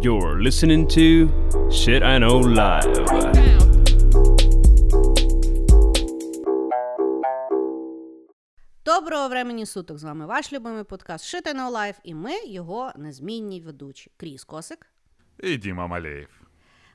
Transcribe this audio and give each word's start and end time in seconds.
You're 0.00 0.40
listening 0.42 0.88
to 0.88 1.28
Shit 1.70 2.02
I 2.02 2.18
Know 2.18 2.42
Live. 2.42 3.06
Доброго 8.84 9.28
времені 9.28 9.66
суток! 9.66 9.98
З 9.98 10.04
вами 10.04 10.26
ваш 10.26 10.52
любимий 10.52 10.84
подкаст 10.84 11.34
Shit 11.34 11.46
I 11.46 11.56
Know 11.56 11.72
Live 11.72 11.94
і 12.04 12.14
ми 12.14 12.32
його 12.46 12.92
незмінні 12.96 13.60
ведучі. 13.60 14.10
Кріс 14.16 14.44
Косик. 14.44 14.86
І 15.38 15.56
Діма 15.56 15.86
Малеєв. 15.86 16.28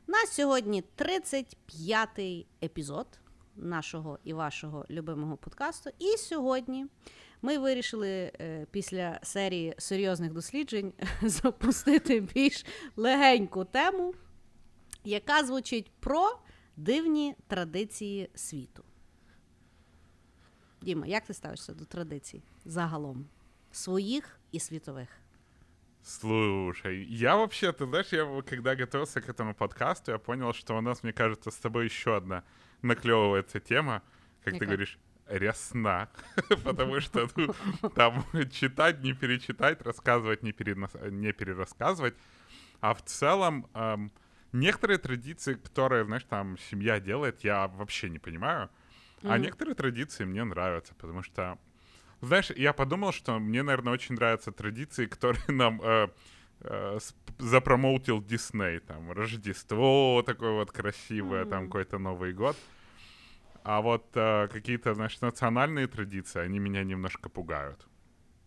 У 0.07 0.11
нас 0.11 0.31
сьогодні 0.31 0.83
35-й 0.97 2.45
епізод 2.63 3.07
нашого 3.55 4.19
і 4.23 4.33
вашого 4.33 4.85
любимого 4.89 5.37
подкасту. 5.37 5.89
І 5.99 6.17
сьогодні 6.17 6.85
ми 7.42 7.58
вирішили 7.58 8.08
е, 8.08 8.66
після 8.70 9.20
серії 9.22 9.74
серйозних 9.78 10.32
досліджень 10.32 10.92
запустити 11.22 12.20
більш 12.20 12.66
легеньку 12.96 13.64
тему, 13.64 14.14
яка 15.04 15.44
звучить 15.44 15.90
про 16.00 16.38
дивні 16.76 17.34
традиції 17.46 18.30
світу. 18.34 18.84
Діма, 20.82 21.06
як 21.06 21.24
ти 21.24 21.34
ставишся 21.34 21.74
до 21.74 21.84
традицій 21.84 22.42
загалом? 22.64 23.26
Своїх 23.72 24.40
і 24.52 24.60
світових? 24.60 25.08
Слушай, 26.04 27.06
я 27.08 27.36
вообще, 27.36 27.72
ты 27.72 27.86
знаешь, 27.86 28.12
я 28.12 28.42
когда 28.42 28.74
готовился 28.74 29.20
к 29.20 29.28
этому 29.28 29.54
подкасту, 29.54 30.10
я 30.10 30.18
понял, 30.18 30.52
что 30.52 30.76
у 30.76 30.80
нас, 30.80 31.04
мне 31.04 31.12
кажется, 31.12 31.50
с 31.50 31.56
тобой 31.56 31.84
еще 31.84 32.16
одна 32.16 32.42
наклевывается 32.82 33.60
тема, 33.60 34.02
как 34.44 34.54
Яка? 34.54 34.64
ты 34.64 34.66
говоришь, 34.66 34.98
рясна, 35.29 36.09
потому 36.63 36.99
что 37.01 37.27
ну, 37.35 37.53
там 37.95 38.25
читать, 38.51 39.01
не 39.03 39.13
перечитать, 39.13 39.81
рассказывать, 39.81 40.43
не, 40.43 40.51
перенас- 40.51 41.09
не 41.09 41.31
перерассказывать. 41.33 42.15
А 42.79 42.93
в 42.93 43.01
целом, 43.03 43.67
эм, 43.73 44.11
некоторые 44.51 44.97
традиции, 44.97 45.55
которые, 45.55 46.05
знаешь, 46.05 46.23
там 46.29 46.57
семья 46.57 46.99
делает, 46.99 47.43
я 47.43 47.67
вообще 47.67 48.09
не 48.09 48.19
понимаю. 48.19 48.69
А 49.23 49.33
Мгм. 49.33 49.41
некоторые 49.41 49.75
традиции 49.75 50.25
мне 50.25 50.43
нравятся, 50.43 50.93
потому 50.95 51.23
что, 51.23 51.57
знаешь, 52.21 52.51
я 52.51 52.73
подумал, 52.73 53.11
что 53.11 53.39
мне, 53.39 53.63
наверное, 53.63 53.93
очень 53.93 54.15
нравятся 54.15 54.51
традиции, 54.51 55.05
которые 55.07 55.43
нам 55.47 55.81
э, 55.83 56.07
э, 56.61 56.99
запромоутил 57.39 58.21
Дисней. 58.23 58.79
Там 58.79 59.11
Рождество 59.11 60.23
такое 60.25 60.51
вот 60.51 60.71
красивое, 60.71 61.45
там 61.45 61.63
Мгм. 61.63 61.67
какой-то 61.67 61.97
Новый 61.97 62.33
год. 62.33 62.57
А 63.69 63.81
вот 63.81 64.05
э, 64.15 64.47
какие-то, 64.47 64.93
значит, 64.93 65.21
национальные 65.21 65.87
традиции, 65.87 66.39
они 66.39 66.57
меня 66.57 66.85
немножко 66.85 67.27
пугают. 67.27 67.85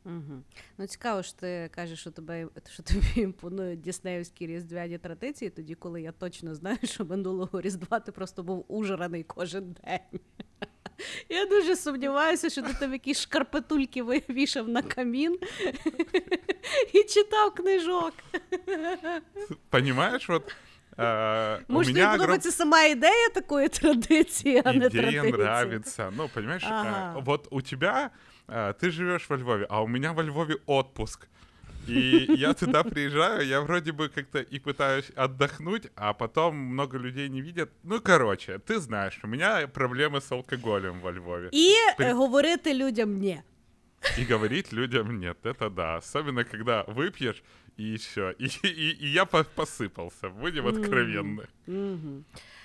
Угу. 0.05 0.43
Ну, 0.79 0.87
цікаво, 0.87 1.23
що 1.23 1.37
ти 1.37 1.71
кажеш, 1.75 2.01
що 2.01 2.11
тебе 2.11 2.49
що 2.71 2.83
тобі 2.83 3.07
імпонують 3.17 3.81
діснеївські 3.81 4.47
різдвяні 4.47 4.99
традиції, 4.99 5.51
тоді, 5.51 5.75
коли 5.75 6.03
я 6.03 6.13
точно 6.13 6.55
знаю, 6.55 6.79
що 6.85 7.05
минулого 7.05 7.61
різдва 7.61 8.01
ти 8.01 8.13
просто 8.13 8.43
був 8.43 8.65
ужраний 8.69 9.23
кожен 9.23 9.77
день. 9.85 10.21
Я 11.29 11.47
дуже 11.47 11.77
сумніваюся, 11.77 12.51
що 12.51 12.63
ти 12.63 12.75
там 12.81 12.93
якісь 12.93 13.21
шкарпетульки 13.21 14.03
вивішав 14.03 14.69
на 14.69 14.83
камін 14.83 15.39
і 16.93 17.03
читав 17.03 17.55
книжок. 17.55 18.13
Понимаешь, 19.71 20.29
вот 20.29 20.55
э, 21.00 21.60
у 21.68 21.74
Може, 21.74 21.90
тобі 21.90 22.00
меня 22.00 22.10
огром- 22.10 22.18
подобається 22.18 22.52
сама 22.52 22.84
ідея 22.84 23.30
такої 23.34 23.70
традиції, 23.70 24.62
а 24.66 24.74
не 24.74 24.86
идея 24.86 25.02
традиція. 25.22 25.34
нравится. 25.38 26.12
Ну, 26.18 26.30
понимаешь, 26.34 26.64
э, 26.64 26.68
Ага. 26.72 27.22
вот 27.26 27.48
у 27.52 27.62
тебя, 27.62 28.10
э, 28.48 28.74
ты 28.84 28.92
живешь 28.92 29.30
во 29.30 29.38
Львове, 29.38 29.68
а 29.70 29.82
у 29.82 29.88
меня 29.88 30.12
во 30.12 30.24
Львове 30.24 30.56
отпуск. 30.66 31.28
И 31.90 32.26
я 32.38 32.54
туда 32.54 32.84
приезжаю, 32.84 33.46
я 33.48 33.60
вроде 33.62 33.92
бы 33.92 34.10
как-то 34.16 34.40
и 34.40 34.60
пытаюсь 34.60 35.12
отдохнуть, 35.16 35.88
а 35.96 36.14
потом 36.14 36.56
много 36.56 36.98
людей 36.98 37.30
не 37.30 37.42
видят. 37.42 37.70
Ну, 37.84 38.00
короче, 38.00 38.58
ты 38.58 38.80
знаешь, 38.80 39.20
у 39.24 39.28
меня 39.28 39.68
проблемы 39.74 40.18
с 40.18 40.32
алкоголем 40.32 41.00
во 41.02 41.12
Львове. 41.12 41.50
І 41.52 41.74
При- 41.98 42.06
е, 42.06 42.14
говорити 42.14 42.74
людям 42.74 43.14
ні. 43.18 43.42
И 44.20 44.34
говорить 44.34 44.74
людям 44.74 45.20
нет, 45.20 45.38
это 45.44 45.70
да. 45.70 45.98
Особенно, 45.98 46.44
когда 46.44 46.82
выпьешь, 46.84 47.44
и 47.81 47.97
все. 47.97 48.35
И, 48.41 48.47
и, 48.65 48.97
и 49.05 49.07
я 49.13 49.25
по- 49.25 49.47
посыпался, 49.57 50.31
будем 50.41 50.67
откровенны. 50.67 51.47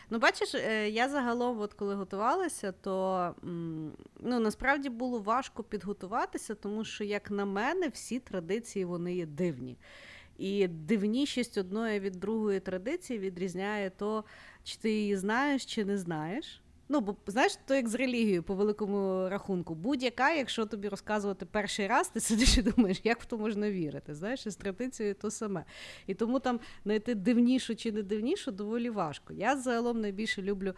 Ну, 0.09 0.19
бачиш, 0.19 0.55
е, 0.55 0.89
я 0.89 1.09
загалом, 1.09 1.59
от 1.59 1.73
коли 1.73 1.95
готувалася, 1.95 2.71
то 2.71 3.35
ну, 4.19 4.39
насправді 4.39 4.89
було 4.89 5.19
важко 5.19 5.63
підготуватися, 5.63 6.55
тому 6.55 6.85
що, 6.85 7.03
як 7.03 7.31
на 7.31 7.45
мене, 7.45 7.87
всі 7.87 8.19
традиції 8.19 8.85
вони 8.85 9.15
є 9.15 9.25
дивні. 9.25 9.77
І 10.37 10.67
дивнішість 10.67 11.57
одної 11.57 11.99
від 11.99 12.13
другої 12.13 12.59
традиції 12.59 13.19
відрізняє 13.19 13.89
то, 13.89 14.23
чи 14.63 14.77
ти 14.77 14.91
її 14.91 15.15
знаєш, 15.17 15.65
чи 15.65 15.85
не 15.85 15.97
знаєш. 15.97 16.61
Ну, 16.90 17.00
бо 17.00 17.16
знаєш, 17.28 17.57
то 17.66 17.75
як 17.75 17.88
з 17.88 17.96
релігією 17.96 18.44
по 18.44 18.56
великому 18.56 19.29
рахунку. 19.29 19.75
Будь-яка, 19.75 20.34
якщо 20.34 20.66
тобі 20.66 20.90
розказувати 20.90 21.46
перший 21.46 21.88
раз, 21.88 22.09
ти 22.09 22.19
сидиш 22.19 22.57
і 22.57 22.62
думаєш, 22.62 23.01
як 23.03 23.22
в 23.22 23.25
то 23.25 23.38
можна 23.38 23.72
вірити. 23.72 24.16
Знаєш, 24.16 24.46
і 24.46 24.50
з 24.50 24.56
традицією 24.56 25.16
то 25.16 25.31
саме. 25.31 25.66
І 26.07 26.13
тому 26.13 26.40
там 26.40 26.59
знайти 26.84 27.16
дивнішу 27.16 27.75
чи 27.75 27.91
не 27.91 28.03
дивнішу 28.03 28.51
доволі 28.51 28.90
важко. 28.90 29.34
Я 29.34 29.57
загалом 29.57 30.01
найбільше 30.01 30.41
люблю 30.41 30.73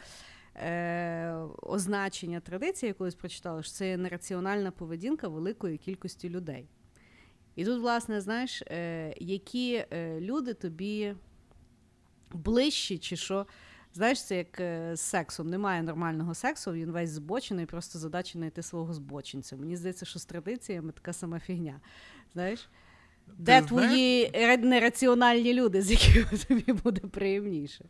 е, 0.55 1.33
означення 1.61 2.39
традиції, 2.39 2.87
я 2.87 2.93
колись 2.93 3.15
прочитала, 3.15 3.63
що 3.63 3.71
це 3.71 3.89
є 3.89 3.97
нераціональна 3.97 4.71
поведінка 4.71 5.27
великої 5.27 5.77
кількості 5.77 6.29
людей. 6.29 6.67
І 7.55 7.65
тут, 7.65 7.81
власне, 7.81 8.21
знаєш, 8.21 8.61
е, 8.61 9.13
які 9.17 9.85
е, 9.91 10.19
люди 10.19 10.53
тобі 10.53 11.15
ближчі, 12.31 12.97
чи 12.97 13.15
що. 13.15 13.45
Знаєш, 13.96 14.24
це 14.24 14.36
як 14.36 14.60
е, 14.60 14.96
з 14.96 15.00
сексом. 15.00 15.50
Немає 15.50 15.82
нормального 15.82 16.34
сексу, 16.34 16.72
він 16.72 16.90
весь 16.90 17.10
збочений, 17.10 17.66
просто 17.66 17.98
задача 17.98 18.32
знайти 18.32 18.62
свого 18.62 18.92
збочинця. 18.92 19.56
Мені 19.56 19.76
здається, 19.76 20.06
що 20.06 20.18
з 20.18 20.24
традиціями 20.24 20.92
така 20.92 21.12
сама 21.12 21.38
фігня. 21.40 21.80
Знаєш? 22.32 22.68
Де 23.26 23.52
знаєш- 23.62 23.66
твої 23.66 24.30
ре- 24.34 24.56
нераціональні 24.64 25.54
люди, 25.54 25.82
з 25.82 25.90
якими 25.90 26.38
тобі 26.48 26.72
буде 26.72 27.00
приємніше? 27.00 27.84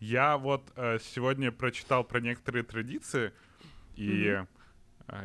Я 0.00 0.36
вот 0.36 0.62
э, 0.76 0.98
сегодня 0.98 1.52
прочитал 1.52 2.04
про 2.08 2.20
некоторые 2.20 2.62
традиции, 2.64 3.30
и 3.98 4.02
э, 4.02 4.46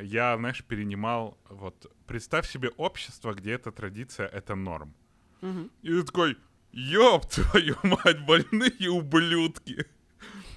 я, 0.03 0.37
знаешь, 0.37 0.61
перенимал, 0.61 1.37
вот, 1.49 1.91
представь 2.05 2.45
себе 2.45 2.69
общество, 2.77 3.33
где 3.33 3.55
эта 3.57 3.71
традиция — 3.71 4.33
это 4.33 4.55
норм. 4.55 4.93
Мгм. 5.41 5.69
И 5.83 5.89
ты 5.89 6.03
такой, 6.03 6.35
ёб 6.73 7.25
твою 7.25 7.75
мать, 7.83 8.19
больные 8.27 8.89
ублюдки. 8.89 9.85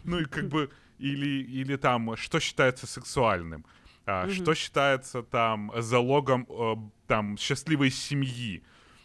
Ну 0.05 0.19
и 0.19 0.25
как 0.25 0.47
бы, 0.47 0.69
или, 0.97 1.43
или 1.43 1.75
там, 1.75 2.16
что 2.16 2.39
считается 2.39 2.88
сексуальным, 2.88 3.66
а, 4.05 4.29
что 4.29 4.53
считается 4.55 5.23
там 5.23 5.71
залогом 5.77 6.47
э, 6.49 6.75
там 7.07 7.38
счастливой 7.38 7.91
семьи. 7.91 8.63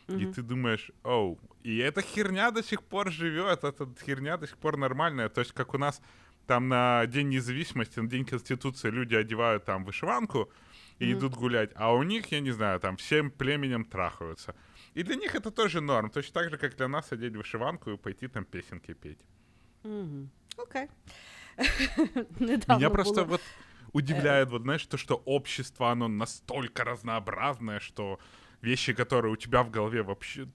И 0.09 0.27
ты 0.27 0.43
думаешь, 0.43 0.91
оу, 1.05 1.39
и 1.63 1.79
эта 1.79 2.03
херня 2.03 2.51
до 2.51 2.63
сих 2.63 2.83
пор 2.83 3.13
живет, 3.13 3.63
эта 3.63 3.89
херня 4.05 4.37
до 4.37 4.47
сих 4.47 4.57
пор 4.59 4.77
нормальная. 4.77 5.29
То 5.29 5.41
есть, 5.41 5.53
как 5.53 5.73
у 5.75 5.79
нас 5.79 6.01
там 6.47 6.69
на 6.69 7.07
День 7.07 7.29
независимости, 7.29 8.01
на 8.01 8.09
День 8.09 8.25
Конституции 8.25 8.91
люди 8.91 9.15
одевают 9.15 9.65
там 9.65 9.85
вышиванку 9.85 10.51
и 10.99 11.13
идут 11.13 11.35
гулять, 11.35 11.71
а 11.77 11.93
у 11.95 12.03
них, 12.03 12.33
я 12.33 12.41
не 12.41 12.51
знаю, 12.51 12.81
там 12.81 12.97
всем 12.97 13.31
племенем 13.31 13.85
трахаются. 13.85 14.55
И 14.95 15.03
для 15.05 15.15
них 15.15 15.35
это 15.35 15.51
тоже 15.51 15.81
норм, 15.81 16.11
точно 16.11 16.35
так 16.35 16.51
же, 16.51 16.59
как 16.59 16.77
для 16.77 16.89
нас 16.89 17.13
одеть 17.13 17.37
вышиванку 17.37 17.91
и 17.91 17.97
пойти 17.97 18.29
там 18.29 18.45
песенки 18.45 18.95
петь. 18.95 19.21
Мгм. 19.85 20.31
Окей. 20.58 20.88
Недавно 22.40 22.76
Меня 22.76 22.90
просто 22.90 23.14
було. 23.14 23.26
вот 23.26 23.42
удивляет, 23.94 24.50
вот 24.50 24.62
знаешь, 24.62 24.86
то, 24.88 24.98
что 24.98 25.16
общество, 25.26 25.90
оно 25.92 26.08
настолько 26.08 26.84
разнообразное, 26.84 27.80
что 27.80 28.20
вещи, 28.62 28.94
которые 28.94 29.32
у 29.34 29.36
тебя 29.38 29.62
в 29.62 29.70
голове 29.72 30.02
вообще 30.02 30.48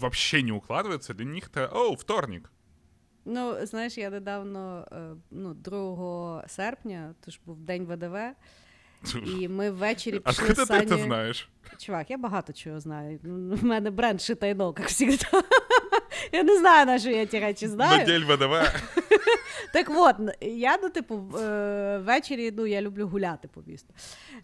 вообще 0.00 0.42
не 0.42 0.52
укладываются, 0.52 1.14
для 1.14 1.24
них-то, 1.24 1.66
о, 1.72 1.94
вторник. 1.94 2.50
Ну, 3.24 3.66
знаєш, 3.66 3.98
я 3.98 4.10
недавно, 4.10 4.88
е, 4.92 5.16
ну, 5.30 5.54
2 5.54 6.44
серпня, 6.48 7.14
тож 7.24 7.40
був 7.46 7.60
день 7.60 7.84
ВДВ, 7.86 8.16
і 9.40 9.48
ми 9.48 9.70
ввечері 9.70 10.20
пішли 10.20 10.44
Откуда 10.48 10.64
з 10.64 10.70
ты 10.70 10.74
это 10.74 10.88
Санєю- 10.88 11.04
знаешь? 11.04 11.48
Чувак, 11.78 12.10
я 12.10 12.18
багато 12.18 12.52
чого 12.52 12.80
знаю. 12.80 13.18
Ну, 13.22 13.56
В 13.56 13.64
мене 13.64 13.90
бренд 13.90 14.20
шитайно, 14.22 14.74
як 14.78 14.90
завжди. 14.90 15.26
Я 16.33 16.43
не 16.43 16.57
знаю, 16.57 16.85
на 16.85 16.99
що 16.99 17.09
я 17.09 17.25
ті 17.25 17.39
речі 17.39 17.67
знаю. 17.67 18.05
день 18.05 18.23
ВДВ. 18.23 18.53
Так 19.73 19.87
от, 19.95 20.15
я, 20.41 20.77
ну, 20.83 20.89
типу, 20.89 21.37
е, 21.37 21.97
ввечері 21.97 22.51
ну, 22.51 22.65
я 22.65 22.81
люблю 22.81 23.07
гуляти 23.07 23.47
по 23.47 23.61
місту. 23.61 23.93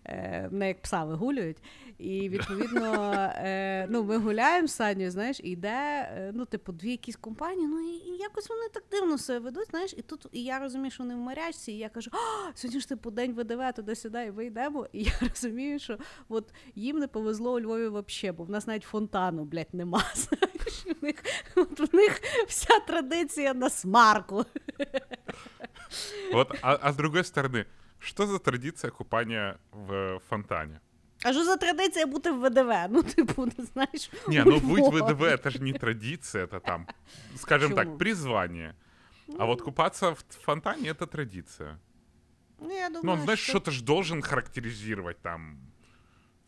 Е, 0.05 0.49
Мене 0.51 0.67
як 0.67 0.81
пса 0.81 1.03
вигулюють. 1.03 1.57
І 1.97 2.29
відповідно, 2.29 3.11
е, 3.35 3.87
ну, 3.89 4.03
ми 4.03 4.17
гуляємо 4.17 4.67
з 4.67 4.75
Саню, 4.75 5.11
знаєш, 5.11 5.39
і 5.43 5.49
йде, 5.49 6.09
ну, 6.33 6.45
типу, 6.45 6.71
дві 6.71 6.91
якісь 6.91 7.15
компанії, 7.15 7.67
ну 7.67 7.79
і, 7.79 8.17
якось 8.19 8.49
вони 8.49 8.61
так 8.73 8.83
дивно 8.91 9.17
себе 9.17 9.39
ведуть, 9.39 9.69
знаєш, 9.69 9.93
і 9.97 10.01
тут 10.01 10.25
і 10.31 10.43
я 10.43 10.59
розумію, 10.59 10.91
що 10.91 11.03
вони 11.03 11.15
в 11.15 11.17
морячці, 11.17 11.71
і 11.71 11.77
я 11.77 11.89
кажу, 11.89 12.11
сьогодні 12.53 12.79
ж 12.79 12.89
типу 12.89 13.11
день 13.11 13.33
ВДВ 13.33 13.73
туди-сюди, 13.75 14.25
і 14.25 14.31
ми 14.31 14.45
йдемо. 14.45 14.87
І 14.93 15.03
я 15.03 15.11
розумію, 15.21 15.79
що 15.79 15.97
от 16.29 16.53
їм 16.75 16.99
не 16.99 17.07
повезло 17.07 17.53
у 17.53 17.59
Львові 17.59 17.87
взагалі, 17.87 18.37
бо 18.37 18.43
в 18.43 18.49
нас 18.49 18.67
навіть 18.67 18.83
фонтану, 18.83 19.45
блядь, 19.45 19.73
нема. 19.73 20.03
Знаєш, 20.15 20.85
у 21.01 21.05
них, 21.05 21.15
от 21.76 21.80
у 21.80 21.96
них 21.96 22.20
вся 22.48 22.80
традиція 22.80 23.54
на 23.54 23.70
смарку. 23.70 24.44
Вот, 26.32 26.58
а, 26.62 26.78
а 26.82 26.88
с 26.92 26.96
другой 26.96 27.22
стороны, 27.24 27.66
что 27.98 28.26
за 28.26 28.38
традиция 28.38 28.90
купания 28.90 29.58
в 29.72 30.20
фонтане? 30.28 30.80
А 31.24 31.32
що 31.32 31.44
за 31.44 31.56
традиція 31.56 32.06
бути 32.06 32.30
в 32.30 32.48
ВДВ? 32.48 32.72
Ну, 32.90 33.02
типу, 33.02 33.46
не 33.58 33.64
знаєш. 33.64 34.10
Не, 34.28 34.44
ну 34.44 34.56
быть 34.58 34.90
в 34.90 34.96
ВДВ 35.04 35.22
это 35.22 35.50
же 35.50 35.58
не 35.58 35.72
традиция, 35.72 36.44
это 36.46 36.60
там, 36.60 36.86
скажем 37.36 37.70
Почему? 37.70 37.90
так, 37.90 37.98
призвание. 37.98 38.74
А 39.38 39.44
вот 39.44 39.62
купаться 39.62 40.10
в 40.10 40.24
фонтане 40.44 40.88
это 40.90 41.06
традиция. 41.06 41.78
Ну, 42.60 42.70
я 42.70 42.88
Ну, 42.88 43.00
думаю, 43.00 43.18
он, 43.18 43.24
знаешь, 43.24 43.40
що... 43.40 43.52
что-то 43.52 43.70
ж 43.70 43.82
должен 43.84 44.22
характеризировать 44.22 45.22
там 45.22 45.58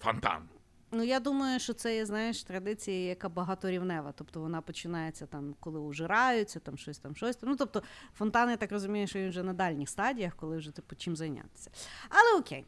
фонтан. 0.00 0.48
Ну, 0.91 1.03
я 1.03 1.19
думаю, 1.19 1.59
що 1.59 1.73
це 1.73 1.95
є, 1.95 2.05
знаєш, 2.05 2.43
традиція, 2.43 3.09
яка 3.09 3.29
багаторівнева. 3.29 4.13
Тобто 4.15 4.39
вона 4.39 4.61
починається 4.61 5.25
там, 5.25 5.55
коли 5.59 5.79
ужираються, 5.79 6.59
там 6.59 6.77
щось 6.77 6.99
там, 6.99 7.15
щось. 7.15 7.37
Ну, 7.41 7.55
тобто, 7.55 7.83
фонтан, 8.17 8.49
я 8.49 8.57
так 8.57 8.71
розумію, 8.71 9.07
що 9.07 9.19
він 9.19 9.29
вже 9.29 9.43
на 9.43 9.53
дальніх 9.53 9.89
стадіях, 9.89 10.35
коли 10.35 10.57
вже 10.57 10.71
типу 10.71 10.95
чим 10.95 11.15
зайнятися. 11.15 11.71
Але 12.09 12.39
окей. 12.39 12.65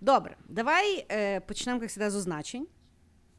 Добре, 0.00 0.36
давай 0.48 1.06
е, 1.10 1.40
почнемо, 1.40 1.82
як 1.82 1.90
завжди, 1.90 2.10
з 2.10 2.16
означень. 2.16 2.66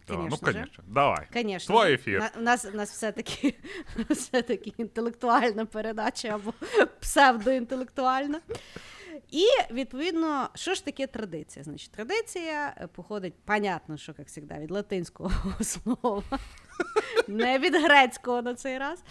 Да, 0.08 0.18
ну, 0.18 0.38
Конечно 0.38 0.74
же. 0.74 0.84
Давай. 0.88 1.28
Конечно. 1.34 1.76
Твой 1.76 1.94
ефір. 1.94 2.20
На, 2.20 2.32
у 2.38 2.42
нас, 2.42 2.66
у 2.66 2.78
нас 2.78 2.92
все-таки, 2.92 3.56
все-таки 4.10 4.74
інтелектуальна 4.78 5.66
передача 5.66 6.28
або 6.28 6.54
псевдоінтелектуальна. 7.00 8.42
І 9.32 9.46
відповідно, 9.72 10.50
що 10.56 10.74
ж 10.74 10.86
таке 10.86 11.08
традиція? 11.08 11.64
Значить, 11.64 11.92
традиція 11.92 12.76
е, 12.78 12.88
походить, 12.88 13.34
понятно, 13.46 13.98
що 13.98 14.16
як 14.18 14.30
завжди, 14.30 14.56
від 14.60 14.72
латинського 14.72 15.32
слова, 15.62 16.24
не 17.28 17.60
від 17.60 17.76
грецького 17.76 18.42
на 18.42 18.56
цей 18.56 18.78
раз. 18.78 19.04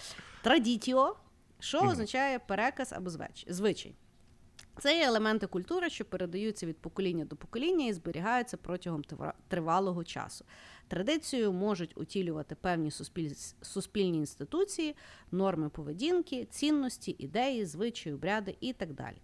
Традітіо, 0.42 1.16
що 1.58 1.78
означає 1.78 2.38
переказ 2.38 2.92
або 2.92 3.10
звичай. 3.46 3.94
Це 4.80 4.98
є 4.98 5.06
елементи 5.06 5.46
культури, 5.46 5.90
що 5.90 6.04
передаються 6.04 6.66
від 6.66 6.78
покоління 6.78 7.24
до 7.24 7.36
покоління 7.36 7.86
і 7.86 7.92
зберігаються 7.92 8.56
протягом 8.56 9.04
тривалого 9.48 10.04
часу. 10.04 10.44
Традицію 10.88 11.52
можуть 11.52 11.98
утілювати 11.98 12.54
певні 12.54 12.90
суспіль... 12.90 13.34
суспільні 13.62 14.18
інституції, 14.18 14.96
норми 15.30 15.68
поведінки, 15.68 16.44
цінності, 16.44 17.16
ідеї, 17.18 17.66
звичаї, 17.66 18.14
обряди 18.14 18.56
і 18.60 18.72
так 18.72 18.92
далі. 18.92 19.16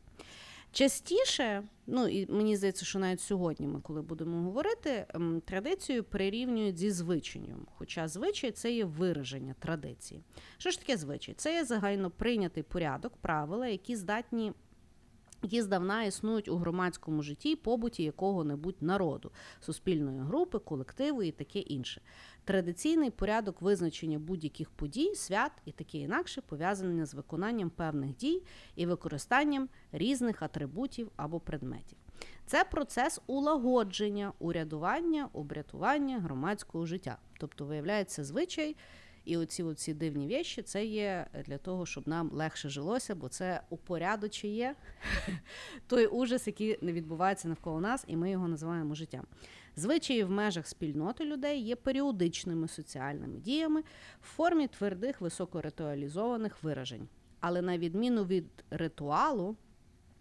Частіше, 0.74 1.62
ну 1.86 2.08
і 2.08 2.32
мені 2.32 2.56
здається, 2.56 2.84
що 2.84 2.98
навіть 2.98 3.20
сьогодні 3.20 3.66
ми, 3.66 3.80
коли 3.80 4.02
будемо 4.02 4.42
говорити, 4.42 5.06
ем, 5.14 5.42
традицію 5.44 6.04
прирівнюють 6.04 6.78
зі 6.78 6.90
звичаєм. 6.90 7.66
Хоча 7.74 8.08
звичай 8.08 8.50
це 8.50 8.72
є 8.72 8.84
вираження 8.84 9.54
традиції. 9.58 10.22
Що 10.58 10.70
ж 10.70 10.80
таке 10.80 10.96
звичай? 10.96 11.34
Це 11.34 11.54
є 11.54 11.64
загально 11.64 12.10
прийнятий 12.10 12.62
порядок, 12.62 13.16
правила, 13.16 13.66
які 13.66 13.96
здатні 13.96 14.52
які 15.44 15.62
здавна 15.62 16.04
існують 16.04 16.48
у 16.48 16.56
громадському 16.56 17.22
житті 17.22 17.56
побуті 17.56 18.02
якого-небудь 18.02 18.76
народу, 18.80 19.30
суспільної 19.60 20.20
групи, 20.20 20.58
колективу 20.58 21.22
і 21.22 21.32
таке 21.32 21.58
інше. 21.58 22.00
Традиційний 22.44 23.10
порядок 23.10 23.62
визначення 23.62 24.18
будь-яких 24.18 24.70
подій, 24.70 25.14
свят 25.14 25.52
і 25.64 25.72
таке 25.72 25.98
інакше 25.98 26.40
пов'язаний 26.40 27.06
з 27.06 27.14
виконанням 27.14 27.70
певних 27.70 28.16
дій 28.16 28.42
і 28.76 28.86
використанням 28.86 29.68
різних 29.92 30.42
атрибутів 30.42 31.10
або 31.16 31.40
предметів. 31.40 31.98
Це 32.46 32.64
процес 32.64 33.20
улагодження, 33.26 34.32
урядування, 34.38 35.28
обрятування 35.32 36.18
громадського 36.18 36.86
життя. 36.86 37.18
Тобто, 37.38 37.64
виявляється, 37.64 38.24
звичай 38.24 38.76
і 39.24 39.36
оці, 39.36 39.62
оці 39.62 39.94
дивні 39.94 40.26
вещі 40.26 40.62
це 40.62 40.84
є 40.84 41.26
для 41.46 41.58
того, 41.58 41.86
щоб 41.86 42.08
нам 42.08 42.30
легше 42.32 42.68
жилося, 42.68 43.14
бо 43.14 43.28
це 43.28 43.60
упорядочує 43.70 44.74
той 45.86 46.06
ужас, 46.06 46.46
який 46.46 46.78
не 46.82 46.92
відбувається 46.92 47.48
навколо 47.48 47.80
нас, 47.80 48.04
і 48.06 48.16
ми 48.16 48.30
його 48.30 48.48
називаємо 48.48 48.94
життям. 48.94 49.26
Звичаї 49.76 50.24
в 50.24 50.30
межах 50.30 50.66
спільноти 50.66 51.24
людей 51.24 51.60
є 51.60 51.76
періодичними 51.76 52.68
соціальними 52.68 53.38
діями 53.38 53.80
в 54.20 54.26
формі 54.26 54.68
твердих 54.68 55.20
високоритуалізованих 55.20 56.62
виражень. 56.62 57.08
Але 57.40 57.62
на 57.62 57.78
відміну 57.78 58.24
від 58.24 58.46
ритуалу, 58.70 59.56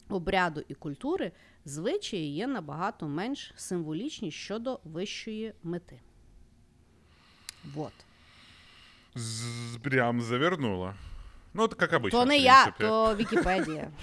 обряду 0.09 0.63
і 0.67 0.73
культури, 0.73 1.31
звичаї 1.65 2.35
є 2.35 2.47
набагато 2.47 3.07
менш 3.07 3.53
символічні 3.55 4.31
щодо 4.31 4.79
вищої 4.83 5.53
мети. 5.63 5.99
Вот. 7.75 7.93
З- 9.14 9.76
Прям 9.82 10.20
завернула. 10.20 10.94
Ну, 11.54 11.64
это 11.64 11.74
как 11.76 11.92
обычно. 11.92 12.10
То 12.10 12.24
не 12.26 12.38
в 12.38 12.42
я, 12.42 12.62
принципе. 12.62 12.84
то 12.84 13.16
Вікіпедія. 13.16 13.88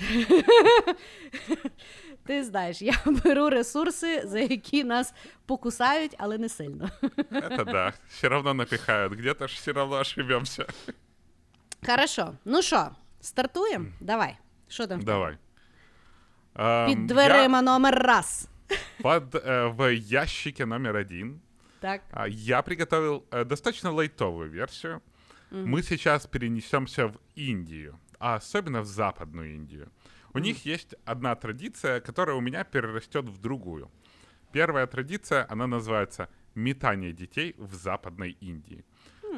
Ти 2.25 2.43
знаєш, 2.43 2.81
я 2.81 2.93
беру 3.05 3.49
ресурси, 3.49 4.21
за 4.25 4.39
які 4.39 4.83
нас 4.83 5.13
покусають, 5.45 6.15
але 6.17 6.37
не 6.37 6.49
сильно. 6.49 6.89
Это 7.31 7.65
да. 7.65 7.93
Все 8.09 8.29
равно 8.29 8.53
напихают. 8.53 9.13
Где-то 9.13 9.47
ж 9.47 9.55
все 9.55 9.73
равно 9.73 9.95
ошибемся. 9.95 10.65
Хорошо. 11.85 12.33
Ну 12.45 12.61
що, 12.61 12.89
стартуємо? 13.21 13.85
Давай. 14.01 14.37
Що 14.67 14.87
там? 14.87 14.99
в 14.99 15.05
тебе? 15.05 15.11
Давай. 15.13 15.37
Эм, 16.55 16.87
Під 16.89 16.99
я 16.99 17.05
дверима 17.05 17.61
номер 17.61 17.95
раз. 18.03 18.49
Под, 19.01 19.35
э, 19.35 19.75
в 19.75 19.95
ящике 19.95 20.65
номер 20.65 20.95
один 20.95 21.39
Так. 21.80 22.02
а, 22.10 22.28
я 22.28 22.62
приготовил 22.62 23.24
э, 23.30 23.44
достаточно 23.44 23.90
лайтовую 23.90 24.50
версию. 24.50 25.02
Мы 25.50 25.82
сейчас 25.82 26.26
перенесемся 26.26 27.08
в 27.08 27.18
Индию, 27.34 27.98
а 28.20 28.36
особенно 28.36 28.82
в 28.82 28.86
Западную 28.86 29.54
Индию. 29.54 29.90
У 30.32 30.38
них 30.38 30.64
есть 30.64 30.94
одна 31.04 31.34
традиция, 31.34 32.00
которая 32.00 32.36
у 32.36 32.40
меня 32.40 32.62
перерастет 32.62 33.24
в 33.24 33.40
другую. 33.40 33.90
Первая 34.52 34.86
традиция, 34.86 35.46
она 35.50 35.66
называется 35.66 36.28
метание 36.54 37.12
детей 37.12 37.54
в 37.58 37.74
Западной 37.74 38.36
Индии. 38.40 38.84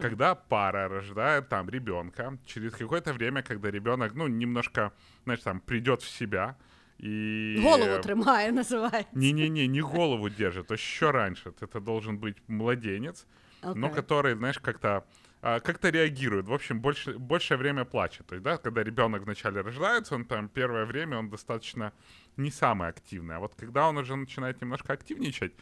Когда 0.00 0.34
пара 0.34 0.88
рождает 0.88 1.48
там 1.48 1.68
ребенка, 1.68 2.38
через 2.46 2.72
какое-то 2.72 3.12
время, 3.12 3.42
когда 3.42 3.70
ребенок, 3.70 4.14
ну, 4.14 4.26
немножко, 4.26 4.92
знаешь, 5.24 5.40
там, 5.40 5.60
придет 5.60 6.02
в 6.02 6.08
себя 6.08 6.56
и... 7.02 7.58
Голову 7.62 8.02
тримає, 8.02 8.52
називається. 8.52 9.10
Не-не-не, 9.12 9.68
не 9.68 9.80
голову 9.80 10.30
держит, 10.30 10.70
а 10.70 10.74
еще 10.74 11.10
раньше. 11.10 11.50
Это 11.50 11.80
должен 11.80 12.18
быть 12.18 12.36
младенец, 12.48 13.26
но 13.62 13.86
Окей. 13.86 14.02
который, 14.02 14.34
знаешь, 14.34 14.58
как-то 14.58 15.02
а, 15.44 15.58
как-то 15.60 15.90
реагирует. 15.90 16.46
В 16.46 16.52
общем, 16.52 16.80
больше, 16.80 17.18
большее 17.18 17.58
время 17.58 17.84
плачет. 17.84 18.26
То 18.26 18.34
есть, 18.36 18.44
да, 18.44 18.56
когда 18.56 18.84
ребенок 18.84 19.22
вначале 19.22 19.60
рождается, 19.60 20.14
он 20.14 20.24
там 20.24 20.48
первое 20.48 20.84
время 20.84 21.18
он 21.18 21.28
достаточно 21.30 21.92
не 22.36 22.50
самый 22.50 22.88
активный. 22.88 23.34
А 23.34 23.38
вот 23.38 23.54
когда 23.56 23.88
он 23.88 23.98
уже 23.98 24.16
начинает 24.16 24.62
немножко 24.62 24.92
активничать, 24.92 25.52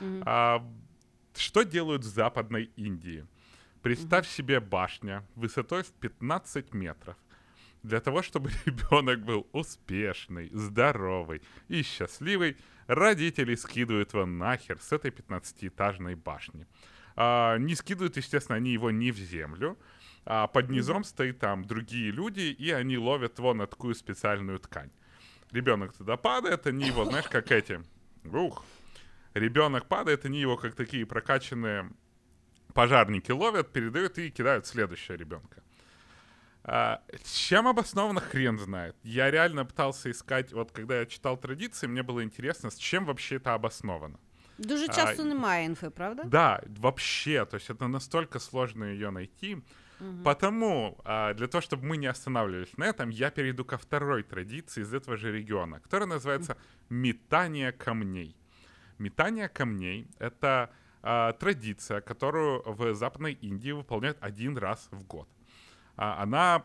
Мгм. 0.00 0.22
а, 0.26 0.62
что 1.34 1.62
делают 1.62 2.02
в 2.02 2.08
Западной 2.08 2.70
Индии? 2.76 3.24
Представь 3.82 4.28
себе 4.28 4.60
башня 4.60 5.22
высотой 5.36 5.82
в 5.82 5.92
15 5.92 6.74
метров. 6.74 7.16
Для 7.82 8.00
того, 8.00 8.22
чтобы 8.22 8.50
ребенок 8.66 9.24
был 9.24 9.46
успешный, 9.52 10.50
здоровый 10.52 11.42
и 11.68 11.82
счастливый, 11.82 12.56
родители 12.86 13.54
скидывают 13.54 14.12
его 14.12 14.26
нахер 14.26 14.78
с 14.80 14.92
этой 14.92 15.10
15-этажной 15.10 16.16
башни. 16.16 16.66
А, 17.16 17.56
не 17.58 17.74
скидывают, 17.74 18.16
естественно, 18.16 18.56
они 18.56 18.72
его 18.72 18.90
не 18.90 19.12
в 19.12 19.16
землю, 19.16 19.78
а 20.24 20.46
под 20.46 20.70
низом 20.70 21.04
стоит 21.04 21.38
там 21.38 21.64
другие 21.64 22.10
люди, 22.10 22.54
и 22.58 22.70
они 22.70 22.98
ловят 22.98 23.38
его 23.38 23.54
на 23.54 23.66
такую 23.66 23.94
специальную 23.94 24.58
ткань. 24.58 24.90
Ребенок 25.50 25.96
туда 25.96 26.16
падает, 26.16 26.66
они 26.66 26.86
его, 26.86 27.04
знаешь, 27.04 27.28
как 27.28 27.50
эти. 27.50 27.80
Ух. 28.24 28.64
Ребенок 29.34 29.86
падает, 29.86 30.24
они 30.24 30.40
его 30.40 30.56
как 30.56 30.74
такие 30.74 31.06
прокачанные 31.06 31.90
пожарники 32.74 33.30
ловят, 33.30 33.72
передают 33.72 34.18
и 34.18 34.30
кидают 34.30 34.66
следующего 34.66 35.16
ребенка. 35.16 35.62
А, 36.72 37.02
чем 37.24 37.66
обосновано, 37.66 38.20
хрен 38.20 38.56
знает. 38.58 38.94
Я 39.02 39.30
реально 39.30 39.64
пытался 39.64 40.08
искать, 40.10 40.52
вот 40.52 40.70
когда 40.70 41.00
я 41.00 41.06
читал 41.06 41.36
традиции, 41.36 41.88
мне 41.88 42.04
было 42.04 42.22
интересно, 42.22 42.70
с 42.70 42.76
чем 42.76 43.06
вообще 43.06 43.36
это 43.36 43.54
обосновано. 43.54 44.18
Дуже 44.58 44.88
часто 44.88 45.24
немає 45.24 45.64
інфи, 45.64 45.90
правда? 45.90 46.24
Да, 46.24 46.62
вообще, 46.78 47.44
то 47.44 47.56
есть 47.56 47.70
это 47.70 47.88
настолько 47.88 48.38
сложно 48.38 48.84
ее 48.84 49.10
найти. 49.10 49.58
Потому 50.24 50.96
а, 51.04 51.34
для 51.34 51.46
того, 51.48 51.60
чтобы 51.60 51.86
мы 51.86 51.96
не 51.96 52.06
останавливались 52.06 52.78
на 52.78 52.84
этом, 52.84 53.10
я 53.10 53.30
перейду 53.30 53.64
ко 53.64 53.76
второй 53.76 54.22
традиции 54.22 54.82
из 54.82 54.94
этого 54.94 55.16
же 55.16 55.32
региона, 55.32 55.80
которая 55.80 56.08
называется 56.08 56.56
метание 56.88 57.72
камней. 57.72 58.36
Метание 58.98 59.48
камней— 59.48 60.06
это 60.20 60.70
а, 61.02 61.32
традиция, 61.32 62.00
которую 62.00 62.62
в 62.64 62.94
Западной 62.94 63.32
Индии 63.32 63.72
выполняют 63.72 64.18
один 64.20 64.56
раз 64.56 64.88
в 64.92 65.02
год 65.02 65.28
А, 65.99 66.23
она 66.23 66.61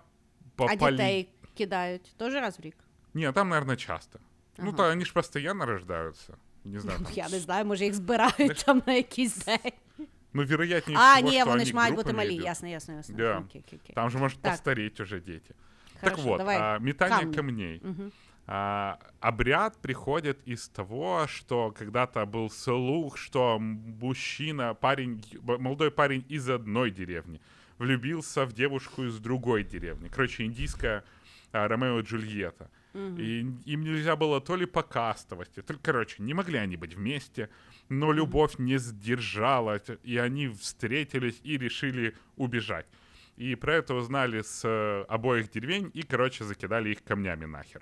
по 0.57 0.65
А 0.67 0.77
поли- 0.77 0.91
дітей 0.93 1.29
кидають 1.55 2.15
теж 2.17 2.35
раз 2.35 2.59
в 2.59 2.63
рік? 2.63 2.77
Не, 3.15 3.33
там, 3.33 3.49
наверное, 3.49 3.77
часто. 3.77 4.19
Ну, 4.59 4.69
Ага. 4.69 4.77
то 4.77 4.83
они 4.91 5.05
же 5.05 5.13
постоянно 5.13 5.67
рождаются. 5.67 6.35
Не 6.65 6.79
знаю. 6.79 6.99
там 6.99 7.13
Я 7.15 7.29
не 7.29 7.39
знаю, 7.39 7.65
може 7.65 7.85
їх 7.85 7.95
збирають 7.95 8.63
там 8.67 8.83
на 8.87 8.93
якийсь 8.93 9.37
день. 9.37 9.73
Ну, 10.33 10.45
вероятнее 10.45 10.99
А, 10.99 11.15
всего, 11.15 11.31
ні, 11.31 11.37
что 11.41 11.45
вони 11.51 11.63
они 11.63 11.71
ж 11.71 11.75
мають 11.77 11.95
бути 11.97 12.05
группами 12.09 12.25
малі. 12.27 12.35
идут. 12.35 12.45
Ясно, 12.47 12.69
ясно, 12.69 12.95
ясно. 12.95 13.17
Да. 13.17 13.39
Окей, 13.39 13.63
окей, 13.67 13.79
окей. 13.83 13.95
Там 13.95 14.11
же 14.11 14.19
может 14.19 14.41
Так. 14.41 14.53
постареть 14.53 15.01
уже 15.01 15.21
дети. 15.21 15.55
Хорошо, 16.01 16.17
так 16.17 16.25
вот, 16.27 16.39
давай. 16.39 16.57
а, 16.61 16.79
метание 16.79 17.19
камни. 17.21 17.35
камней. 17.37 17.81
Мгм. 17.85 18.13
А, 18.47 18.99
обряд 19.21 19.77
приходит 19.83 20.39
из 20.49 20.69
того, 20.69 21.27
что 21.27 21.71
когда-то 21.73 22.27
был 22.27 22.51
слух, 22.51 23.17
что 23.19 23.59
мужчина, 24.01 24.75
парень, 24.75 25.23
б- 25.43 25.59
молодой 25.59 25.91
парень 25.91 26.25
из 26.33 26.49
одной 26.49 26.91
деревни 26.91 27.41
влюбился 27.78 28.46
в 28.46 28.54
девушку 28.54 29.04
из 29.04 29.20
другой 29.20 29.64
деревни. 29.64 30.10
Короче, 30.10 30.44
индийская 30.44 31.04
а, 31.52 31.68
Ромео 31.68 32.00
и 32.00 32.04
Джульетта. 32.04 32.70
И 33.20 33.40
им 33.66 33.82
нельзя 33.84 34.16
было 34.16 34.40
то 34.40 34.56
ли 34.56 34.66
по 34.66 34.82
кастовости, 34.82 35.62
то 35.62 35.76
короче, 35.82 36.24
не 36.24 36.34
могли 36.34 36.58
они 36.58 36.78
быть 36.78 36.96
вместе, 36.96 37.50
но 37.90 38.14
любовь 38.14 38.58
не 38.58 38.80
сдержала, 38.80 39.80
т- 39.80 39.98
и 40.04 40.18
они 40.18 40.48
встретились 40.48 41.42
и 41.44 41.58
решили 41.58 42.16
убежать. 42.38 42.86
И 43.36 43.56
про 43.56 43.74
это 43.76 43.96
узнали 43.96 44.42
с 44.42 44.62
э, 44.64 45.06
обоих 45.10 45.52
деревень 45.52 45.92
и, 45.94 46.04
короче, 46.04 46.46
закидали 46.46 46.92
их 46.92 47.04
камнями 47.04 47.46
нахер. 47.46 47.82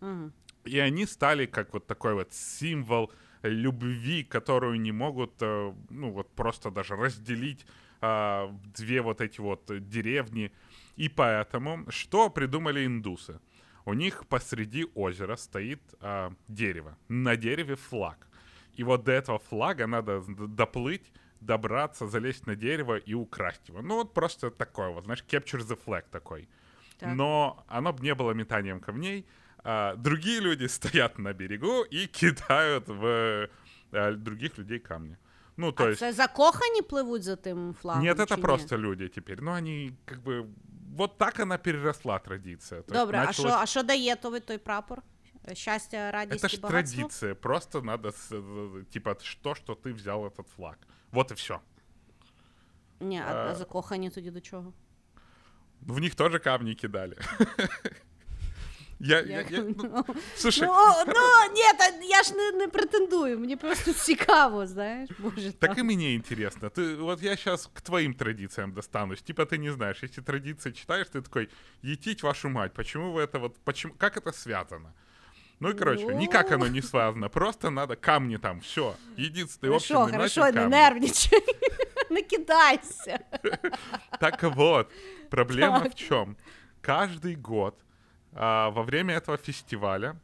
Мгм. 0.00 0.32
И 0.64 0.78
они 0.78 1.06
стали 1.06 1.46
как 1.46 1.72
вот 1.72 1.86
такой 1.86 2.12
вот 2.12 2.32
символ 2.34 3.10
любви, 3.42 4.22
которую 4.22 4.80
не 4.80 4.92
могут, 4.92 5.32
э, 5.40 5.72
ну 5.88 6.10
вот 6.10 6.30
просто 6.34 6.70
даже 6.70 6.94
разделить 6.94 7.64
две 8.02 9.00
вот 9.00 9.20
эти 9.20 9.40
вот 9.40 9.70
э, 9.70 9.78
деревни. 9.78 10.52
И 10.96 11.08
поэтому 11.08 11.84
что 11.88 12.30
придумали 12.30 12.84
индусы? 12.84 13.40
У 13.84 13.94
них 13.94 14.26
посреди 14.28 14.86
озера 14.94 15.36
стоит 15.36 15.80
а, 16.00 16.32
дерево. 16.48 16.96
На 17.08 17.36
дереве 17.36 17.76
флаг. 17.76 18.28
И 18.74 18.84
вот 18.84 19.04
до 19.04 19.12
этого 19.12 19.38
флага 19.38 19.86
надо 19.86 20.22
доплыть, 20.28 21.12
добраться, 21.40 22.06
залезть 22.06 22.46
на 22.46 22.54
дерево 22.54 22.96
и 22.96 23.14
украсть 23.14 23.68
его. 23.68 23.82
Ну 23.82 23.96
вот 23.96 24.14
просто 24.14 24.50
такой 24.50 24.92
вот, 24.92 25.04
знаешь, 25.04 25.24
capture 25.28 25.60
the 25.60 25.78
flag 25.84 26.04
такой. 26.10 26.48
Так. 26.98 27.14
Но 27.14 27.64
оно 27.68 27.92
бы 27.92 28.02
не 28.02 28.14
было 28.14 28.32
метанием 28.32 28.80
камней. 28.80 29.26
А, 29.64 29.96
другие 29.96 30.40
люди 30.40 30.66
стоят 30.68 31.18
на 31.18 31.32
берегу 31.32 31.82
и 31.82 32.06
кидают 32.06 32.88
в 32.88 33.48
а, 33.92 34.12
других 34.12 34.58
людей 34.58 34.78
камни. 34.78 35.18
Ну, 35.57 35.71
то 35.71 35.83
а 35.83 35.89
есть... 35.89 35.99
це 35.99 36.13
закохані 36.13 36.81
пливуть 36.81 37.23
за 37.23 37.35
тим 37.35 37.73
флагом? 37.81 38.03
Нет, 38.03 38.17
чи 38.17 38.23
это 38.23 38.35
ні? 38.35 38.41
просто 38.41 38.77
люди 38.77 39.07
теперь. 39.07 39.41
Ну, 39.41 39.51
они 39.51 39.93
как 40.05 40.23
бы... 40.23 40.45
Вот 40.97 41.17
так 41.17 41.39
она 41.39 41.57
переросла, 41.57 42.19
традиция. 42.19 42.81
То 42.81 42.93
есть 42.93 43.01
Добре, 43.05 43.17
а 43.27 43.33
що, 43.33 43.43
началось- 43.43 43.61
а 43.63 43.65
що 43.65 43.83
дає 43.83 44.15
той, 44.15 44.39
той 44.39 44.57
прапор? 44.57 45.01
Щастя, 45.53 46.11
радість 46.11 46.43
Это 46.43 46.47
і 46.47 46.55
ж 46.55 46.61
багатство? 46.61 46.97
традиция. 46.97 47.35
Просто 47.35 47.81
надо, 47.81 48.09
с- 48.09 48.31
э, 48.35 48.83
типа, 48.85 49.15
что, 49.21 49.55
что 49.55 49.73
ты 49.73 49.93
взял 49.93 50.25
этот 50.25 50.45
флаг. 50.55 50.75
Вот 51.11 51.31
и 51.31 51.33
все. 51.33 51.59
Ні, 52.99 53.19
а, 53.27 53.33
А. 53.33 53.51
а 53.51 53.55
закохані 53.55 54.09
тоді 54.09 54.31
до 54.31 54.41
чого? 54.41 54.73
В 55.81 55.99
них 55.99 56.15
тоже 56.15 56.39
камни 56.39 56.75
кидали. 56.75 57.15
Я, 59.01 59.19
я, 59.21 59.41
я- 59.49 59.63
ну, 59.77 60.05
слушай, 60.35 60.67
Ну, 60.67 60.73
о, 60.73 61.03
ну, 61.05 61.53
ні, 61.55 61.61
та 61.79 62.05
я 62.05 62.23
ж 62.23 62.33
не, 62.35 62.51
не 62.51 62.67
претендую, 62.67 63.39
мені 63.39 63.55
просто 63.55 63.93
цікаво, 63.93 64.67
знаєш, 64.67 65.09
боже. 65.19 65.51
так 65.51 65.71
и 65.71 65.75
там. 65.75 65.85
мне 65.85 66.15
интересно. 66.15 66.69
Ты, 66.69 66.95
вот 66.95 67.21
я 67.23 67.35
сейчас 67.35 67.67
к 67.73 67.81
твоим 67.81 68.13
традициям 68.13 68.71
достанусь. 68.73 69.21
Типа 69.21 69.43
ты 69.43 69.57
не 69.57 69.71
знаешь, 69.71 70.03
эти 70.03 70.21
традиции 70.21 70.71
читаешь, 70.71 71.07
ты 71.07 71.21
такой, 71.21 71.49
етить 71.83 72.23
вашу 72.23 72.49
мать, 72.49 72.73
почему 72.73 73.11
вы 73.11 73.21
это 73.21 73.39
вот, 73.39 73.55
почему, 73.63 73.93
как 73.97 74.17
это 74.17 74.31
связано? 74.33 74.93
Ну 75.59 75.69
и, 75.69 75.73
короче, 75.73 76.03
Ну. 76.05 76.19
никак 76.19 76.51
оно 76.51 76.67
не 76.67 76.81
связано, 76.81 77.29
просто 77.29 77.69
надо 77.69 77.95
камни 77.95 78.37
там, 78.37 78.59
все. 78.61 78.95
Единственный 79.17 79.69
общий 79.75 79.93
Хорошо, 79.93 80.11
хорошо, 80.11 80.41
знаменатель 80.41 80.55
не 80.55 80.61
камни. 80.61 80.75
нервничай, 80.75 81.41
не 82.09 82.21
кидайся. 82.23 83.19
Так 84.19 84.43
вот, 84.43 84.87
проблема 85.29 85.79
Так. 85.81 85.91
в 85.93 85.95
чем? 85.95 86.35
Каждый 86.81 87.35
год 87.35 87.75
а, 88.32 88.70
во 88.70 88.82
время 88.82 89.14
этого 89.14 89.36
фестиваля, 89.36 90.16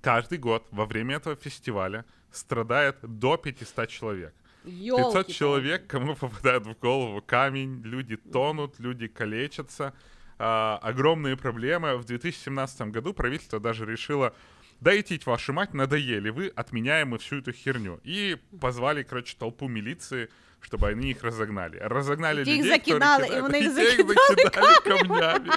каждый 0.00 0.38
год 0.38 0.66
во 0.70 0.86
время 0.86 1.16
этого 1.16 1.36
фестиваля 1.36 2.04
страдает 2.30 2.98
до 3.02 3.36
500 3.36 3.88
человек. 3.88 4.34
500 4.64 4.72
Ёлки-палки. 4.72 5.32
человек, 5.32 5.86
кому 5.86 6.14
попадает 6.14 6.66
в 6.66 6.78
голову 6.78 7.22
камень, 7.22 7.80
люди 7.82 8.16
тонут, 8.16 8.78
люди 8.78 9.08
калечатся. 9.08 9.94
А, 10.38 10.78
огромные 10.82 11.36
проблемы. 11.36 11.96
В 11.96 12.04
2017 12.04 12.82
году 12.92 13.12
правительство 13.12 13.58
даже 13.58 13.86
решило 13.86 14.34
да 14.80 14.98
идите 14.98 15.22
вашу 15.26 15.52
мать, 15.52 15.74
надоели 15.74 16.30
вы, 16.30 16.52
отменяем 16.54 17.08
мы 17.08 17.18
всю 17.18 17.38
эту 17.38 17.52
херню. 17.52 18.00
И 18.04 18.36
позвали, 18.60 19.02
короче, 19.02 19.36
толпу 19.36 19.66
милиции, 19.66 20.30
чтобы 20.61 20.87
они 20.89 21.11
их 21.11 21.23
разогнали. 21.23 21.77
Разогнали 21.77 22.41
И 22.41 22.45
те 22.45 22.51
их 22.55 22.57
людей, 22.63 22.79
которые 22.79 22.99
закидали, 22.99 23.25
и 23.25 23.29
кидают- 23.29 23.41
вони 23.41 23.59
їх 23.59 23.71
и 23.71 23.75
те 23.75 23.83
их 23.83 23.97
закидали 23.97 24.35
закидали 24.43 24.75
камнями. 24.83 25.49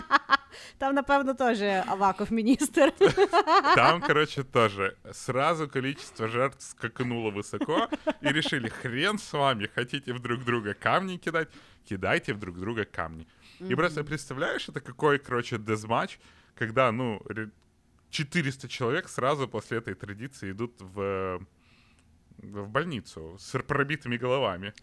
Там, 0.79 0.95
напевно, 0.95 1.35
теж 1.35 1.63
Аваков 1.87 2.33
міністр. 2.33 2.93
Там, 3.77 4.01
короче, 4.03 4.43
тоже 4.43 4.97
сразу 5.13 5.69
количество 5.69 6.29
жертв 6.29 6.63
скакнуло 6.63 7.31
высоко 7.31 7.89
и 8.23 8.29
решили, 8.33 8.69
хрен 8.69 9.19
с 9.19 9.33
вами, 9.33 9.69
хотите 9.75 10.13
в 10.13 10.19
друг 10.21 10.45
друга 10.45 10.75
камни 10.75 11.17
кидать, 11.19 11.49
кидайте 11.89 12.33
в 12.33 12.39
друг 12.39 12.59
друга 12.59 12.85
камни. 12.85 13.27
И 13.71 13.75
просто 13.75 14.05
представляешь, 14.05 14.69
это 14.69 14.81
какой, 14.81 15.19
короче, 15.19 15.59
дезматч, 15.59 16.19
когда, 16.59 16.93
ну, 16.93 17.21
ре- 17.29 17.51
400 18.11 18.69
человек 18.69 19.09
сразу 19.09 19.49
после 19.49 19.79
этой 19.79 19.95
традиции 19.95 20.51
идут 20.53 20.73
в, 20.81 21.41
в 22.44 22.68
больницу 22.68 23.36
с 23.38 23.60
пробитыми 23.60 24.18
головами. 24.18 24.74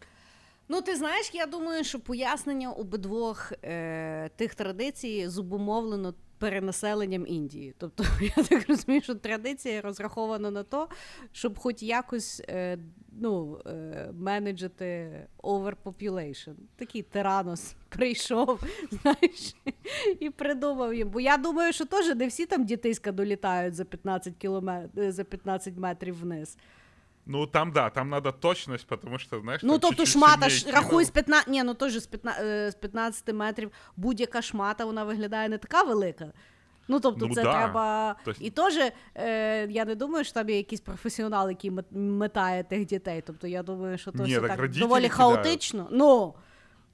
Ну, 0.68 0.82
ти 0.82 0.96
знаєш, 0.96 1.30
я 1.34 1.46
думаю, 1.46 1.84
що 1.84 2.00
пояснення 2.00 2.70
обидвох 2.70 3.52
е, 3.62 4.28
тих 4.36 4.54
традицій 4.54 5.28
зубумовлено 5.28 6.14
перенаселенням 6.38 7.26
Індії. 7.26 7.74
Тобто, 7.78 8.04
я 8.36 8.42
так 8.44 8.68
розумію, 8.68 9.02
що 9.02 9.14
традиція 9.14 9.80
розрахована 9.80 10.50
на 10.50 10.62
то, 10.62 10.88
щоб 11.32 11.58
хоч 11.58 11.82
якось 11.82 12.42
е, 12.48 12.78
ну, 13.20 13.60
е, 13.66 14.10
менеджити 14.12 15.10
overpopulation. 15.42 16.54
Такий 16.76 17.02
тиранос 17.02 17.74
прийшов, 17.88 18.62
знаєш, 18.90 19.54
і 20.20 20.30
придумав 20.30 20.94
їм. 20.94 21.08
Бо 21.08 21.20
я 21.20 21.36
думаю, 21.36 21.72
що 21.72 21.84
теж 21.84 22.16
не 22.16 22.26
всі 22.26 22.46
там 22.46 22.64
дітиська 22.64 23.12
долітають 23.12 23.74
за 23.74 23.84
15 23.84 24.36
кіломет... 24.36 24.90
за 24.94 25.24
15 25.24 25.76
метрів 25.76 26.20
вниз. 26.20 26.56
Ну, 27.30 27.46
там, 27.46 27.72
да, 27.72 27.90
там 27.90 28.08
надо 28.08 28.32
точность, 28.32 28.86
потому 28.86 29.18
что, 29.18 29.40
знаешь, 29.40 29.60
Ну, 29.62 29.78
тобто 29.78 30.06
шмата 30.06 30.48
ж 30.48 30.70
рахуй 30.70 31.04
з 31.04 31.10
15, 31.10 31.48
ні, 31.48 31.62
ну 31.62 31.74
теж 31.74 31.92
з 31.98 32.06
15, 32.06 32.44
е, 32.44 32.70
з 32.70 32.74
15 32.74 33.32
метрів 33.34 33.70
будь-яка 33.96 34.42
шмата 34.42 34.84
вона 34.84 35.04
виглядає 35.04 35.48
не 35.48 35.58
така 35.58 35.82
велика. 35.82 36.32
Ну, 36.88 37.00
тобто, 37.00 37.26
Ну, 37.26 37.34
це 37.34 37.42
да. 37.42 37.52
треба. 37.52 38.16
Тобто- 38.24 38.44
І 38.44 38.50
теж 38.50 38.92
е, 39.14 39.66
я 39.70 39.84
не 39.84 39.94
думаю, 39.94 40.24
що 40.24 40.34
там 40.34 40.48
є 40.48 40.56
якийсь 40.56 40.80
професіонал, 40.80 41.48
який 41.48 41.70
мет- 41.70 41.92
метає 41.96 42.64
тих 42.64 42.86
дітей. 42.86 43.22
Тобто 43.26 43.46
я 43.46 43.62
думаю, 43.62 43.98
що 43.98 44.12
то 44.12 44.22
Ні, 44.22 44.30
все 44.32 44.40
так 44.48 44.56
так 44.56 44.70
доволі 44.70 45.08
кидають. 45.08 45.12
хаотично. 45.12 45.88
Ну, 45.90 46.34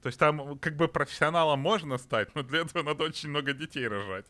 То 0.01 0.09
есть 0.09 0.19
там 0.19 0.57
как 0.59 0.75
бы 0.77 0.87
профессионалом 0.87 1.59
можно 1.59 1.97
стать, 1.97 2.27
но 2.35 2.43
для 2.43 2.61
этого 2.63 2.83
надо 2.85 3.03
очень 3.03 3.29
много 3.29 3.53
детей 3.53 3.87
рожать. 3.87 4.25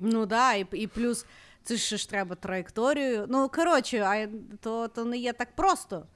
ну 0.00 0.26
да, 0.26 0.54
і, 0.54 0.66
і 0.72 0.86
плюс 0.86 1.26
це 1.66 1.76
ж 1.76 1.96
ж 1.96 2.08
треба 2.10 2.34
траєкторію. 2.36 3.26
Ну, 3.28 3.48
коротше, 3.48 3.98
а 4.00 4.28
то, 4.60 4.88
то 4.88 5.04
не 5.04 5.18
є 5.18 5.32
так 5.32 5.56
просто. 5.56 6.06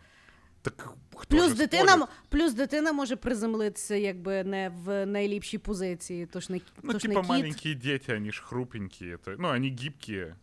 Так 0.63 0.89
хто 1.17 1.37
Плюс 1.37 1.53
дитина, 1.55 1.89
спорить? 1.93 2.09
плюс 2.29 2.53
дитина 2.53 2.93
може 2.93 3.17
приземлитися 3.17 3.95
якби 3.95 4.45
не 4.45 4.69
в 4.85 5.07
найліпшій 5.07 5.59
позиції, 5.59 6.27
тож 6.27 6.51
не, 6.51 6.61
Ну, 6.83 6.93
тож 6.93 7.03
типа 7.03 7.15
не 7.15 7.21
кіт. 7.21 7.29
маленькие 7.29 7.75
дети, 7.75 8.15
они 8.17 8.33
ж 8.33 8.43
хрупенькие. 8.43 9.17
То, 9.25 9.35
ну, 9.39 9.49
они 9.49 9.77
гибкие. 9.83 10.37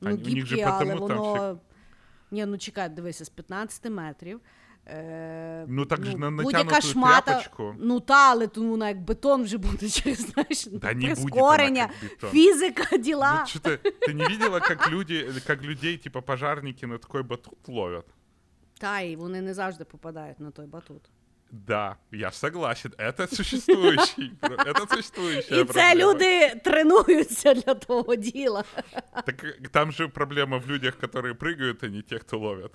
Ну, 0.00 0.10
Они- 0.10 0.22
у 0.22 0.28
них 0.34 0.46
же 0.46 0.56
гібкі, 0.56 0.62
але 0.70 0.86
там 0.86 0.98
воно. 0.98 1.52
всі- 1.52 1.60
Ні, 2.30 2.46
ну 2.46 2.58
чекай, 2.58 2.88
дивися, 2.88 3.24
з 3.24 3.28
15 3.28 3.90
метрів. 3.90 4.40
Е, 4.87 5.65
Ну, 5.67 5.85
так 5.85 6.05
же 6.05 6.17
на 6.17 6.31
будь-яка 6.31 6.63
натянуту 6.63 6.87
шмата, 6.87 7.21
тряпочку. 7.21 7.75
Ну 7.79 7.99
та, 7.99 8.31
але 8.31 8.47
тому 8.47 8.69
вона 8.69 8.87
як 8.87 9.01
бетон 9.01 9.43
вже 9.43 9.57
буде 9.57 9.89
через 9.89 10.19
знаєш, 10.19 10.65
Да 10.65 10.87
не 10.87 10.93
будет 10.93 11.03
она 11.03 11.15
прискорення, 11.15 11.87
как 12.01 12.09
бетон. 12.09 12.29
фізика, 12.29 12.97
діла. 12.97 13.39
Ну, 13.39 13.47
что 13.47 13.59
ты, 13.69 13.77
ты 14.07 14.13
не 14.13 14.27
видела, 14.27 14.59
как 14.59 14.91
люди, 14.91 15.27
как 15.47 15.63
людей, 15.63 15.97
типа 15.97 16.21
пожарники 16.21 16.87
на 16.87 16.97
такой 16.97 17.23
батут 17.23 17.67
ловят? 17.67 18.05
Та, 18.79 18.99
і 18.99 19.15
вони 19.15 19.41
не 19.41 19.53
завжди 19.53 19.83
попадають 19.83 20.39
на 20.39 20.51
той 20.51 20.65
батут. 20.65 21.01
Да, 21.51 21.95
я 22.11 22.31
согласен. 22.31 22.91
Это 22.97 23.35
существующий, 23.35 24.31
это 24.41 24.89
существующая 24.89 25.61
І 25.61 25.65
це 25.65 25.73
проблема. 25.73 25.95
люди 25.95 26.55
тренуються 26.63 27.53
для 27.53 27.73
того 27.73 28.15
діла. 28.15 28.63
Так 29.25 29.43
э, 29.43 29.69
там 29.71 29.91
же 29.91 30.07
проблема 30.07 30.57
в 30.57 30.67
людях, 30.67 30.95
которые 30.99 31.33
прыгают, 31.33 31.83
а 31.83 31.87
не 31.87 32.01
те, 32.01 32.19
кто 32.19 32.39
ловят. 32.39 32.71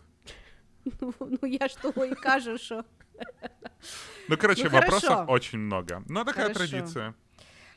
Ну, 1.02 1.14
ну 1.20 1.48
я 1.48 1.68
ж 1.68 1.82
того 1.82 2.06
і 2.06 2.16
кажу, 2.16 2.58
що 2.58 2.84
Ну, 4.30 4.38
короче, 4.38 4.64
Ну, 4.64 4.70
вопросов 4.70 5.10
хорошо. 5.10 5.32
очень 5.32 5.60
много. 5.60 6.04
Но 6.08 6.24
такая 6.24 6.48
Хорошо. 6.48 6.60
традиция. 6.68 7.14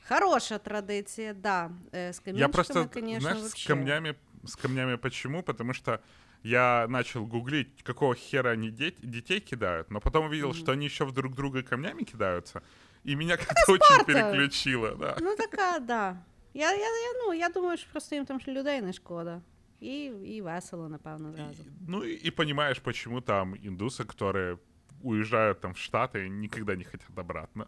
хороша 0.09 0.59
традиція, 0.59 1.35
да. 1.35 1.71
Е, 1.95 2.13
З 2.13 2.23
Я 2.25 2.49
просто, 2.49 2.87
конечно, 2.89 3.21
знаешь, 3.21 3.45
с 3.45 3.67
камнями, 3.67 4.15
с 4.45 4.55
камнями 4.57 4.97
почему? 4.97 5.43
Потому 5.43 5.75
что 5.75 5.99
я 6.43 6.87
начал 6.89 7.27
гуглить, 7.27 7.83
какого 7.83 8.15
хера 8.15 8.53
они 8.53 8.71
деть- 8.71 9.01
детей 9.03 9.41
кидают, 9.41 9.91
но 9.91 10.01
потом 10.01 10.27
увидел, 10.27 10.55
что 10.55 10.73
они 10.73 10.87
еще 10.87 11.05
в 11.05 11.13
друг 11.13 11.35
друга 11.35 11.63
камнями 11.63 12.05
кидаются, 12.05 12.61
и 13.05 13.17
меня 13.17 13.37
как-то 13.37 13.73
очень 13.73 14.05
переключило, 14.05 14.95
да. 14.95 15.17
Ну 15.21 15.37
така, 15.37 15.79
да. 15.79 16.17
Я, 16.55 16.73
я, 16.73 16.79
я, 16.79 17.13
ну, 17.27 17.35
я 17.35 17.49
думаю, 17.49 17.77
що 17.77 17.87
просто 17.93 18.15
їм 18.15 18.25
там 18.27 18.41
людей 18.49 18.81
не 18.83 18.93
шкода 18.93 19.41
І, 19.80 20.04
і 20.06 20.42
весело, 20.42 20.90
напевно, 20.90 21.32
зразу. 21.32 21.64
И- 21.64 21.66
ну 21.88 22.04
и, 22.04 22.28
и 22.28 22.32
понимаешь, 22.32 22.80
почему 22.80 23.22
там 23.22 23.56
индусы, 23.56 24.04
которые 24.06 24.58
уезжают 25.04 25.62
там 25.62 25.72
в 25.74 25.78
Штаты, 25.78 26.28
никогда 26.30 26.76
не 26.76 26.84
хотят 26.84 27.20
обратно. 27.20 27.68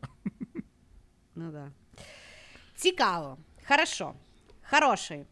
Ну 1.36 1.52
да. 1.52 1.72
Цікаво. 2.76 3.38
Хорошо. 3.68 4.14
Хороший. 4.70 5.26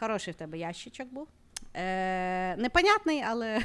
Хороший 0.00 0.32
в 0.32 0.36
тебе 0.36 0.58
ящичок 0.58 1.08
був. 1.12 1.28
Е, 1.74 2.56
непонятний, 2.56 3.22
але 3.22 3.62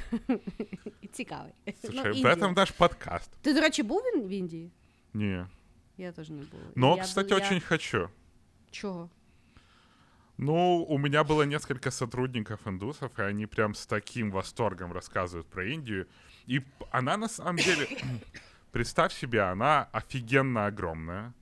цікавий. 1.11 1.51
Слушай, 1.81 2.01
ну, 2.05 2.11
в 2.11 2.15
Індія. 2.15 2.33
этом 2.33 2.55
наш 2.55 2.71
подкаст. 2.71 3.31
Ти, 3.41 3.53
до 3.53 3.61
речі, 3.61 3.83
був 3.83 3.99
він 4.01 4.21
в 4.23 4.29
Індії? 4.29 4.71
Не. 5.13 5.47
Я 5.97 6.11
теж 6.11 6.29
не 6.29 6.35
була. 6.51 6.63
Но, 6.75 6.97
Я 6.97 7.03
кстати, 7.03 7.33
бу- 7.35 7.39
я- 7.39 7.45
очень 7.45 7.61
хочу. 7.61 8.09
Чого? 8.71 9.09
Ну, 10.38 10.84
у 10.88 10.98
меня 10.98 11.24
было 11.24 11.44
несколько 11.44 11.90
сотрудников 11.90 12.60
индусов, 12.66 13.18
и 13.18 13.22
они 13.22 13.46
прям 13.46 13.74
с 13.74 13.86
таким 13.86 14.30
восторгом 14.30 14.92
рассказывают 14.92 15.46
про 15.46 15.64
Индию. 15.64 16.06
И 16.46 16.62
она 16.90 17.16
на 17.16 17.28
самом 17.28 17.56
деле, 17.56 17.86
представь 18.72 19.12
себе, 19.14 19.40
она 19.40 19.88
офигенно 19.92 20.66
огромная. 20.66 21.32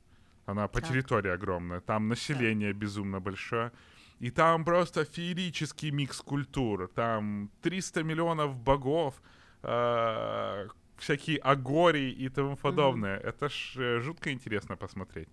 Она 0.46 0.68
по 0.68 0.80
Так. 0.80 0.90
территории 0.90 1.30
огромная. 1.32 1.80
Там 1.80 2.08
население 2.08 2.72
безумно 2.72 3.20
большое. 3.20 3.72
И 4.20 4.30
там 4.30 4.64
просто 4.64 5.04
феерический 5.04 5.90
микс 5.90 6.20
культур. 6.20 6.88
Там 6.94 7.50
300 7.62 8.04
миллионов 8.04 8.56
богов, 8.56 9.14
э, 9.62 10.68
всякие 10.98 11.38
агории 11.38 12.12
и 12.12 12.28
тому 12.28 12.56
подобное. 12.56 13.18
Это 13.18 13.48
ж 13.48 13.72
э, 13.76 14.00
жутко 14.00 14.30
интересно 14.30 14.76
посмотреть. 14.76 15.28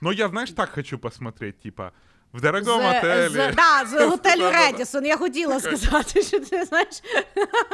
Но 0.00 0.12
я, 0.12 0.28
знаешь, 0.28 0.50
так 0.50 0.70
хочу 0.70 0.98
посмотреть, 0.98 1.60
типа, 1.60 1.92
в 2.34 2.40
дорогом 2.40 2.82
З- 2.82 2.98
отеле. 2.98 3.28
З, 3.28 3.54
да, 3.54 3.84
з 3.86 4.06
готелю 4.10 4.50
Редісон. 4.50 5.06
Я 5.06 5.16
хотіла 5.16 5.60
сказати, 5.60 6.22
що 6.22 6.40
ти 6.40 6.64
знаєш. 6.64 7.02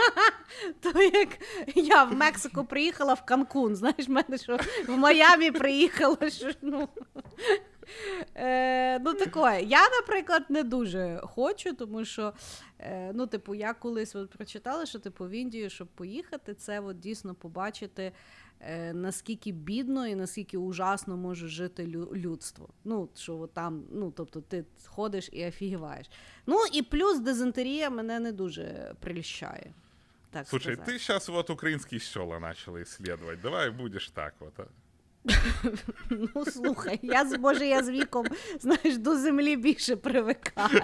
То 0.81 1.03
як 1.03 1.29
я 1.75 2.05
в 2.05 2.15
Мексику 2.15 2.65
приїхала 2.65 3.15
в 3.15 3.25
Канкун, 3.25 3.77
знаєш, 3.77 4.09
в 4.09 4.11
мене 4.11 4.39
що 4.39 4.59
в 4.89 4.97
Майамі 4.97 5.51
приїхала. 5.51 6.31
Що, 6.31 6.51
ну, 6.63 6.89
е, 8.35 8.99
ну 8.99 9.15
таке. 9.15 9.63
Я, 9.63 9.83
наприклад, 10.01 10.43
не 10.49 10.63
дуже 10.63 11.21
хочу, 11.23 11.73
тому 11.75 12.05
що, 12.05 12.33
е, 12.79 13.11
ну, 13.15 13.27
типу, 13.27 13.55
я 13.55 13.73
колись 13.75 14.17
от 14.17 14.31
прочитала, 14.31 14.87
що 14.87 14.99
типу 14.99 15.25
в 15.25 15.31
Індію, 15.31 15.71
щоб 15.71 15.89
поїхати, 15.89 16.55
це 16.55 16.81
от 16.81 16.99
дійсно 16.99 17.35
побачити. 17.35 18.13
Е, 18.61 18.93
Наскільки 18.93 19.53
бідно 19.53 20.07
і 20.07 20.15
наскільки 20.15 20.59
ужасно 20.59 21.17
може 21.17 21.49
жити 21.49 21.85
лю- 21.87 22.17
людство. 22.17 22.69
Ну, 22.85 23.09
що 23.15 23.49
там, 23.55 23.85
ну 23.93 24.11
тобто, 24.17 24.41
ти 24.41 24.65
ходиш 24.87 25.29
і 25.33 25.47
офігіваєш. 25.47 26.11
Ну 26.47 26.57
і 26.73 26.83
плюс 26.83 27.19
дизентерія 27.19 27.91
мене 27.91 28.21
не 28.21 28.33
дуже 28.33 28.95
прельщає. 29.01 29.73
Так 30.31 30.49
Слушай, 30.49 30.75
сказати. 30.75 30.93
ты 30.93 30.99
сейчас 30.99 31.29
вот 31.29 31.51
украинские 31.51 32.01
села 32.01 32.39
начала 32.39 32.83
исследовать. 32.83 33.41
Давай 33.41 33.71
будешь 33.71 34.11
так 34.11 34.35
вот. 34.41 34.61
а. 34.61 34.65
Ну 36.35 36.47
слухай, 36.47 36.99
я 37.03 37.25
може, 37.25 37.67
я 37.67 37.85
з 37.85 37.91
віком, 37.91 38.27
знаєш, 38.61 38.99
до 38.99 39.17
землі 39.19 39.57
більше 39.57 39.97
привикаю. 39.97 40.83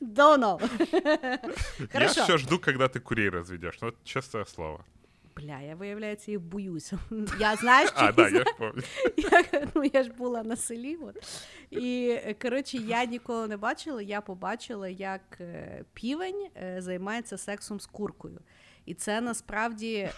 Доно. 0.00 0.60
Я 1.94 2.06
все 2.06 2.38
жду, 2.38 2.58
когда 2.58 2.84
ты 2.88 3.00
курей 3.00 3.30
разведешь. 3.30 3.78
Ну, 3.82 3.92
честное 4.04 4.44
слово. 4.44 4.84
Бля, 5.36 5.60
я 5.60 5.74
виявляється, 5.74 6.30
їх 6.30 6.40
боюся. 6.40 6.98
Я 7.40 7.56
знаєш, 7.56 7.90
А, 7.94 8.06
чи 8.06 8.12
да, 8.12 8.28
я 8.28 8.38
ж 8.38 8.44
я, 9.52 9.66
ну, 9.74 9.84
я 9.84 10.02
ж 10.02 10.10
була 10.10 10.42
на 10.42 10.56
селі. 10.56 10.96
От. 10.96 11.44
І 11.70 12.18
коротше, 12.42 12.76
я 12.76 13.04
ніколи 13.04 13.48
не 13.48 13.56
бачила. 13.56 14.02
Я 14.02 14.20
побачила, 14.20 14.88
як 14.88 15.20
е, 15.40 15.84
півень 15.92 16.48
е, 16.56 16.76
займається 16.78 17.38
сексом 17.38 17.80
з 17.80 17.86
куркою. 17.86 18.40
І 18.86 18.94
це 18.94 19.20
насправді 19.20 19.94
е, 19.94 20.12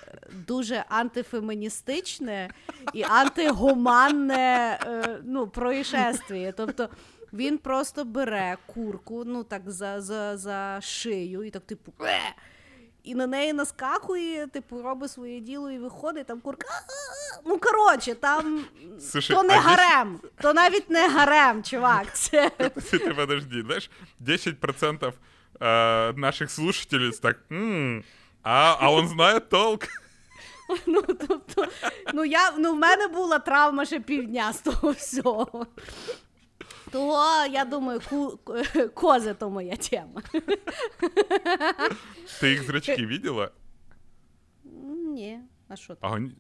дуже 0.47 0.85
антифеміністичне 0.89 2.51
і 2.93 3.03
антигуманне 3.03 4.79
ну, 5.25 5.49
происшествие. 5.49 6.53
Тобто 6.53 6.89
він 7.33 7.59
просто 7.59 8.05
бере 8.05 8.57
курку, 8.67 9.25
ну 9.25 9.45
так 9.45 9.71
за, 9.71 10.01
за, 10.01 10.37
за 10.37 10.79
шию, 10.81 11.45
і 11.45 11.51
так, 11.51 11.63
типу. 11.63 11.93
«Е!» 12.01 12.35
І 13.05 13.15
на 13.15 13.27
неї 13.27 13.53
наскакує, 13.53 14.47
типу, 14.47 14.83
робить 14.83 15.11
своє 15.11 15.41
діло 15.41 15.71
і 15.71 15.79
виходить, 15.79 16.27
там 16.27 16.41
курка. 16.41 16.67
Ну, 17.47 17.59
коротше, 17.59 18.15
там 18.15 18.65
Слушай, 19.11 19.37
то 19.37 19.43
не 19.43 19.55
а 19.55 19.61
гарем, 19.61 20.21
то 20.43 20.55
навіть 20.55 20.91
не 20.91 21.09
гарем, 21.09 21.63
чувак. 21.63 22.07
Це 22.13 22.51
Ты 22.59 23.15
подожди, 23.15 23.63
знаешь, 23.63 23.91
10% 24.21 25.13
э, 25.61 26.19
наших 26.19 26.51
слушателей 26.51 27.13
так, 27.13 27.37
«М, 27.53 28.05
а, 28.43 28.77
а 28.81 28.91
он 28.91 29.09
знает 29.09 29.49
толк. 29.49 29.83
ну, 30.87 31.03
тобто, 31.03 31.67
ну 32.15 32.25
я 32.25 32.53
ну 32.59 32.73
в 32.73 32.77
мене 32.77 33.09
була 33.09 33.39
травма 33.39 33.85
ще 33.85 34.01
півдня 34.01 34.53
з 34.53 34.61
того 34.61 34.91
всього. 34.91 35.67
Того, 36.94 37.46
я 37.52 37.66
думаю, 37.66 38.02
ку, 38.10 38.40
кози 38.94 39.34
то 39.34 39.50
моя 39.50 39.76
тема. 39.76 40.22
Ты 42.42 42.54
их 42.54 42.64
зрачки 42.64 43.06
видела? 43.06 43.52
Ні, 45.14 45.40
а 45.68 45.76
що 45.76 45.96
там? 45.96 46.12
А 46.12 46.16
они- 46.16 46.32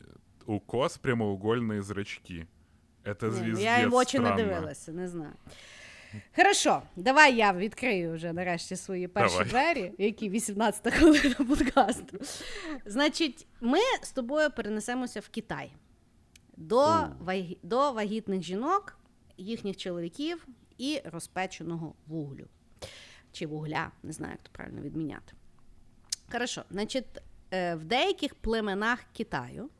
у 0.46 0.60
коз 0.60 0.98
прямоугольные 1.04 1.82
зрачки. 1.82 2.48
Это 3.06 3.24
Ні, 3.26 3.32
ну, 3.32 3.32
звездец 3.32 3.60
я 3.66 3.80
їм 3.80 3.90
в 3.90 3.96
очі 3.96 4.20
не 4.20 4.26
странно. 4.26 4.44
дивилася, 4.44 4.92
не 4.92 5.08
знаю. 5.08 5.34
Хорошо, 6.36 6.82
давай 6.96 7.36
я 7.36 7.54
відкрию 7.54 8.14
вже 8.14 8.34
нарешті 8.34 8.76
свої 8.76 9.08
перші 9.08 9.34
Давай. 9.38 9.50
двері, 9.50 9.92
які 9.98 10.30
18 10.30 10.94
хвилина 10.94 11.36
подкасту. 11.36 12.18
Значить, 12.86 13.48
ми 13.62 13.78
з 14.04 14.12
тобою 14.12 14.50
перенесемося 14.52 15.20
в 15.20 15.30
Китай 15.30 15.72
до, 16.58 16.98
вагі... 17.20 17.58
до 17.64 17.92
вагітних 17.92 18.42
жінок, 18.42 18.98
їхніх 19.37 19.77
чоловіків 19.77 20.47
і 20.79 21.01
розпеченого 21.05 21.95
вуглю. 22.07 22.47
Чи 23.33 23.47
вугля, 23.47 23.93
не 24.03 24.13
знаю, 24.13 24.33
як 24.33 24.43
то 24.43 24.51
правильно 24.53 24.81
відміняти. 24.81 25.33
Хорошо, 26.33 26.65
значить, 26.71 27.05
е, 27.51 27.75
в 27.75 27.85
деяких 27.85 28.35
племенах 28.35 29.05
Китаю 29.13 29.71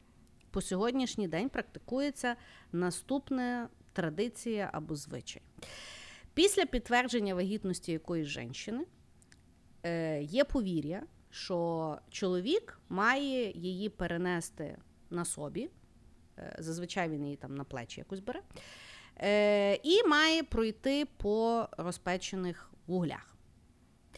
по 0.51 0.61
сьогоднішній 0.61 1.29
день 1.29 1.49
практикується 1.49 2.37
наступна 2.73 3.69
традиція 3.93 4.71
або 4.73 4.97
звичай. 4.97 5.43
Після 6.35 6.67
підтвердження 6.67 7.35
вагітності 7.35 7.93
якоїсь 7.93 8.29
жінки 8.29 8.87
е, 9.83 10.23
є 10.23 10.45
повір'я, 10.45 11.03
що 11.31 11.99
чоловік 12.11 12.81
має 12.89 13.51
її 13.51 13.89
перенести 13.89 14.79
на 15.11 15.25
собі. 15.25 15.71
Е, 16.39 16.57
зазвичай 16.59 17.09
він 17.09 17.25
її 17.25 17.37
там 17.37 17.55
на 17.55 17.65
плечі 17.65 18.01
якось 18.01 18.21
бере. 18.21 18.43
Е, 19.21 19.75
і 19.83 20.03
має 20.07 20.43
пройти 20.43 21.07
по 21.17 21.69
розпечених 21.79 22.71
вуглях. 22.87 23.35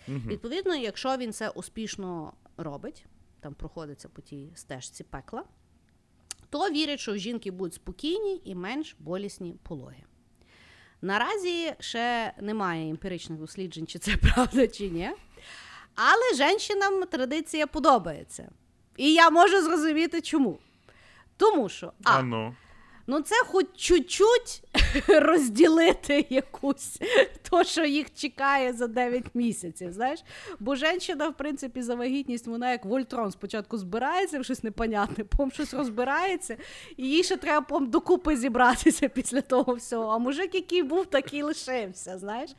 Мгм. 0.09 0.29
Відповідно, 0.29 0.77
якщо 0.77 1.17
він 1.17 1.33
це 1.33 1.49
успішно 1.49 2.33
робить, 2.57 3.05
там 3.41 3.55
проходиться 3.55 4.09
по 4.09 4.23
тій 4.23 4.53
стежці 4.55 5.05
пекла, 5.05 5.45
то 6.51 6.71
вірять, 6.71 7.01
що 7.01 7.13
у 7.13 7.17
жінки 7.17 7.51
будуть 7.51 7.75
спокійні 7.75 8.41
і 8.45 8.55
менш 8.55 8.97
болісні 8.99 9.57
пологи. 9.63 10.03
Наразі 11.03 11.75
ще 11.81 12.33
немає 12.41 12.91
емпіричних 12.91 13.39
досліджень, 13.39 13.87
чи 13.87 13.99
це 13.99 14.17
правда 14.35 14.69
чи 14.69 14.91
ні. 14.91 15.11
Але 15.95 16.57
жінкам 16.59 17.03
традиція 17.07 17.67
подобається. 17.67 18.51
І 18.97 19.13
я 19.13 19.31
можу 19.31 19.63
зрозуміти, 19.63 20.21
чому. 20.21 20.59
Тому 21.37 21.69
що 21.69 21.93
а, 22.05 22.19
А 22.19 22.23
ну. 22.23 22.55
Ну 23.07 23.21
це 23.21 23.35
хоч 23.47 23.67
чуть-чуть 23.77 24.63
розділити 25.09 26.27
якусь 26.31 27.01
то, 27.51 27.65
що 27.65 27.85
їх 27.85 28.15
чекає 28.15 28.73
за 28.73 28.87
9 28.87 29.25
місяців. 29.35 29.93
Знаєш? 29.93 30.25
Бо 30.61 30.77
жінка, 30.77 31.29
в 31.29 31.37
принципі, 31.37 31.83
за 31.83 31.95
вагітність, 31.95 32.47
вона 32.47 32.71
як 32.71 32.85
вольтрон 32.85 33.31
спочатку 33.31 33.79
збирається 33.79 34.41
в 34.41 34.45
щось 34.45 34.63
непонятне, 34.63 35.25
потім 35.37 35.51
щось 35.51 35.75
розбирається, 35.75 36.57
і 36.97 37.09
їй 37.09 37.23
ще 37.23 37.37
треба 37.37 37.61
потім 37.61 37.91
докупи 37.91 38.37
зібратися 38.37 39.09
після 39.15 39.41
того 39.41 39.75
всього. 39.75 40.13
А 40.13 40.19
мужик, 40.19 40.55
який 40.55 40.83
був, 40.83 41.07
такий 41.07 41.43
лишився. 41.43 42.19
знаєш. 42.19 42.51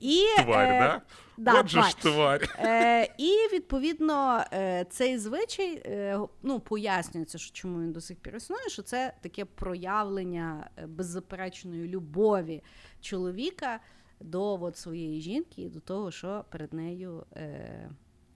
І, 0.00 0.24
Тварь, 0.36 0.70
е, 0.70 0.80
да? 0.80 1.02
Да, 1.37 1.59
От 1.59 1.67
же 1.67 1.81
ж 1.83 1.97
тварь. 1.97 2.55
Е, 2.59 3.03
і 3.17 3.31
відповідно 3.53 4.43
е, 4.53 4.85
цей 4.89 5.17
звичай 5.17 5.81
е, 5.85 6.19
ну, 6.43 6.59
пояснюється, 6.59 7.37
що 7.37 7.53
чому 7.53 7.81
він 7.81 7.91
до 7.91 8.01
сих 8.01 8.17
пір 8.19 8.35
існує, 8.35 8.69
що 8.69 8.81
це 8.81 9.13
таке 9.21 9.45
проявлення 9.45 10.69
е, 10.77 10.87
беззаперечної 10.87 11.87
любові 11.87 12.63
чоловіка 13.01 13.79
до 14.19 14.61
от, 14.61 14.77
своєї 14.77 15.21
жінки 15.21 15.61
і 15.61 15.69
до 15.69 15.79
того, 15.79 16.11
що 16.11 16.45
перед 16.49 16.73
нею 16.73 17.25
е, 17.35 17.89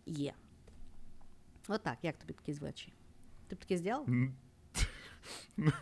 є. 0.06 0.34
Отак, 1.68 1.98
як 2.02 2.18
тобі 2.18 2.34
такий 2.34 2.54
звичай? 2.54 2.94
Ти 3.48 3.56
б 3.56 3.60
таке 3.60 3.78
зробив? 3.78 4.08
М, 4.10 4.34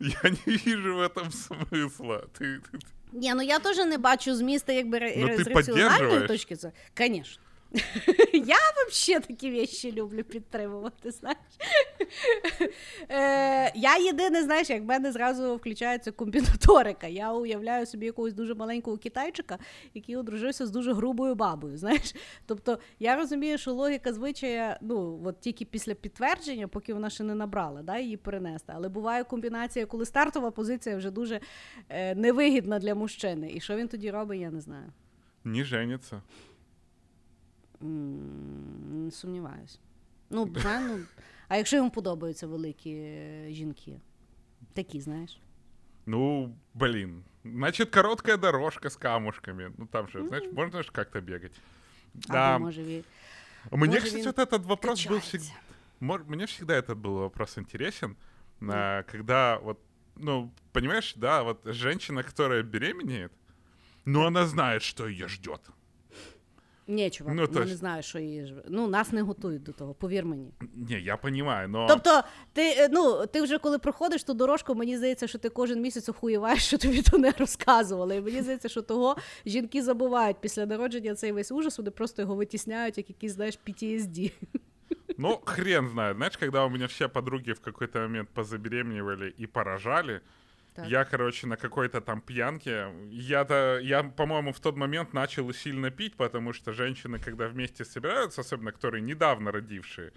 Я 0.00 0.20
не 0.24 0.56
вижу 0.56 0.96
в 0.96 1.00
этом 1.00 1.30
смысла. 1.30 2.26
Ты, 2.38 2.60
ты- 2.60 2.80
ні, 3.15 3.33
ну 3.35 3.41
я 3.41 3.59
теж 3.59 3.77
не 3.77 3.97
бачу 3.97 4.35
зміста 4.35 4.73
якби 4.73 5.13
Ну, 5.17 5.43
з 5.43 5.47
раціональної 5.47 6.27
точки 6.27 6.55
зору. 6.55 6.73
Звісно. 6.97 7.41
Я 8.33 8.55
взагалі 8.89 9.23
такі 9.27 9.51
вещі 9.51 9.91
люблю 9.91 10.23
підтримувати, 10.23 11.11
знаєш. 11.11 11.37
Е, 13.09 13.71
я 13.75 13.97
єдине, 13.97 14.43
знаєш, 14.43 14.69
як 14.69 14.81
в 14.81 14.85
мене 14.85 15.11
зразу 15.11 15.55
включається 15.55 16.11
комбінаторика. 16.11 17.07
Я 17.07 17.33
уявляю 17.33 17.85
собі 17.85 18.05
якогось 18.05 18.33
дуже 18.33 18.55
маленького 18.55 18.97
китайчика, 18.97 19.57
який 19.93 20.15
одружився 20.15 20.65
з 20.65 20.71
дуже 20.71 20.93
грубою 20.93 21.35
бабою. 21.35 21.77
знаєш. 21.77 22.15
Тобто 22.45 22.79
я 22.99 23.15
розумію, 23.15 23.57
що 23.57 23.73
логіка 23.73 24.13
звичая, 24.13 24.77
ну, 24.81 25.21
от 25.25 25.39
тільки 25.39 25.65
після 25.65 25.93
підтвердження, 25.93 26.67
поки 26.67 26.93
вона 26.93 27.09
ще 27.09 27.23
не 27.23 27.35
набрала, 27.35 27.81
да, 27.81 27.97
її 27.97 28.17
перенести. 28.17 28.73
Але 28.75 28.89
буває 28.89 29.23
комбінація, 29.23 29.85
коли 29.85 30.05
стартова 30.05 30.51
позиція 30.51 30.97
вже 30.97 31.11
дуже 31.11 31.39
е, 31.89 32.15
невигідна 32.15 32.79
для 32.79 32.95
мужчини. 32.95 33.51
І 33.53 33.59
що 33.59 33.75
він 33.75 33.87
тоді 33.87 34.11
робить, 34.11 34.41
я 34.41 34.51
не 34.51 34.61
знаю. 34.61 34.93
Не 35.43 35.63
женится. 35.63 36.21
М, 37.82 39.04
Не 39.04 39.10
сумніваюсь. 39.10 39.78
Ну, 40.30 40.54
знаю, 40.60 40.88
ну, 40.98 41.04
а 41.48 41.56
якщо 41.56 41.76
йому 41.76 41.90
подобаються 41.90 42.46
великі 42.46 42.90
е, 42.90 43.46
жінки? 43.50 44.00
Такі, 44.72 45.00
знаєш. 45.00 45.40
Ну, 46.06 46.54
блин. 46.74 47.22
Значит, 47.44 47.90
короткая 47.90 48.36
дорожка 48.36 48.90
с 48.90 48.96
камушками. 48.96 49.72
Ну, 49.78 49.86
там 49.86 50.08
же, 50.08 50.28
знаешь, 50.28 50.44
можно 50.52 50.82
же 50.82 50.90
как-то 50.92 51.20
бегать. 51.20 51.60
Да. 52.14 52.56
Або 52.56 52.64
може 52.64 52.82
він 52.82 53.04
Мне, 53.70 53.86
может, 53.86 54.02
кстати, 54.04 54.16
він 54.16 54.26
вот 54.26 54.38
этот 54.38 54.62
вопрос 54.66 55.06
был 55.06 55.14
качається. 55.14 55.38
всегда... 55.38 56.24
Мне 56.28 56.44
всегда 56.46 56.74
этот 56.80 56.94
был 56.96 57.12
вопрос 57.18 57.58
интересен, 57.58 58.16
а, 58.62 59.02
когда 59.02 59.56
вот, 59.58 59.78
ну, 60.16 60.50
понимаешь, 60.72 61.14
да, 61.16 61.42
вот 61.42 61.58
женщина, 61.66 62.22
которая 62.22 62.62
беременеет, 62.62 63.32
ну, 64.06 64.24
она 64.26 64.46
знает, 64.46 64.82
что 64.82 65.08
ее 65.08 65.28
ждет. 65.28 65.60
Ні, 66.87 67.09
чувак, 67.09 67.35
Ну, 67.35 67.47
я 67.53 67.65
не 67.65 67.75
знаю, 67.75 68.03
що 68.03 68.19
її. 68.19 68.55
Ну, 68.67 68.87
нас 68.87 69.11
не 69.11 69.21
готують 69.21 69.63
до 69.63 69.71
того, 69.71 69.93
повір 69.93 70.25
мені. 70.25 70.51
Не, 70.89 70.99
я 70.99 71.17
понимаю, 71.17 71.69
но... 71.69 71.87
Тобто, 71.89 72.23
ти, 72.53 72.61
е, 72.61 72.89
ну, 72.91 73.25
ти 73.25 73.41
вже 73.41 73.57
коли 73.57 73.79
проходиш 73.79 74.23
ту 74.23 74.33
дорожку, 74.33 74.75
мені 74.75 74.97
здається, 74.97 75.27
що 75.27 75.37
ти 75.37 75.49
кожен 75.49 75.81
місяць 75.81 76.09
охуєваєш, 76.09 76.65
що 76.67 76.77
тобі 76.77 77.01
то 77.01 77.17
не 77.17 77.31
розказували. 77.31 78.15
І 78.15 78.21
мені 78.21 78.41
здається, 78.41 78.69
що 78.69 78.81
того 78.81 79.15
жінки 79.45 79.83
забувають 79.83 80.37
після 80.41 80.65
народження 80.65 81.15
цей 81.15 81.31
весь 81.31 81.51
ужас, 81.51 81.77
вони 81.77 81.91
просто 81.91 82.21
його 82.21 82.35
витісняють, 82.35 82.97
як 82.97 83.09
якийсь, 83.09 83.31
знаєш, 83.33 83.59
PTSD. 83.67 84.31
Ну, 85.17 85.39
хрен 85.45 85.89
знает. 85.89 86.17
Знаешь, 86.17 86.37
когда 86.37 86.65
у 86.65 86.69
меня 86.69 86.87
все 86.87 87.07
подруги 87.07 87.53
в 87.53 87.59
какой-то 87.61 87.99
момент 87.99 88.29
позабеременевали 88.33 89.33
и 89.39 89.47
поражали, 89.47 90.21
Так. 90.75 90.87
я, 90.89 91.05
короче, 91.05 91.47
на 91.47 91.55
какой-то 91.55 92.01
там 92.01 92.19
пьянке, 92.19 92.87
я-то, 93.09 93.79
я, 93.81 94.03
по-моему, 94.03 94.51
в 94.51 94.59
тот 94.59 94.75
момент 94.75 95.13
начал 95.13 95.53
сильно 95.53 95.89
пить, 95.89 96.15
потому 96.17 96.51
что 96.51 96.73
женщины, 96.73 97.17
когда 97.17 97.47
вместе 97.47 97.85
собираются, 97.85 98.41
особенно 98.41 98.73
которые 98.73 99.01
недавно 99.01 99.53
родившие, 99.53 100.11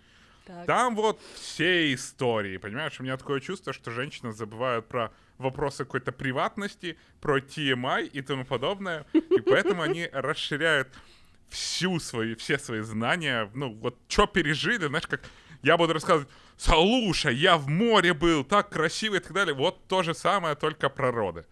Так. 0.47 0.66
там 0.66 0.97
вот 0.97 1.21
все 1.35 1.94
истории, 1.94 2.57
понимаешь? 2.57 2.99
У 2.99 3.05
меня 3.05 3.16
такое 3.16 3.38
чувство, 3.38 3.73
что 3.73 3.92
женщины 3.92 4.33
забывают 4.33 4.88
про 4.88 5.12
вопросы 5.38 5.85
какой-то 5.85 6.11
приватности, 6.11 6.99
про 7.21 7.38
TMI 7.38 8.09
и 8.09 8.21
тому 8.23 8.44
подобное, 8.44 9.07
и 9.12 9.40
поэтому 9.40 9.83
они 9.83 10.09
расширяют 10.12 10.88
всю 11.51 12.01
свою, 12.01 12.37
все 12.37 12.59
свои 12.59 12.81
знания, 12.81 13.49
ну, 13.55 13.73
вот 13.75 13.97
что 14.09 14.27
пережили, 14.27 14.87
знаешь, 14.88 15.07
как 15.07 15.21
я 15.63 15.77
буду 15.77 15.93
рассказывать, 15.93 16.27
слушай, 16.58 17.36
я 17.36 17.58
в 17.58 17.67
море 17.69 18.13
был, 18.13 18.43
так 18.43 18.69
красиво 18.69 19.15
и 19.15 19.19
так 19.19 19.32
далее. 19.34 19.53
Вот 19.53 19.88
то 19.88 20.03
же 20.03 20.13
самое, 20.13 20.56
только 20.56 20.89
про 20.89 21.12
роды. 21.12 21.45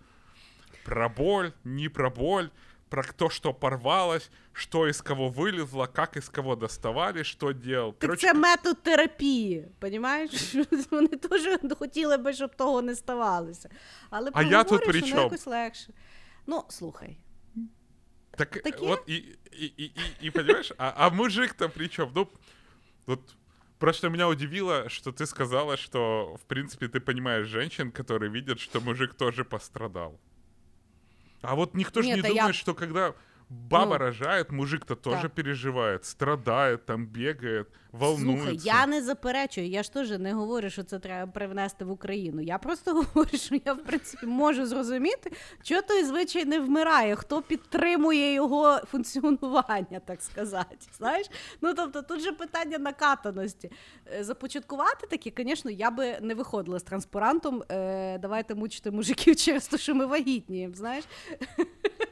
Про 0.86 1.10
боль, 1.10 1.51
не 1.63 1.89
про 1.89 2.10
боль, 2.10 2.49
про 2.89 3.04
то, 3.04 3.30
что 3.30 3.54
порвалось, 3.54 4.30
что 4.54 4.88
из 4.88 5.01
кого 5.01 5.30
вылезло, 5.30 5.86
как 5.86 6.17
из 6.17 6.27
кого 6.30 6.56
доставали, 6.56 7.23
что 7.23 7.54
делал. 7.54 7.93
Так 7.93 8.19
це 8.19 8.34
метод 8.34 8.84
терапії, 8.84 9.67
понімаєш? 9.80 10.56
Вони 10.91 11.08
теж 11.08 11.60
хотіли 11.80 12.17
би, 12.17 12.34
щоб 12.34 12.56
того 12.56 12.82
не 12.82 12.95
ставалося. 12.95 13.69
Але 14.10 14.32
А 14.34 14.43
я 14.43 14.63
тут 14.63 14.67
проговориш, 14.67 14.91
при 14.91 14.99
воно 15.01 15.10
чому? 15.12 15.23
якось 15.23 15.47
легше. 15.47 15.93
Ну, 16.47 16.63
слухай. 16.69 17.17
Так 18.38 18.49
Такие? 18.63 18.88
вот, 18.88 19.10
и, 19.10 19.13
и, 19.51 19.65
и, 19.77 19.84
и- 19.86 20.27
и 20.27 20.32
понимаешь, 20.32 20.71
а, 20.77 20.93
а 20.95 21.10
мужик-то 21.10 21.69
при 21.69 21.88
чем? 21.89 22.12
Ну, 22.15 22.27
вот 23.08 23.19
просто 23.78 24.08
меня 24.08 24.28
удивило, 24.28 24.88
что 24.88 25.12
ты 25.12 25.26
сказала, 25.26 25.76
что, 25.76 26.36
в 26.42 26.46
принципе, 26.46 26.88
ты 26.88 27.00
понимаешь 27.00 27.46
женщин, 27.46 27.90
которые 27.92 28.30
видят, 28.30 28.60
что 28.60 28.80
мужик 28.80 29.14
тоже 29.14 29.44
пострадал. 29.44 30.18
А 31.42 31.54
вот 31.54 31.74
никто 31.74 32.02
же 32.02 32.08
не 32.08 32.14
а 32.14 32.16
я- 32.16 32.28
думает, 32.28 32.54
что 32.56 32.74
когда 32.74 33.14
баба 33.48 33.92
Ну, 33.94 33.98
рожает, 33.98 34.50
мужик-то 34.50 34.96
тоже 34.96 35.22
так. 35.22 35.32
переживает, 35.34 36.04
страдает, 36.04 36.86
там 36.86 37.06
бегает, 37.06 37.70
волнуется. 37.98 38.44
Слухай, 38.46 38.61
я 38.64 38.87
не 38.87 39.02
заперечую, 39.02 39.68
я 39.68 39.82
ж 39.82 39.92
теж 39.92 40.11
не 40.11 40.32
говорю, 40.32 40.70
що 40.70 40.82
це 40.82 40.98
треба 40.98 41.32
привнести 41.32 41.85
в 41.85 41.90
Україну. 41.90 42.42
Я 42.42 42.59
просто 42.59 42.92
говорю, 43.14 43.38
що 43.38 43.56
я 43.64 43.72
в 43.72 43.85
принципі 43.85 44.26
можу 44.26 44.66
зрозуміти, 44.66 45.32
чого 45.62 45.82
той 45.82 46.04
звичай 46.04 46.44
не 46.44 46.61
вмирає, 46.61 47.16
хто 47.16 47.42
підтримує 47.42 48.32
його 48.35 48.78
функціонування, 48.90 50.00
так 50.06 50.22
сказати. 50.22 50.76
Знаєш? 50.98 51.26
Ну 51.61 51.74
тобто 51.74 52.02
тут 52.02 52.20
же 52.20 52.32
питання 52.32 52.78
накатаності. 52.78 53.70
Е, 54.14 54.24
Започаткувати 54.24 55.06
таке, 55.06 55.32
звісно, 55.44 55.70
я 55.70 55.90
би 55.90 56.18
не 56.20 56.35
виходила 56.35 56.78
з 56.78 56.82
транспарантом. 56.82 57.62
Е, 57.70 58.18
давайте 58.18 58.54
мучити 58.54 58.90
мужиків 58.90 59.37
через 59.46 59.68
те, 59.68 59.78
що 59.78 59.94
ми 59.94 60.06
вагітні. 60.06 60.70
Знаєш? 60.74 61.04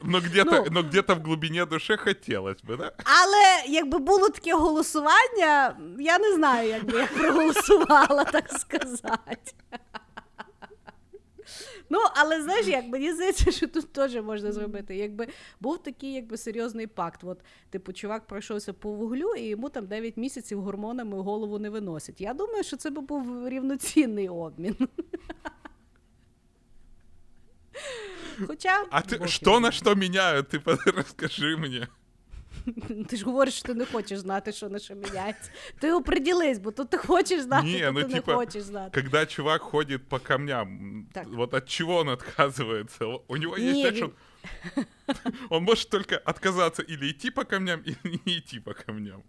Но 0.02 0.20
где-то, 0.20 0.50
Ну. 0.50 0.66
но 0.70 0.82
где-то 0.82 1.14
в 1.14 1.18
глубине 1.22 1.66
души 1.66 1.96
хотелось 1.96 2.64
бы, 2.64 2.76
да? 2.76 2.92
Але 3.04 3.72
якби 3.74 3.98
було 3.98 4.28
таке 4.28 4.54
голосування, 4.54 5.73
я 5.98 6.18
не 6.18 6.34
знаю, 6.34 6.68
як 6.68 6.84
би 6.84 6.98
я 6.98 7.06
проголосувала, 7.06 8.24
так 8.24 8.48
сказати. 8.52 9.52
Ну, 11.90 11.98
але 12.14 12.42
знаєш, 12.42 12.66
як 12.66 12.86
мені 12.86 13.12
здається, 13.12 13.50
що 13.52 13.66
тут 13.68 13.92
теж 13.92 14.14
можна 14.14 14.52
зробити. 14.52 14.96
Якби 14.96 15.28
був 15.60 15.82
такий 15.82 16.12
якби 16.12 16.36
серйозний 16.36 16.86
пакт. 16.86 17.24
От, 17.24 17.40
типу, 17.70 17.92
чувак 17.92 18.26
пройшовся 18.26 18.72
по 18.72 18.90
вуглю, 18.90 19.34
і 19.34 19.42
йому 19.42 19.68
там 19.68 19.86
9 19.86 20.16
місяців 20.16 20.60
гормонами 20.60 21.20
голову 21.20 21.58
не 21.58 21.70
виносять. 21.70 22.20
Я 22.20 22.34
думаю, 22.34 22.64
що 22.64 22.76
це 22.76 22.90
би 22.90 23.00
був 23.00 23.48
рівноцінний 23.48 24.28
обмін. 24.28 24.76
Хоча 28.46 28.86
А 28.90 29.02
что 29.26 29.50
його 29.50 29.60
на 29.60 29.72
что 29.72 29.96
меняют? 29.96 30.54
Ты 30.54 30.58
под- 30.58 30.86
расскажи 30.96 31.56
мне. 31.56 31.88
Ти 33.08 33.16
ж 33.16 33.24
говориш, 33.24 33.54
що 33.54 33.66
ти 33.66 33.74
не 33.74 33.84
хочеш 33.86 34.18
знати, 34.18 34.52
що 34.52 34.68
на 34.68 34.78
що 34.78 34.94
міняється. 34.94 35.50
Ти 35.78 35.92
оприділись, 35.92 36.58
бо 36.58 36.70
тут 36.70 36.90
ти 36.90 36.96
хочеш 36.96 37.40
знати, 37.40 37.66
Ні, 37.66 37.90
ну, 37.92 38.02
ти 38.02 38.08
типа, 38.14 38.32
не 38.32 38.36
хочеш 38.38 38.62
знати. 38.62 39.00
Когда 39.02 39.26
чувак 39.26 39.62
ходит 39.62 40.08
по 40.08 40.18
камням, 40.18 41.06
Так. 41.12 41.26
вот 41.26 41.54
от 41.54 41.68
чего 41.68 41.96
он 41.96 42.08
отказывается? 42.08 43.18
У 43.28 43.36
него 43.36 43.56
есть, 43.56 43.94
Не, 43.94 44.02
он, 44.02 44.12
он 45.50 45.64
может 45.64 45.90
только 45.90 46.16
отказаться 46.16 46.82
или 46.82 47.10
идти 47.10 47.30
по 47.30 47.44
камням, 47.44 47.80
или 47.80 48.20
не 48.26 48.38
идти 48.38 48.60
по 48.60 48.74
камням. 48.74 49.22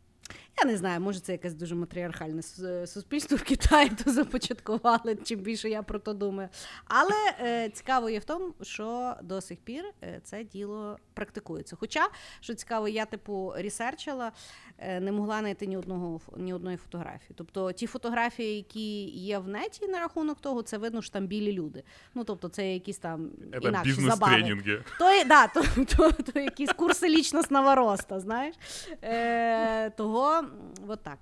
Я 0.57 0.65
не 0.65 0.77
знаю, 0.77 1.01
може 1.01 1.19
це 1.19 1.31
якесь 1.31 1.53
дуже 1.53 1.75
матріархальне 1.75 2.41
суспільство 2.87 3.37
в 3.37 3.43
Китаї, 3.43 3.91
то 4.03 4.11
започаткували, 4.11 5.17
чим 5.23 5.39
більше 5.39 5.69
я 5.69 5.83
про 5.83 5.99
то 5.99 6.13
думаю. 6.13 6.49
Але 6.85 7.35
е, 7.39 7.69
цікаво 7.69 8.09
є 8.09 8.19
в 8.19 8.25
тому, 8.25 8.53
що 8.61 9.15
до 9.21 9.41
сих 9.41 9.59
пір 9.59 9.85
е, 10.03 10.19
це 10.23 10.43
діло 10.43 10.97
практикується. 11.13 11.75
Хоча, 11.79 12.07
що 12.39 12.53
цікаво, 12.53 12.87
я 12.87 13.05
типу 13.05 13.53
ресерчила, 13.57 14.31
е, 14.77 14.99
не 14.99 15.11
могла 15.11 15.39
знайти 15.39 15.67
ні 15.67 15.77
одного 15.77 16.21
ні 16.37 16.53
одної 16.53 16.77
фотографії. 16.77 17.31
Тобто 17.35 17.71
ті 17.71 17.87
фотографії, 17.87 18.55
які 18.55 19.03
є 19.03 19.39
в 19.39 19.47
неті 19.47 19.87
на 19.87 19.99
рахунок 19.99 20.41
того, 20.41 20.61
це 20.61 20.77
видно, 20.77 21.01
що 21.01 21.13
там 21.13 21.27
білі 21.27 21.53
люди. 21.53 21.83
Ну 22.13 22.23
тобто, 22.23 22.49
це 22.49 22.73
якісь 22.73 22.97
там 22.97 23.29
Это 23.51 23.67
інакші 23.67 23.93
забави. 23.93 24.61
То, 24.99 25.23
да, 25.27 25.47
то, 25.47 25.63
то, 25.97 26.11
то 26.11 26.39
якісь 26.39 26.73
курси 26.73 27.09
лічностного 27.09 27.75
роста, 27.75 28.19
знаєш. 28.19 28.55
Е, 29.03 29.89
того, 29.89 30.44
м, 30.45 30.89
от 30.89 31.03
так. 31.03 31.19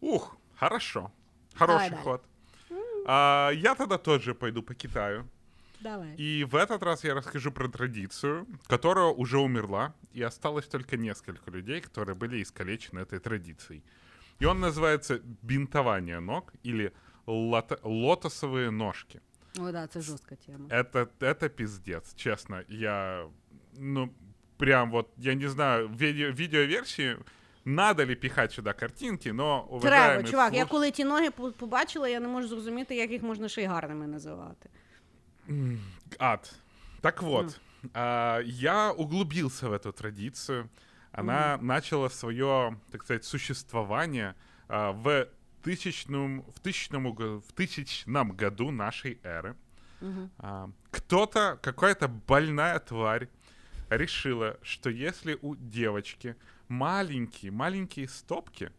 Ух, 0.00 0.36
хорошо. 0.56 1.10
Хороший 1.54 1.90
Давай 1.90 2.04
ход. 2.04 2.22
А, 3.06 3.50
я 3.54 3.74
тогда 3.74 3.98
тоже 3.98 4.34
пойду 4.34 4.62
по 4.62 4.74
Китаю. 4.74 5.24
Давай. 5.80 6.14
И 6.16 6.44
в 6.44 6.56
этот 6.56 6.82
раз 6.82 7.04
я 7.04 7.14
расскажу 7.14 7.52
про 7.52 7.68
традицию, 7.68 8.46
которая 8.66 9.06
уже 9.06 9.38
умерла, 9.38 9.92
и 10.12 10.22
осталось 10.22 10.66
только 10.66 10.96
несколько 10.96 11.50
людей, 11.50 11.80
которые 11.80 12.14
были 12.16 12.42
искалечены 12.42 13.00
этой 13.00 13.18
традицией. 13.20 13.82
И 14.40 14.44
он 14.46 14.60
называется 14.60 15.20
бинтование 15.42 16.20
ног 16.20 16.52
или 16.66 16.92
лото- 17.26 17.78
лотосовые 17.82 18.70
ножки. 18.70 19.20
Ой, 19.58 19.72
да, 19.72 19.86
це 19.86 20.00
жорстка 20.00 20.36
тема. 20.36 20.68
Это, 20.68 21.08
это 21.20 21.48
пиздец, 21.48 22.14
честно. 22.14 22.64
Я, 22.68 23.26
ну, 23.76 24.12
прям 24.56 24.90
вот, 24.90 25.08
я 25.16 25.34
не 25.34 25.48
знаю, 25.48 25.88
в 25.88 25.92
видео, 25.96 26.30
видеоверсии 26.30 27.16
надо 27.67 28.05
ли 28.05 28.15
пихать 28.15 28.51
сюда 28.51 28.73
картинки, 28.73 29.29
но, 29.29 29.67
Треба, 29.81 29.97
уважаемые 29.97 30.23
чувак, 30.31 30.53
я 30.53 30.63
слуш- 30.63 30.69
коли 30.69 30.91
ті 30.91 31.03
ноги 31.05 31.31
по- 31.31 31.51
побачила, 31.51 32.07
я 32.09 32.19
не 32.19 32.27
можу 32.27 32.47
зрозуміти, 32.47 32.95
як 32.95 33.11
їх 33.11 33.23
можна 33.23 33.49
ще 33.49 33.61
й 33.61 33.65
гарними 33.65 34.07
називати. 34.07 34.69
Ад. 36.19 36.53
Так 37.01 37.21
вот, 37.21 37.59
а, 37.93 38.41
я 38.45 38.91
углубился 38.91 39.67
в 39.69 39.73
эту 39.73 39.91
традицию. 39.93 40.69
Она 41.11 41.57
начала 41.61 42.09
свое, 42.09 42.75
так 42.91 43.03
сказать, 43.03 43.25
существование 43.25 44.33
а, 44.67 44.91
в 44.91 45.27
тысячном, 45.63 46.41
в 46.55 46.59
тысячном, 46.59 47.13
г- 47.13 47.39
в 47.39 47.51
тысячном 47.53 48.31
году 48.31 48.71
нашей 48.71 49.19
эры. 49.23 49.55
А, 50.39 50.69
кто-то, 50.91 51.57
какая-то 51.61 52.07
больная 52.07 52.79
тварь 52.79 53.27
решила, 53.89 54.57
что 54.61 54.89
если 54.89 55.37
у 55.41 55.55
девочки 55.55 56.35
маленькие, 56.68 57.50
маленькие 57.52 58.08
стопки, 58.08 58.70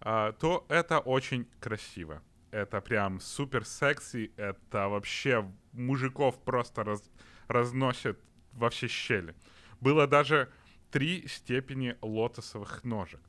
а, 0.00 0.32
то 0.32 0.64
это 0.68 0.98
очень 0.98 1.46
красиво. 1.60 2.22
Это 2.50 2.80
прям 2.80 3.20
супер 3.20 3.64
секси, 3.64 4.32
это 4.36 4.88
вообще 4.88 5.50
мужиков 5.72 6.38
просто 6.44 6.84
раз- 6.84 7.10
разносит 7.48 8.20
во 8.52 8.70
все 8.70 8.88
щели. 8.88 9.34
Было 9.80 10.06
даже 10.06 10.52
три 10.90 11.26
степени 11.26 11.96
лотосовых 12.00 12.84
ножек. 12.84 13.20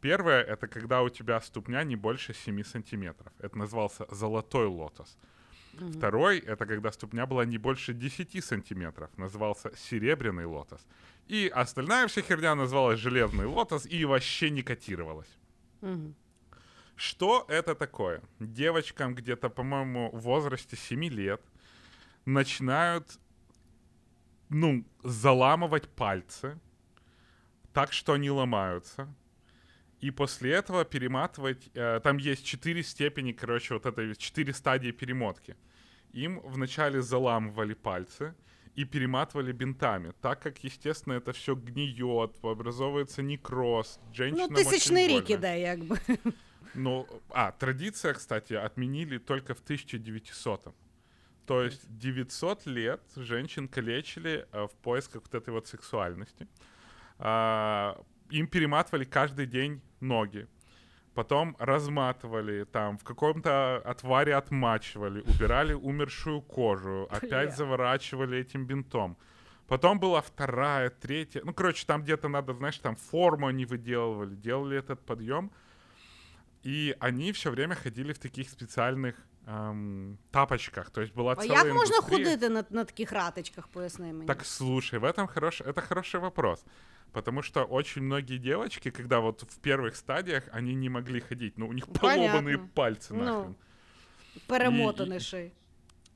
Первое— 0.00 0.42
это 0.44 0.68
когда 0.68 1.02
у 1.02 1.08
тебя 1.08 1.40
ступня 1.40 1.82
не 1.82 1.96
больше 1.96 2.34
7 2.34 2.62
сантиметров. 2.62 3.32
Это 3.38 3.58
назывался 3.58 4.06
золотой 4.10 4.66
лотос. 4.66 5.16
Второй— 5.78 6.38
это 6.46 6.66
когда 6.66 6.90
ступня 6.92 7.26
была 7.26 7.44
не 7.44 7.58
больше 7.58 7.94
10 7.94 8.44
сантиметров. 8.44 9.10
Назывался 9.16 9.70
серебряный 9.76 10.44
лотос. 10.44 10.86
И 11.28 11.48
остальная 11.48 12.06
вся 12.06 12.22
херня 12.22 12.54
называлась 12.54 13.00
железный 13.00 13.46
лотос 13.46 13.86
и 13.86 14.04
вообще 14.04 14.50
не 14.50 14.62
котировалась. 14.62 15.38
Мгм. 15.80 16.14
Что 16.96 17.44
это 17.48 17.74
такое? 17.74 18.22
Девочкам 18.40 19.14
где-то, 19.14 19.50
по-моему, 19.50 20.10
в 20.12 20.20
возрасте 20.20 20.76
7 20.76 21.04
лет 21.04 21.40
начинают, 22.24 23.18
ну, 24.48 24.84
заламывать 25.04 25.88
пальцы 25.88 26.58
так, 27.72 27.92
что 27.92 28.14
они 28.14 28.30
ломаются. 28.30 29.06
И 30.00 30.10
после 30.10 30.52
этого 30.52 30.84
перематывать... 30.84 31.70
э, 31.74 32.00
там 32.00 32.18
есть 32.18 32.44
четыре 32.44 32.82
степени, 32.82 33.32
короче, 33.32 33.74
вот 33.74 33.86
это 33.86 34.14
четыре 34.16 34.52
стадии 34.52 34.92
перемотки. 34.92 35.56
Им 36.12 36.40
вначале 36.44 37.02
заламывали 37.02 37.74
пальцы 37.74 38.34
и 38.78 38.84
перематывали 38.84 39.52
бинтами, 39.52 40.12
так 40.20 40.40
как, 40.40 40.64
естественно, 40.64 41.14
это 41.14 41.32
все 41.32 41.54
гниет, 41.54 42.30
образовывается 42.42 43.22
некроз. 43.22 43.98
Ну, 44.00 44.14
Женщинам 44.14 44.54
тисячний 44.54 45.04
очень 45.04 45.16
рік 45.16 45.24
больно. 45.24 45.34
іде, 45.34 45.60
якби. 45.60 45.98
Ну, 46.74 47.06
а, 47.28 47.50
традиция, 47.50 48.14
кстати, 48.14 48.54
отменили 48.54 49.18
только 49.18 49.54
в 49.54 49.62
1900-м. 49.70 50.72
То 51.44 51.62
есть 51.64 51.88
900 51.88 52.66
лет 52.66 53.00
женщин 53.16 53.68
калечили 53.68 54.46
э, 54.52 54.66
в 54.66 54.74
поисках 54.82 55.22
вот 55.22 55.34
этой 55.34 55.50
вот 55.50 55.66
сексуальности. 55.66 56.46
А, 58.30 58.34
им 58.34 58.46
перематывали 58.46 59.04
каждый 59.04 59.46
день 59.46 59.80
ноги. 60.00 60.46
Потом 61.14 61.56
разматывали, 61.58 62.64
там 62.64 62.96
в 62.96 63.04
каком-то 63.04 63.82
отваре 63.84 64.36
отмачивали, 64.36 65.20
убирали 65.20 65.72
умершую 65.72 66.42
кожу, 66.42 67.08
опять 67.10 67.56
заворачивали 67.56 68.38
этим 68.38 68.66
бинтом. 68.66 69.16
Потом 69.66 69.98
была 69.98 70.20
вторая, 70.20 70.90
третья. 70.90 71.42
Ну, 71.44 71.52
короче, 71.52 71.84
там 71.86 72.02
где-то 72.02 72.28
надо, 72.28 72.54
знаешь, 72.54 72.78
там 72.78 72.96
форму 72.96 73.48
они 73.48 73.66
выделывали, 73.66 74.34
делали 74.34 74.78
этот 74.78 75.00
подъем. 75.00 75.50
И 76.62 76.96
они 77.00 77.32
все 77.32 77.50
время 77.50 77.74
ходили 77.74 78.12
в 78.12 78.18
таких 78.18 78.48
специальных 78.48 79.14
эм, 79.46 80.18
тапочках. 80.30 80.90
То 80.90 81.00
есть 81.00 81.14
была 81.14 81.32
А 81.32 81.36
целая 81.36 81.64
як 81.64 81.74
можна 81.74 82.00
ходити 82.02 82.48
на, 82.48 82.64
на 82.70 82.84
таких 82.84 83.12
ратичках, 83.12 83.68
поясни 83.68 84.12
мені. 84.12 84.26
Так 84.26 84.44
слушай, 84.44 84.98
в 84.98 85.04
этом 85.04 85.26
хорош... 85.26 85.60
это 85.60 85.80
хороший 85.80 86.20
вопрос. 86.20 86.64
Потому 87.12 87.42
что 87.42 87.64
очень 87.64 88.02
многие 88.02 88.38
девочки, 88.38 88.90
когда 88.90 89.20
вот 89.20 89.42
в 89.42 89.58
первых 89.60 89.96
стадиях, 89.96 90.44
они 90.52 90.74
не 90.74 90.88
могли 90.88 91.20
ходить. 91.20 91.58
Ну, 91.58 91.68
у 91.68 91.72
них 91.72 91.86
поломанные 92.00 92.58
пальцы 92.58 93.14
Ну. 93.14 93.24
нахрен. 93.24 93.56
Перемотаний 94.46 95.20
ще 95.20 95.36
й. 95.46 95.52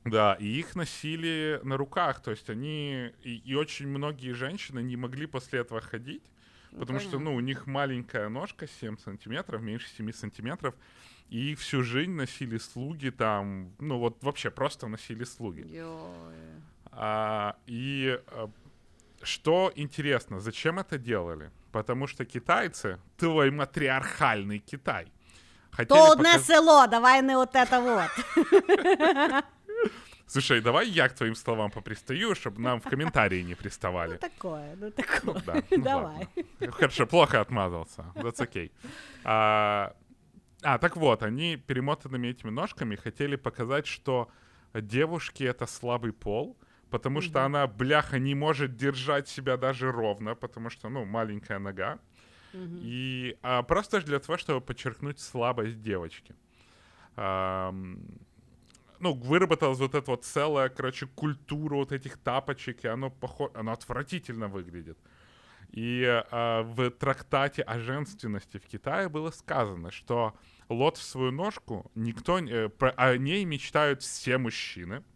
Да, 0.05 0.35
и 0.41 0.47
их 0.47 0.77
носили 0.77 1.61
на 1.63 1.77
руках. 1.77 2.21
То 2.23 2.31
есть 2.33 2.51
они... 2.51 3.11
И, 3.23 3.37
и 3.37 3.55
очень 3.55 3.89
многие 3.89 4.33
женщины 4.33 4.83
не 4.83 4.97
могли 4.97 5.27
после 5.27 5.61
этого 5.61 5.81
ходить. 5.81 6.23
Потому 6.79 6.99
что, 7.01 7.11
понятно. 7.13 7.31
ну, 7.31 7.37
у 7.37 7.41
них 7.41 7.67
маленькая 7.67 8.29
ножка, 8.29 8.67
7 8.67 8.97
сантиметров, 8.99 9.61
меньше 9.63 9.89
7 9.97 10.13
сантиметров. 10.13 10.75
И 11.29 11.53
их 11.53 11.59
всю 11.59 11.83
жизнь 11.83 12.13
носили 12.13 12.59
слуги 12.59 13.11
там. 13.11 13.73
Ну, 13.79 13.99
вот 13.99 14.23
вообще 14.23 14.51
просто 14.51 14.89
носили 14.89 15.25
слуги. 15.25 15.61
Йой. 15.61 16.35
А, 16.93 17.57
и 17.67 18.21
а, 18.27 18.51
что 19.23 19.73
интересно, 19.77 20.41
зачем 20.41 20.79
это 20.79 20.99
делали? 20.99 21.51
Потому 21.73 22.07
что 22.07 22.25
китайцы, 22.25 22.99
твой 23.17 23.51
матриархальный 23.51 24.59
Китай, 24.59 25.07
хотели 25.71 25.89
То 25.89 26.13
одне 26.13 26.25
показ- 26.35 26.47
село, 26.47 26.87
давай 26.87 27.23
не 27.23 27.35
от 27.35 27.55
это 27.55 27.81
вот. 27.81 28.11
Слушай, 30.27 30.61
давай 30.63 30.89
я 30.89 31.09
к 31.09 31.15
твоим 31.15 31.35
словам 31.35 31.71
попристаю, 31.71 32.35
чтобы 32.35 32.63
нам 32.63 32.81
в 32.81 32.85
комментарии 32.85 33.43
не 33.43 33.55
приставали. 33.55 34.13
Ну 34.13 34.19
такое, 34.19 34.77
ну 34.77 34.91
такое. 34.91 35.43
Да, 35.47 35.63
ну 35.71 35.83
Давай. 35.85 36.29
ладно. 36.61 36.73
Хорошо, 36.73 37.07
плохо 37.07 37.41
отмазался. 37.41 38.05
That's 38.15 38.39
okay. 38.39 38.71
А, 39.25 39.95
а, 40.63 40.79
так 40.79 40.97
вот, 40.97 41.23
они 41.23 41.57
перемотанными 41.57 42.29
этими 42.29 42.51
ножками 42.51 42.97
хотели 42.97 43.37
показать, 43.37 43.87
что 43.87 44.31
девушки— 44.75 45.43
это 45.45 45.67
слабый 45.67 46.13
пол, 46.15 46.57
потому 46.93 47.21
что 47.23 47.45
она, 47.45 47.67
бляха, 47.67 48.19
не 48.19 48.35
может 48.35 48.77
держать 48.77 49.29
себя 49.29 49.57
даже 49.57 49.91
ровно, 49.91 50.35
потому 50.35 50.71
что, 50.71 50.89
ну, 50.91 51.05
маленькая 51.05 51.59
нога. 51.59 51.99
И 52.85 53.37
а, 53.43 53.63
просто 53.63 54.01
для 54.03 54.19
того, 54.19 54.37
чтобы 54.37 54.61
подчеркнуть 54.61 55.19
слабость 55.19 55.81
девочки. 55.81 56.35
Ам, 57.17 57.99
ну, 59.01 59.15
выработалась 59.15 59.79
вот 59.79 59.95
эта 59.95 60.11
вот 60.11 60.25
целая, 60.25 60.69
короче, 60.69 61.07
культура 61.07 61.77
вот 61.77 61.93
этих 61.93 62.19
тапочек, 62.19 62.85
и 62.85 62.89
оно, 62.89 63.11
похо... 63.11 63.51
оно 63.55 63.73
отвратительно 63.73 64.49
выглядит. 64.49 64.99
И 65.71 66.05
а, 66.31 66.63
в 66.63 66.91
трактате 66.91 67.63
о 67.63 67.79
женственности 67.79 68.59
в 68.59 68.67
Китае 68.67 69.09
было 69.09 69.31
сказано, 69.31 69.91
что 69.91 70.35
лотосовую 70.69 71.33
ножку 71.33 71.91
никто... 71.95 72.39
э, 72.39 72.69
про- 72.69 72.95
о 72.97 73.17
ней 73.17 73.47
мечтают 73.47 74.03
все 74.03 74.37
мужчины, 74.37 74.97
а, 74.97 75.12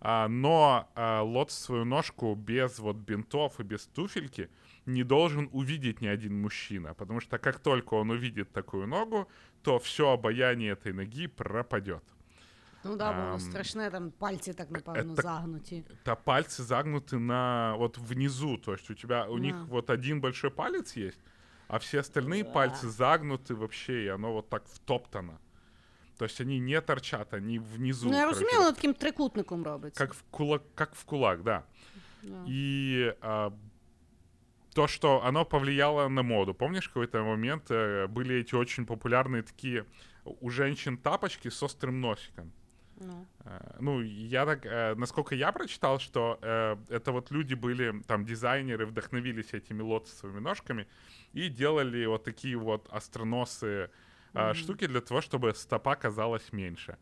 но 0.00 0.88
а, 0.94 1.22
лотосовую 1.22 1.84
ножку 1.84 2.34
без 2.34 2.78
вот 2.78 2.96
бинтов 2.96 3.60
и 3.60 3.62
без 3.64 3.86
туфельки 3.86 4.48
не 4.86 5.02
должен 5.04 5.48
увидеть 5.52 6.00
ни 6.00 6.06
один 6.06 6.40
мужчина, 6.42 6.94
потому 6.94 7.20
что 7.20 7.38
как 7.38 7.58
только 7.58 7.94
он 7.94 8.10
увидит 8.10 8.52
такую 8.52 8.86
ногу, 8.86 9.28
то 9.62 9.78
все 9.78 10.12
обаяние 10.12 10.72
этой 10.72 10.92
ноги 10.92 11.26
пропадет. 11.26 12.02
Ну 12.84 12.96
да, 12.96 13.10
воно 13.10 13.32
Ам, 13.34 13.40
страшне, 13.40 13.90
там 13.90 14.10
пальці 14.10 14.52
так, 14.52 14.70
напевно, 14.70 15.12
это- 15.12 15.22
загнуті. 15.22 15.84
Да 16.04 16.14
пальцы 16.14 16.62
загнуты 16.62 17.18
на 17.18 17.74
вот 17.76 17.98
внизу, 17.98 18.56
то 18.56 18.72
есть 18.72 18.90
у 18.90 18.94
тебя 18.94 19.26
у 19.28 19.38
них 19.38 19.54
Да. 19.54 19.64
вот 19.68 19.90
один 19.90 20.20
большой 20.20 20.50
палец 20.50 20.96
есть, 20.96 21.20
а 21.68 21.78
все 21.78 21.98
остальные 22.00 22.44
пальцы 22.44 22.88
загнуты 22.88 23.54
вообще, 23.54 24.04
и 24.04 24.08
оно 24.08 24.32
вот 24.32 24.48
так 24.48 24.62
втоптано. 24.66 25.38
То 26.18 26.24
есть 26.24 26.40
они 26.40 26.58
не 26.58 26.80
торчат, 26.80 27.32
они 27.34 27.58
внизу. 27.58 28.08
Ну 28.08 28.14
я 28.14 28.20
короче, 28.20 28.40
розумію, 28.40 28.60
воно 28.60 28.72
таким 28.72 28.94
трикутником 28.94 29.64
робиться. 29.64 30.06
как 30.06 30.14
в 30.14 30.22
кулак, 30.30 30.62
как 30.74 30.94
в 30.94 31.04
кулак, 31.04 31.42
да. 31.42 31.62
Да. 32.22 32.44
И 32.48 33.14
а, 33.20 33.52
то, 34.74 34.88
что 34.88 35.24
оно 35.24 35.44
повлияло 35.44 36.08
на 36.08 36.22
моду. 36.22 36.54
Помнишь, 36.54 36.84
в 36.84 36.92
какой-то 36.92 37.22
момент 37.22 37.70
э, 37.70 38.06
были 38.08 38.34
эти 38.40 38.56
очень 38.56 38.84
популярные 38.86 39.42
такие 39.42 39.84
у 40.24 40.50
женщин 40.50 40.98
тапочки 40.98 41.50
с 41.50 41.62
острым 41.62 42.00
носиком? 42.00 42.52
Ну. 43.00 43.26
Э, 43.44 43.76
ну, 43.80 44.02
я 44.02 44.44
так, 44.44 44.66
э, 44.66 44.94
насколько 44.96 45.36
я 45.36 45.52
прочитал, 45.52 46.00
что 46.00 46.38
это 46.88 47.12
вот 47.12 47.30
люди 47.30 47.54
были, 47.54 48.02
там, 48.06 48.24
дизайнеры 48.24 48.86
вдохновились 48.86 49.54
этими 49.54 49.82
лотосовыми 49.82 50.40
ножками 50.40 50.86
и 51.32 51.48
делали 51.48 52.06
вот 52.06 52.24
такие 52.24 52.56
вот 52.56 52.88
остроносые 52.90 53.90
mm-hmm. 54.34 54.54
штуки 54.54 54.86
для 54.86 55.00
того, 55.00 55.20
чтобы 55.20 55.54
стопа 55.54 55.96
казалась 55.96 56.52
меньше. 56.52 56.96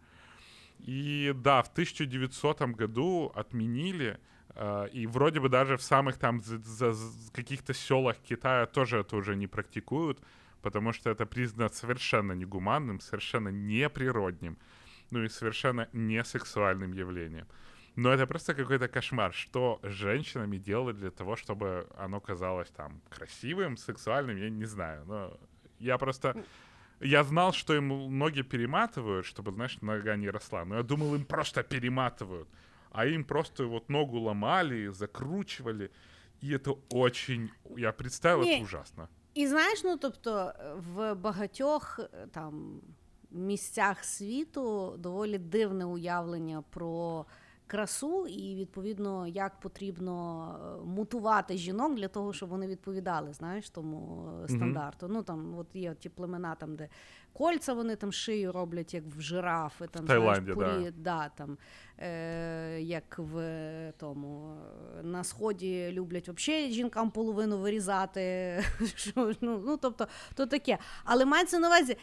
И 0.79 1.33
да, 1.35 1.63
в 1.63 1.69
1900 1.69 2.63
году 2.63 3.33
отменили, 3.35 4.19
и 4.93 5.07
вроде 5.07 5.41
бы 5.41 5.49
даже 5.49 5.77
в 5.77 5.83
самых 5.83 6.19
там 6.19 6.41
каких-то 7.33 7.75
селах 7.75 8.17
Китая 8.19 8.67
тоже 8.67 8.99
это 8.99 9.17
уже 9.17 9.37
не 9.37 9.47
практикуют, 9.47 10.19
потому 10.63 10.93
что 10.93 11.11
это 11.11 11.27
признано 11.27 11.69
совершенно 11.71 12.33
негуманным, 12.33 13.01
совершенно 13.01 13.49
неприродным 13.49 14.59
ну 15.11 15.23
и 15.23 15.29
совершенно 15.29 15.89
не 15.93 16.23
сексуальным 16.25 16.93
явлением. 16.93 17.47
Но 17.95 18.13
это 18.13 18.27
просто 18.27 18.55
какой-то 18.55 18.89
кошмар, 18.89 19.33
что 19.33 19.81
женщинами 19.83 20.59
делать 20.59 20.97
для 20.97 21.11
того, 21.11 21.37
чтобы 21.37 21.87
оно 21.97 22.21
казалось 22.21 22.69
там 22.71 23.01
красивым, 23.09 23.77
сексуальным, 23.77 24.37
я 24.37 24.51
не 24.51 24.67
знаю. 24.67 25.05
Но 25.07 25.41
я 25.79 25.97
просто 25.97 26.45
Я 27.00 27.24
знал, 27.24 27.52
что 27.52 27.74
им 27.74 28.18
ноги 28.18 28.42
перематывают, 28.42 29.26
чтобы, 29.26 29.52
знаешь, 29.52 29.82
нога 29.82 30.16
не 30.16 30.30
росла. 30.30 30.66
Но 30.66 30.76
я 30.76 30.84
думал, 30.84 31.16
им 31.16 31.26
просто 31.26 31.64
перематывают. 31.64 32.48
А 32.92 33.06
им 33.06 33.24
просто 33.24 33.68
вот 33.68 33.90
ногу 33.90 34.20
ломали, 34.20 34.92
закручивали. 34.92 35.90
І 36.42 36.58
це 36.58 36.72
очень... 36.90 37.50
Я 37.78 37.92
представив, 37.92 38.46
це 38.46 38.62
ужасно. 38.62 39.08
І 39.34 39.48
знаєш, 39.48 39.84
ну 39.84 39.98
тобто 39.98 40.54
в 40.76 41.14
багатьох 41.14 42.00
там 42.32 42.82
місцях 43.32 44.04
світу 44.04 44.96
доволі 44.98 45.38
дивне 45.38 45.86
уявлення 45.86 46.64
про 46.70 47.26
красу, 47.67 48.27
і 48.27 48.55
відповідно 48.55 49.27
як 49.27 49.61
потрібно 49.61 50.55
е, 50.55 50.85
мутувати 50.87 51.57
жінок 51.57 51.95
для 51.95 52.09
того, 52.09 52.33
щоб 52.33 52.49
вони 52.49 52.67
відповідали, 52.67 53.33
знаєш, 53.33 53.71
тому 53.71 54.29
е, 54.45 54.49
стандарту. 54.49 55.07
Mm-hmm. 55.07 55.13
Ну 55.13 55.23
там 55.23 55.59
от 55.59 55.67
є 55.75 55.95
ті 55.95 56.09
племена, 56.09 56.55
там 56.55 56.77
де 56.77 56.89
кольца 57.33 57.75
вони 57.75 57.97
там 57.97 58.13
шию 58.13 58.53
роблять, 58.53 58.95
як 58.95 59.05
в 59.17 59.21
жирафи, 59.21 59.87
там 59.87 60.07
Таїланді, 60.07 60.53
знаєш, 60.53 60.75
пурі, 60.75 60.85
да. 60.85 60.93
да 61.19 61.29
там 61.29 61.59
е, 61.99 62.81
як 62.81 63.19
в 63.19 63.93
тому 63.99 64.57
на 65.03 65.25
сході 65.25 65.93
люблять 65.93 66.29
взагалі 66.29 66.71
жінкам 66.71 67.11
половину 67.11 67.59
вирізати. 67.59 68.21
що, 68.97 69.33
ну, 69.41 69.63
ну 69.67 69.77
тобто, 69.77 70.07
то 70.35 70.47
таке. 70.47 70.79
Але 71.05 71.25
мається 71.25 71.59
на 71.59 71.67
увазі. 71.67 71.97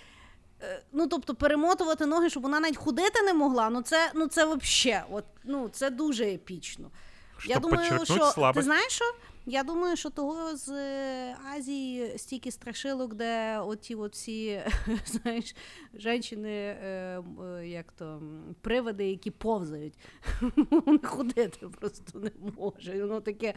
Е, 0.64 0.82
ну, 0.92 1.08
тобто, 1.08 1.36
перемотувати 1.36 2.06
ноги, 2.06 2.30
щоб 2.30 2.44
вона 2.44 2.60
навіть 2.60 2.78
ходити 2.78 3.22
не 3.22 3.34
могла, 3.34 3.70
ну 3.70 3.82
це 3.82 4.12
ну 4.16 4.28
це 4.28 4.46
вообще, 4.46 5.04
от, 5.12 5.24
ну, 5.44 5.70
це 5.70 5.90
дуже 5.90 6.26
епічно. 6.26 6.92
Щоб 7.38 7.52
Я 7.52 7.60
думаю, 7.60 8.06
що 8.06 8.32
слабость. 8.32 8.56
ти 8.56 8.62
знаєш 8.62 8.94
що? 8.94 9.06
Я 9.46 9.64
думаю, 9.64 9.96
що 9.96 10.10
того 10.10 10.56
з 10.56 10.70
е, 10.70 11.36
Азії 11.56 12.18
стільки 12.18 12.52
страшилок, 12.52 13.14
де 13.14 13.60
оті 13.60 13.96
от 13.96 14.14
всі, 14.14 14.62
знаєш, 15.06 15.56
жінки, 15.94 16.36
е, 16.36 17.24
як 17.64 17.92
то 17.92 18.22
приводи, 18.62 19.10
які 19.10 19.32
повзають. 19.32 19.94
Вони 20.86 21.00
ходити 21.04 21.68
просто 21.80 22.20
не 22.20 22.32
може. 22.58 23.02
Воно 23.02 23.22
таке 23.22 23.54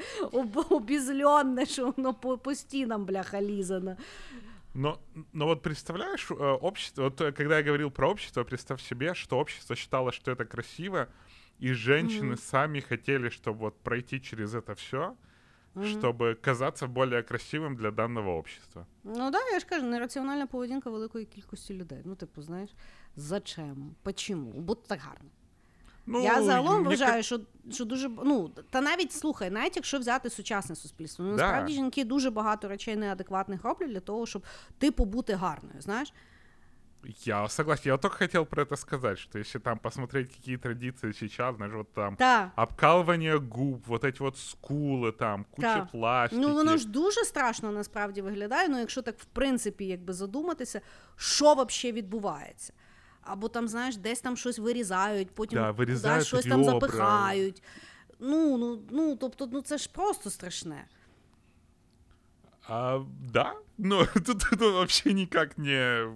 обізльонне, 0.71 1.67
що 1.67 1.95
воно 1.97 2.15
по, 2.15 2.39
по 2.39 2.55
стінам 2.55 3.05
бляха 3.05 3.43
лізано. 3.43 3.97
Но, 4.76 5.02
но 5.34 5.46
вот 5.46 5.62
представляешь, 5.62 6.32
э, 6.32 6.34
общество, 6.34 7.04
вот 7.04 7.22
э, 7.22 7.32
когда 7.32 7.58
я 7.58 7.64
говорил 7.64 7.92
про 7.92 8.10
общество, 8.10 8.44
представь 8.44 8.82
себе, 8.82 9.14
что 9.14 9.38
общество 9.38 9.76
считало, 9.76 10.12
что 10.12 10.32
это 10.32 10.46
красиво, 10.46 11.10
и 11.60 11.74
женщины 11.74 12.34
mm-hmm. 12.34 12.50
сами 12.50 12.80
хотели, 12.80 13.30
чтобы 13.30 13.60
вот 13.60 13.80
пройти 13.82 14.22
через 14.22 14.56
это 14.56 14.74
все, 14.76 15.16
mm-hmm. 15.76 16.00
чтобы 16.00 16.36
казаться 16.42 16.88
более 16.88 17.22
красивым 17.22 17.76
для 17.76 17.92
данного 17.92 18.30
общества. 18.30 18.88
Ну 19.04 19.32
да, 19.32 19.40
я 19.52 19.60
ж 19.60 19.66
кажу, 19.66 19.86
нераціональна 19.86 20.48
поведінка 20.48 20.90
великої 20.90 21.26
кількості 21.26 21.74
людей. 21.74 22.02
Ну, 22.06 22.16
типу, 22.16 22.42
знаєш, 22.42 22.70
зачем? 23.16 23.96
Почему? 24.04 24.52
Бо 24.52 24.76
так 24.76 25.00
гарно. 25.00 25.30
Ну, 26.06 26.24
Я 26.24 26.44
загалом 26.44 26.84
вважаю, 26.84 27.24
що 27.24 27.40
що 27.72 27.86
дуже 27.86 28.10
ну 28.10 28.52
та 28.70 28.82
навіть 28.82 29.14
слухай, 29.14 29.50
навіть 29.50 29.76
якщо 29.76 30.00
взяти 30.00 30.30
сучасне 30.30 30.76
суспільство, 30.76 31.26
ну 31.26 31.32
насправді 31.32 31.74
да. 31.74 31.80
жінки 31.80 32.04
дуже 32.06 32.30
багато 32.30 32.68
речей 32.68 32.96
неадекватних 32.96 33.64
роблять 33.64 33.90
для 33.90 34.00
того, 34.00 34.26
щоб 34.26 34.44
типу 34.78 35.06
бути 35.06 35.34
гарною. 35.34 35.82
Знаєш. 35.82 36.14
Я 37.26 37.50
согласен. 37.50 37.92
Я 37.92 37.98
только 37.98 38.18
хотел 38.18 38.46
про 38.46 38.62
это 38.64 38.78
сказать, 38.78 39.18
что 39.18 39.40
если 39.40 39.60
там 39.60 39.80
посмотреть 39.80 40.32
какие 40.32 40.58
традиции 40.58 41.14
сейчас, 41.14 41.56
знаешь, 41.56 41.74
вот 41.74 41.94
там 41.94 42.16
да. 42.20 42.52
обкалывание 42.56 43.40
губ, 43.40 43.84
вот 43.88 44.04
эти 44.04 44.22
вот 44.22 44.38
скули, 44.38 45.12
там, 45.12 45.46
куча 45.46 45.76
да. 45.76 45.90
пластики. 45.92 46.42
Ну 46.42 46.54
воно 46.54 46.78
ж 46.78 46.88
дуже 46.88 47.26
страшно 47.26 47.72
насправді 47.72 48.22
виглядає. 48.22 48.70
Ну, 48.70 48.80
якщо 48.80 49.02
так 49.02 49.20
в 49.20 49.26
принципі 49.26 49.86
якби 49.86 50.14
задуматися, 50.14 50.82
що 51.16 51.54
взагалі 51.54 51.92
відбувається 51.98 52.74
або 53.27 53.49
там, 53.49 53.69
знаєш, 53.69 53.97
десь 53.97 54.21
там 54.21 54.37
щось 54.37 54.59
вирізають, 54.59 55.31
потім 55.31 55.59
да, 55.59 55.71
вирізають 55.71 56.27
щось 56.27 56.45
там 56.45 56.65
запихають. 56.65 57.63
Ну, 58.21 58.59
ну, 58.59 58.83
ну, 58.91 59.17
тобто, 59.17 59.49
ну 59.53 59.63
це 59.63 59.79
ж 59.79 59.91
просто 59.93 60.31
страшне. 60.31 60.85
А, 62.69 63.01
да, 63.33 63.55
ну 63.79 64.07
тут, 64.15 64.39
тут 64.51 64.61
вообще 64.61 65.13
никак 65.13 65.59
не 65.59 66.09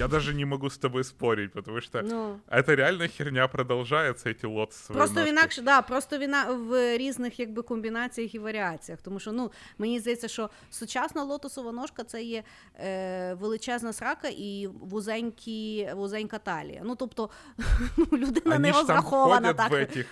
я 0.00 0.08
даже 0.08 0.34
не 0.34 0.44
могу 0.44 0.68
с 0.68 0.78
тобой 0.78 1.04
спорить, 1.04 1.52
потому 1.52 1.80
что 1.80 2.02
ну, 2.02 2.40
это 2.48 2.74
реально 2.74 3.08
херня 3.08 3.48
продолжается, 3.48 4.28
эти 4.28 4.46
лотосові 4.46 4.96
Просто 4.96 5.14
ножки. 5.14 5.30
інакше, 5.30 5.62
да, 5.62 5.82
просто 5.82 6.18
віна 6.18 6.44
в 6.44 6.98
різних 6.98 7.40
якби 7.40 7.62
комбінаціях 7.62 8.34
і 8.34 8.38
варіаціях. 8.38 9.02
Тому 9.02 9.20
що 9.20 9.32
ну 9.32 9.52
мені 9.78 10.00
здається, 10.00 10.28
що 10.28 10.50
сучасна 10.70 11.22
лотосова 11.22 11.72
ножка 11.72 12.04
це 12.04 12.22
є 12.22 12.42
е, 12.78 13.34
величезна 13.34 13.92
срака 13.92 14.28
і 14.28 14.68
вузенькі, 14.80 15.88
вузенька 15.94 16.38
талія. 16.38 16.82
Ну 16.84 16.96
тобто 16.96 17.30
ну, 17.96 18.06
людина 18.12 18.56
Они 18.56 18.58
не 18.58 18.72
розрахована 18.72 19.54
так. 19.54 19.70
В 19.70 19.74
этих... 19.74 20.06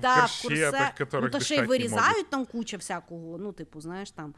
Так, 0.00 0.28
в 0.28 0.42
курсе, 0.42 0.92
ну, 1.12 1.28
то 1.28 1.40
ще 1.40 1.56
й 1.56 1.62
вирізають 1.62 2.30
там 2.30 2.46
куча 2.46 2.76
всякого, 2.76 3.38
ну, 3.38 3.52
типу, 3.52 3.80
знаєш, 3.80 4.10
там. 4.10 4.34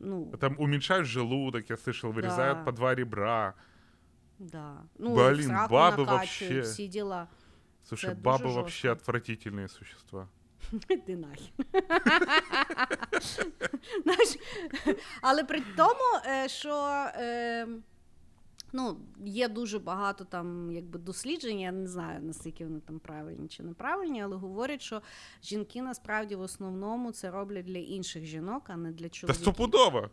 Ну... 0.00 0.32
Там 0.40 0.56
уменьшають 0.58 1.06
желудок, 1.06 1.70
я 1.70 1.76
слышал, 1.76 2.12
вирізають 2.12 2.58
да. 2.58 2.64
по 2.64 2.72
два 2.72 2.94
ребра. 2.94 3.54
Да. 4.38 4.82
Ну, 4.98 5.14
Блин, 5.14 5.50
бабы 5.70 6.04
вообще... 6.04 6.60
Всі 6.60 6.88
діла. 6.88 7.28
Слушай, 7.84 8.10
Це 8.10 8.16
бабы 8.16 8.54
вообще 8.54 8.92
отвратительные 8.92 9.68
существа. 9.68 10.28
Ти 11.06 11.16
нахер. 11.16 11.52
Знаєш, 14.02 14.36
Але 15.20 15.44
при 15.44 15.62
тому, 15.76 16.20
е, 16.26 16.48
що 16.48 16.74
е, 17.16 17.68
ну, 18.72 18.96
є 19.24 19.48
дуже 19.48 19.78
багато 19.78 20.24
там 20.24 20.72
якби 20.72 20.98
досліджень, 20.98 21.60
я 21.60 21.72
не 21.72 21.86
знаю, 21.88 22.20
наскільки 22.22 22.64
вони 22.64 22.80
там 22.80 22.98
правильні 22.98 23.48
чи 23.48 23.62
неправильні, 23.62 24.22
але 24.22 24.36
говорять, 24.36 24.82
що 24.82 25.02
жінки 25.42 25.82
насправді 25.82 26.36
в 26.36 26.40
основному 26.40 27.12
це 27.12 27.30
роблять 27.30 27.64
для 27.64 27.78
інших 27.78 28.24
жінок, 28.24 28.64
а 28.68 28.76
не 28.76 28.92
для 28.92 29.08
чоловіків. 29.08 29.44
Та 29.44 29.52
стопудово! 29.52 30.10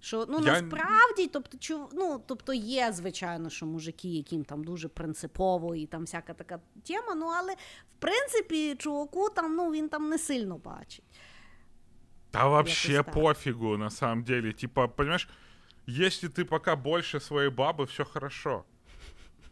Що 0.00 0.26
ну 0.28 0.40
я... 0.40 0.52
насправді, 0.52 1.26
тобто, 1.32 1.58
чу, 1.58 1.88
ну, 1.92 2.22
тобто 2.26 2.52
є, 2.52 2.92
звичайно, 2.92 3.50
що 3.50 3.66
мужики, 3.66 4.08
яким 4.08 4.44
там 4.44 4.64
дуже 4.64 4.88
принципово 4.88 5.74
і 5.74 5.86
там 5.86 6.04
всяка 6.04 6.34
така 6.34 6.60
тема, 6.86 7.14
ну 7.14 7.26
але 7.26 7.52
в 7.52 8.00
принципі, 8.00 8.74
чуваку 8.78 9.28
там 9.30 9.56
ну 9.56 9.70
він 9.70 9.88
там 9.88 10.08
не 10.08 10.18
сильно 10.18 10.58
бачить. 10.58 11.04
Та 12.30 12.48
вообще 12.48 13.02
пофігу, 13.02 13.76
на 13.76 13.90
самом 13.90 14.22
деле. 14.22 14.52
Типа, 14.52 14.88
понимаешь, 14.88 15.28
если 15.86 16.28
ты 16.28 16.44
пока 16.44 16.76
больше 16.76 17.20
своей 17.20 17.50
баби, 17.50 17.84
все 17.84 18.04
хорошо. 18.04 18.64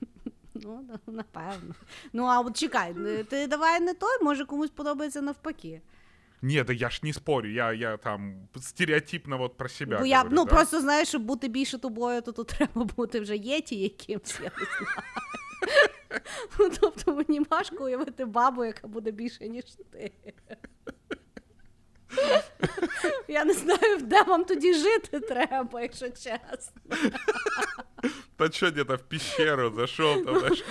Ну, 0.62 0.84
напевно. 1.06 1.74
Ну, 2.12 2.24
а 2.24 2.40
от 2.40 2.56
чекай, 2.56 2.94
ти 3.24 3.46
давай 3.46 3.80
не 3.80 3.94
той, 3.94 4.22
може 4.22 4.44
комусь 4.44 4.70
подобається 4.70 5.22
навпаки. 5.22 5.80
Ні, 6.42 6.62
да 6.62 6.72
я 6.72 6.90
ж 6.90 7.00
не 7.02 7.12
спорю, 7.12 7.48
я 7.52 7.72
я 7.72 7.96
там 7.96 8.48
стереотипно 8.60 9.38
вот 9.38 9.56
про 9.56 9.68
себе. 9.68 9.98
Бо 9.98 10.06
я, 10.06 10.16
говорю, 10.18 10.36
Ну 10.36 10.44
да? 10.44 10.50
просто 10.50 10.80
знаєш, 10.80 11.08
щоб 11.08 11.22
бути 11.22 11.48
більше 11.48 11.78
тобою, 11.78 12.22
то 12.22 12.32
тут 12.32 12.46
треба 12.58 12.84
бути 12.84 13.20
вже 13.20 13.36
єті 13.36 13.76
якимсь, 13.76 14.40
я 14.42 14.50
не 14.58 14.66
знаю. 14.66 14.92
Ну, 16.58 16.70
Тобто 16.80 17.14
мені 17.14 17.40
важко 17.50 17.84
уявити 17.84 18.24
бабу, 18.24 18.64
яка 18.64 18.88
буде 18.88 19.10
більше, 19.10 19.48
ніж 19.48 19.64
ти. 19.92 20.12
Я 23.28 23.44
не 23.44 23.52
знаю, 23.52 23.98
де 24.00 24.22
вам 24.22 24.44
тоді 24.44 24.74
жити 24.74 25.20
треба, 25.20 25.82
якщо 25.82 26.08
чесно. 26.10 26.96
Та 28.36 28.50
що 28.50 28.66
где-то 28.66 28.96
в 28.96 29.02
пещеру 29.02 29.72
зайшов 29.76 30.24
там, 30.24 30.38
знаєш? 30.38 30.64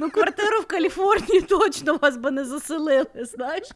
Ну, 0.00 0.10
квартиру 0.10 0.60
в 0.60 0.66
Каліфорнії 0.66 1.40
точно 1.40 1.96
вас 1.96 2.16
би 2.16 2.30
не 2.30 2.44
заселили, 2.44 3.06
знаєш? 3.14 3.68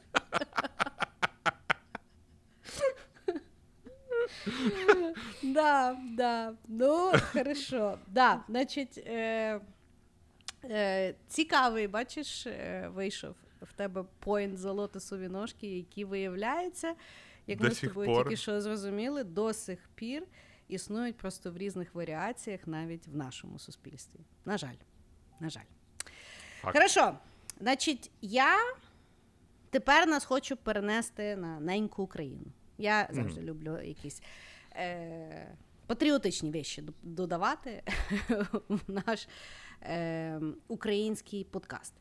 Да, 5.42 5.96
да. 6.16 6.54
Ну, 6.68 7.12
хорошо. 7.32 7.98
Да, 8.06 8.44
значить, 8.48 8.98
е, 8.98 9.60
е, 10.64 11.14
цікавий, 11.28 11.88
бачиш, 11.88 12.46
е, 12.46 12.90
вийшов 12.94 13.34
в 13.62 13.72
тебе 13.72 14.04
поінт 14.18 14.58
за 14.58 14.72
лотосові 14.72 15.28
ножки, 15.28 15.76
які 15.76 16.04
виявляються, 16.04 16.94
як 17.46 17.58
До 17.58 17.64
ми 17.64 17.70
з 17.74 17.80
тобою 17.80 18.08
пор. 18.08 18.24
тільки 18.24 18.36
що 18.36 18.60
зрозуміли, 18.60 19.24
до 19.24 19.52
сих 19.52 19.90
пір 19.94 20.26
існують 20.68 21.16
просто 21.16 21.50
в 21.50 21.56
різних 21.56 21.94
варіаціях 21.94 22.66
навіть 22.66 23.06
в 23.06 23.16
нашому 23.16 23.58
суспільстві. 23.58 24.20
На 24.44 24.58
жаль. 24.58 24.76
На 25.40 25.50
жаль. 25.50 25.62
Хорошо. 26.62 27.18
Значить, 27.60 28.10
я 28.20 28.56
тепер 29.70 30.08
нас 30.08 30.24
хочу 30.24 30.56
перенести 30.56 31.36
на 31.36 31.60
неньку 31.60 32.02
Україну. 32.02 32.52
Я 32.78 33.08
завжди 33.10 33.42
люблю 33.42 33.78
якісь 33.82 34.22
е, 34.76 35.56
патріотичні 35.86 36.50
вещі 36.50 36.84
додавати 37.02 37.82
в 38.68 38.80
наш 38.88 39.28
е, 39.82 40.40
український 40.68 41.44
подкаст. 41.44 41.94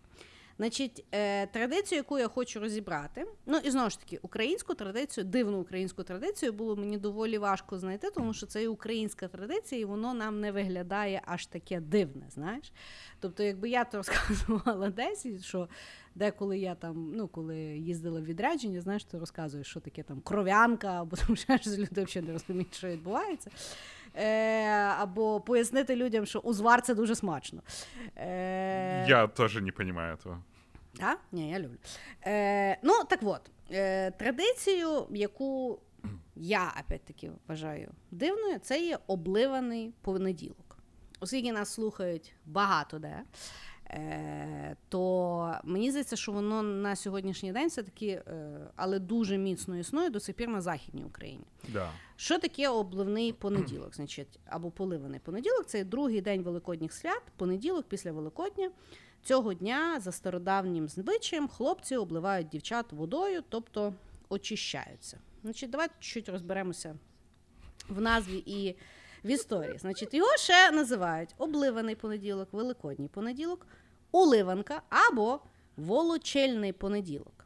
Значить, 0.62 1.06
е, 1.12 1.48
традицію, 1.48 1.98
яку 1.98 2.20
я 2.20 2.28
хочу 2.28 2.60
розібрати, 2.60 3.26
ну 3.46 3.58
і 3.58 3.72
знову 3.72 3.90
ж 3.90 4.00
таки, 4.00 4.20
українську 4.22 4.74
традицію, 4.74 5.24
дивну 5.24 5.60
українську 5.60 6.04
традицію 6.04 6.54
було 6.54 6.76
мені 6.76 6.98
доволі 6.98 7.38
важко 7.38 7.80
знайти, 7.80 8.12
тому 8.12 8.34
що 8.34 8.46
це 8.46 8.64
і 8.64 8.68
українська 8.68 9.28
традиція, 9.28 9.82
і 9.82 9.86
воно 9.86 10.14
нам 10.14 10.40
не 10.40 10.52
виглядає 10.52 11.22
аж 11.26 11.46
таке 11.46 11.80
дивне. 11.80 12.26
Знаєш? 12.30 12.72
Тобто, 13.20 13.44
якби 13.44 13.70
я 13.70 13.84
то 13.84 13.98
розказувала 13.98 14.90
десь, 14.90 15.46
що 15.46 15.70
деколи 16.16 16.60
я 16.60 16.76
там, 16.76 17.12
ну 17.16 17.28
коли 17.28 17.58
їздила 17.58 18.20
в 18.20 18.24
відрядження, 18.24 18.82
знаєш, 18.82 19.04
ти 19.04 19.20
розказуєш, 19.20 19.68
що 19.68 19.80
таке 19.80 20.04
там 20.04 20.22
кров'янка, 20.22 21.02
або 21.02 21.36
ще 21.36 21.58
щось 21.58 21.78
люди 21.78 22.04
взагалі 22.04 22.28
не 22.28 22.34
розуміють, 22.34 22.76
що 22.76 22.88
відбувається. 22.88 23.52
Е, 24.16 24.68
або 25.00 25.42
пояснити 25.42 25.96
людям, 25.96 26.26
що 26.26 26.40
узвар 26.40 26.82
це 26.82 26.96
дуже 26.96 27.16
смачно. 27.16 27.62
Е, 28.18 29.06
Я 29.08 29.28
тоже 29.28 29.62
не 29.62 29.72
понимаю 29.72 30.16
этого. 30.16 30.38
А? 31.00 31.14
Ні, 31.32 31.50
я 31.50 31.60
люблю. 31.60 31.78
Е, 32.26 32.78
ну, 32.84 32.94
так 33.10 33.20
от, 33.24 33.42
е, 33.72 34.12
традицію, 34.12 35.08
яку 35.10 35.80
я 36.36 36.74
опять-таки 36.86 37.32
вважаю 37.48 37.92
дивною, 38.12 38.60
це 38.60 38.86
є 38.86 39.00
обливаний 39.08 39.94
понеділок. 40.02 40.78
Оскільки 41.20 41.52
нас 41.52 41.74
слухають 41.74 42.34
багато 42.46 43.00
де, 43.00 43.24
е, 43.90 44.76
то 44.90 45.56
мені 45.64 45.90
здається, 45.90 46.16
що 46.16 46.32
воно 46.32 46.64
на 46.64 46.96
сьогоднішній 46.96 47.52
день 47.52 47.68
все-таки, 47.68 48.08
е, 48.08 48.58
але 48.76 49.00
дуже 49.00 49.38
міцно 49.38 49.78
існує 49.78 50.10
до 50.10 50.20
сих 50.20 50.36
пір 50.36 50.48
на 50.48 50.62
Західній 50.62 51.04
Україні. 51.04 51.46
Да. 51.70 51.92
Що 52.16 52.40
таке 52.40 52.70
обливний 52.70 53.34
понеділок? 53.34 53.96
Значить, 53.96 54.40
або 54.46 54.72
поливаний 54.72 55.20
понеділок 55.20 55.66
це 55.66 55.84
другий 55.84 56.22
день 56.22 56.42
великодніх 56.42 56.94
свят, 56.94 57.22
понеділок 57.38 57.86
після 57.90 58.12
Великодня. 58.12 58.72
Цього 59.24 59.54
дня 59.54 60.00
за 60.00 60.12
стародавнім 60.12 60.88
звичаєм 60.88 61.48
хлопці 61.48 61.96
обливають 61.96 62.50
дівчат 62.50 62.92
водою, 62.92 63.44
тобто 63.50 63.94
очищаються. 64.30 65.20
Значить, 65.44 65.70
давайте 65.70 65.94
чуть 66.00 66.30
розберемося 66.30 66.96
в 67.90 68.02
назві 68.02 68.44
і 68.46 68.76
в 69.24 69.30
історії. 69.30 69.78
Значить, 69.78 70.14
його 70.14 70.38
ще 70.38 70.72
називають 70.72 71.36
обливаний 71.38 71.96
понеділок, 71.96 72.50
великодній 72.52 73.08
понеділок, 73.08 73.68
уливанка 74.12 74.82
або 74.90 75.40
волочельний 75.78 76.74
понеділок. 76.74 77.46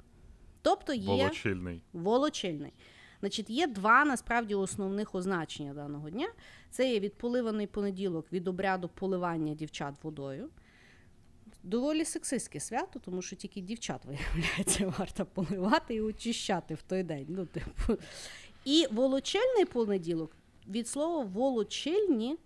Тобто 0.61 0.93
є 0.93 1.07
Волочильный. 1.29 1.79
волочильний. 1.93 2.73
Значить, 3.19 3.49
є 3.49 3.67
два 3.67 4.05
насправді 4.05 4.55
основних 4.55 5.15
означення 5.15 5.73
даного 5.73 6.09
дня. 6.09 6.27
Це 6.69 6.93
є 6.93 6.99
відполиваний 6.99 7.67
понеділок 7.67 8.25
від 8.31 8.47
обряду 8.47 8.89
поливання 8.89 9.53
дівчат 9.53 9.95
водою. 10.03 10.49
Доволі 11.65 12.05
сексистське 12.05 12.59
свято, 12.59 12.99
тому 12.99 13.21
що 13.21 13.35
тільки 13.35 13.61
дівчат, 13.61 14.01
виявляється, 14.05 14.93
варто 14.99 15.25
поливати 15.25 15.95
і 15.95 16.01
очищати 16.01 16.75
в 16.75 16.81
той 16.81 17.03
день. 17.03 17.25
Ну, 17.29 17.45
типу. 17.45 18.01
І 18.65 18.87
волочельний 18.91 19.65
понеділок 19.65 20.35
від 20.67 20.87
слова 20.87 21.23
волочильні, 21.23 22.37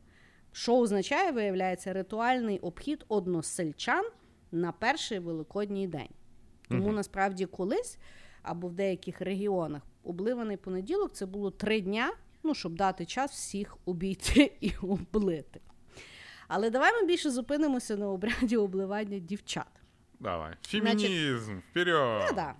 що 0.52 0.78
означає, 0.78 1.32
виявляється, 1.32 1.94
ритуальний 1.94 2.60
обхід 2.60 3.06
односельчан 3.08 4.06
на 4.52 4.72
перший 4.72 5.20
великодній 5.20 5.88
день. 5.88 6.10
Тому 6.70 6.92
насправді 6.92 7.46
колись 7.46 7.98
або 8.42 8.68
в 8.68 8.74
деяких 8.74 9.22
регіонах 9.22 9.82
обливаний 10.04 10.58
понеділок 10.58 11.14
це 11.14 11.26
було 11.26 11.52
три 11.52 11.82
дня, 11.82 12.14
ну, 12.44 12.56
щоб 12.56 12.76
дати 12.76 13.06
час 13.06 13.32
всіх 13.32 13.78
обійти 13.86 14.52
і 14.62 14.72
облити. 14.82 15.60
Але 16.50 16.70
давай 16.70 17.02
ми 17.02 17.08
більше 17.08 17.32
зупинимося 17.32 17.96
на 17.96 18.10
обряді 18.10 18.58
обливання 18.58 19.20
дівчат. 19.20 19.68
Давай. 20.20 20.54
Феминизм, 20.62 21.60
вперед. 21.72 22.24
Ну, 22.30 22.36
да. 22.36 22.54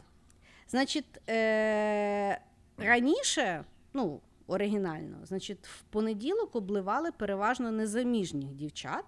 Значить, 0.68 1.30
е- 1.30 2.42
раніше, 2.78 3.64
ну, 3.94 4.22
оригінально, 4.48 5.18
значить, 5.24 5.68
в 5.68 5.82
понеділок 5.82 6.56
обливали 6.56 7.12
переважно 7.12 7.72
незаміжніх 7.72 8.50
дівчат. 8.50 9.06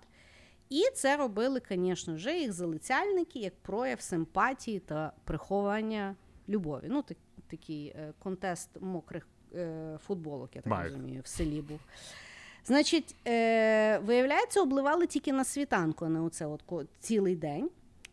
І 0.70 0.84
це 0.96 1.18
робили, 1.18 1.62
звісно 1.70 2.18
ж, 2.18 2.40
їх 2.40 2.54
залицяльники 2.54 3.40
як 3.40 3.56
прояв 3.62 4.02
симпатії 4.02 4.80
та 4.80 5.14
приховання 5.24 6.16
любові. 6.50 6.88
Ну, 6.90 7.02
так, 7.02 7.18
такий 7.48 7.88
е, 7.88 8.14
контест 8.20 8.70
мокрих 8.82 9.28
е, 9.56 9.98
футболок, 10.06 10.56
я 10.56 10.62
так 10.62 10.72
Майк. 10.72 10.84
розумію, 10.84 11.22
в 11.22 11.28
селі 11.28 11.62
був. 11.62 11.80
Значить, 12.66 13.16
е, 13.28 13.98
виявляється, 13.98 14.62
обливали 14.62 15.08
тільки 15.08 15.34
на 15.34 15.44
світанку, 15.44 16.06
а 16.06 16.10
не 16.10 16.22
оце 16.22 16.46
от 16.46 16.62
цілий 17.00 17.36
день. 17.36 17.70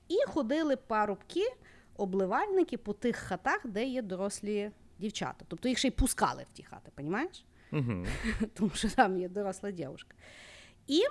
І 0.08 0.16
ходили 0.28 0.76
парубки, 0.76 1.52
обливальники 1.96 2.78
по 2.78 2.92
тих 2.92 3.16
хатах, 3.16 3.66
де 3.66 3.84
є 3.84 4.02
дорослі 4.02 4.70
дівчата. 4.98 5.44
Тобто 5.48 5.68
їх 5.68 5.78
ще 5.78 5.88
й 5.88 5.90
пускали 5.90 6.46
в 6.50 6.56
ті 6.56 6.62
хати, 6.62 6.92
розумієш? 6.96 7.44
Мгм. 7.70 8.06
Тому 8.54 8.70
що 8.74 8.90
там 8.90 9.18
є 9.18 9.28
доросла 9.28 9.70
дівчинка. 9.70 10.14
І 10.86 11.02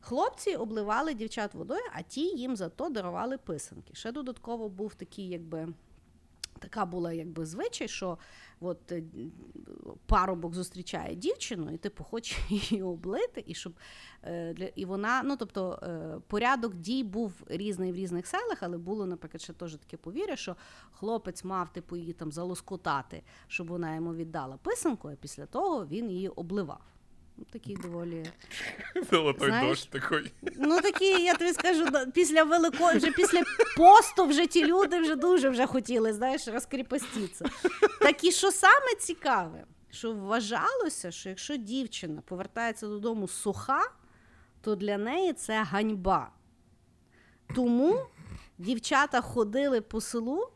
хлопці 0.00 0.56
обливали 0.56 1.14
дівчат 1.14 1.54
водою, 1.54 1.82
а 1.92 2.02
ті 2.02 2.20
їм 2.20 2.56
зато 2.56 2.88
дарували 2.88 3.38
писанки. 3.38 3.94
Ще 3.94 4.12
додатково 4.12 4.68
був 4.68 4.94
такий, 4.94 5.28
якби. 5.28 5.68
Така 6.66 6.86
була 6.86 7.12
якби 7.12 7.46
звичай, 7.46 7.88
що 7.88 8.18
от 8.60 8.92
е, 8.92 9.02
парубок 10.06 10.54
зустрічає 10.54 11.14
дівчину, 11.14 11.70
і 11.74 11.76
типу 11.78 12.04
хоче 12.04 12.36
її 12.48 12.82
облити, 12.82 13.44
і 13.46 13.54
щоб 13.54 13.72
е, 14.22 14.52
для 14.52 14.64
і 14.64 14.84
вона, 14.84 15.22
ну 15.22 15.36
тобто 15.36 15.78
е, 15.82 16.20
порядок 16.26 16.74
дій 16.74 17.04
був 17.04 17.32
різний 17.46 17.92
в 17.92 17.94
різних 17.94 18.26
селах, 18.26 18.62
але 18.62 18.78
було, 18.78 19.06
наприклад, 19.06 19.42
ще 19.42 19.52
теж 19.52 19.76
таке 19.76 19.96
повір'я, 19.96 20.36
що 20.36 20.56
хлопець 20.92 21.44
мав 21.44 21.72
типу 21.72 21.96
її 21.96 22.12
там 22.12 22.32
залоскотати, 22.32 23.22
щоб 23.48 23.66
вона 23.66 23.94
йому 23.94 24.14
віддала 24.14 24.56
писанку, 24.56 25.08
а 25.08 25.14
після 25.14 25.46
того 25.46 25.86
він 25.86 26.10
її 26.10 26.28
обливав. 26.28 26.95
Ну, 27.38 27.44
такий 27.52 27.76
доволі. 27.76 28.26
Золотой 29.10 29.48
Знаешь, 29.48 29.68
дождь 29.68 29.90
такой. 29.90 30.32
Ну 30.56 30.80
такі, 30.80 31.24
я 31.24 31.34
тобі 31.34 31.52
скажу, 31.52 31.86
після 32.14 32.42
великої, 32.42 32.96
вже 32.98 33.10
після 33.10 33.42
посту 33.76 34.26
вже 34.26 34.46
ті 34.46 34.66
люди 34.66 35.00
вже 35.00 35.16
дуже 35.16 35.48
вже 35.48 35.66
хотіли, 35.66 36.12
знаєш, 36.12 36.48
розкріпоститися. 36.48 37.44
Так 38.00 38.24
і 38.24 38.32
що 38.32 38.50
саме 38.50 38.94
цікаве, 39.00 39.64
що 39.90 40.12
вважалося, 40.12 41.10
що 41.10 41.28
якщо 41.28 41.56
дівчина 41.56 42.20
повертається 42.20 42.86
додому 42.86 43.28
суха, 43.28 43.90
то 44.60 44.74
для 44.76 44.98
неї 44.98 45.32
це 45.32 45.62
ганьба. 45.62 46.30
Тому 47.54 48.06
дівчата 48.58 49.20
ходили 49.20 49.80
по 49.80 50.00
селу, 50.00 50.48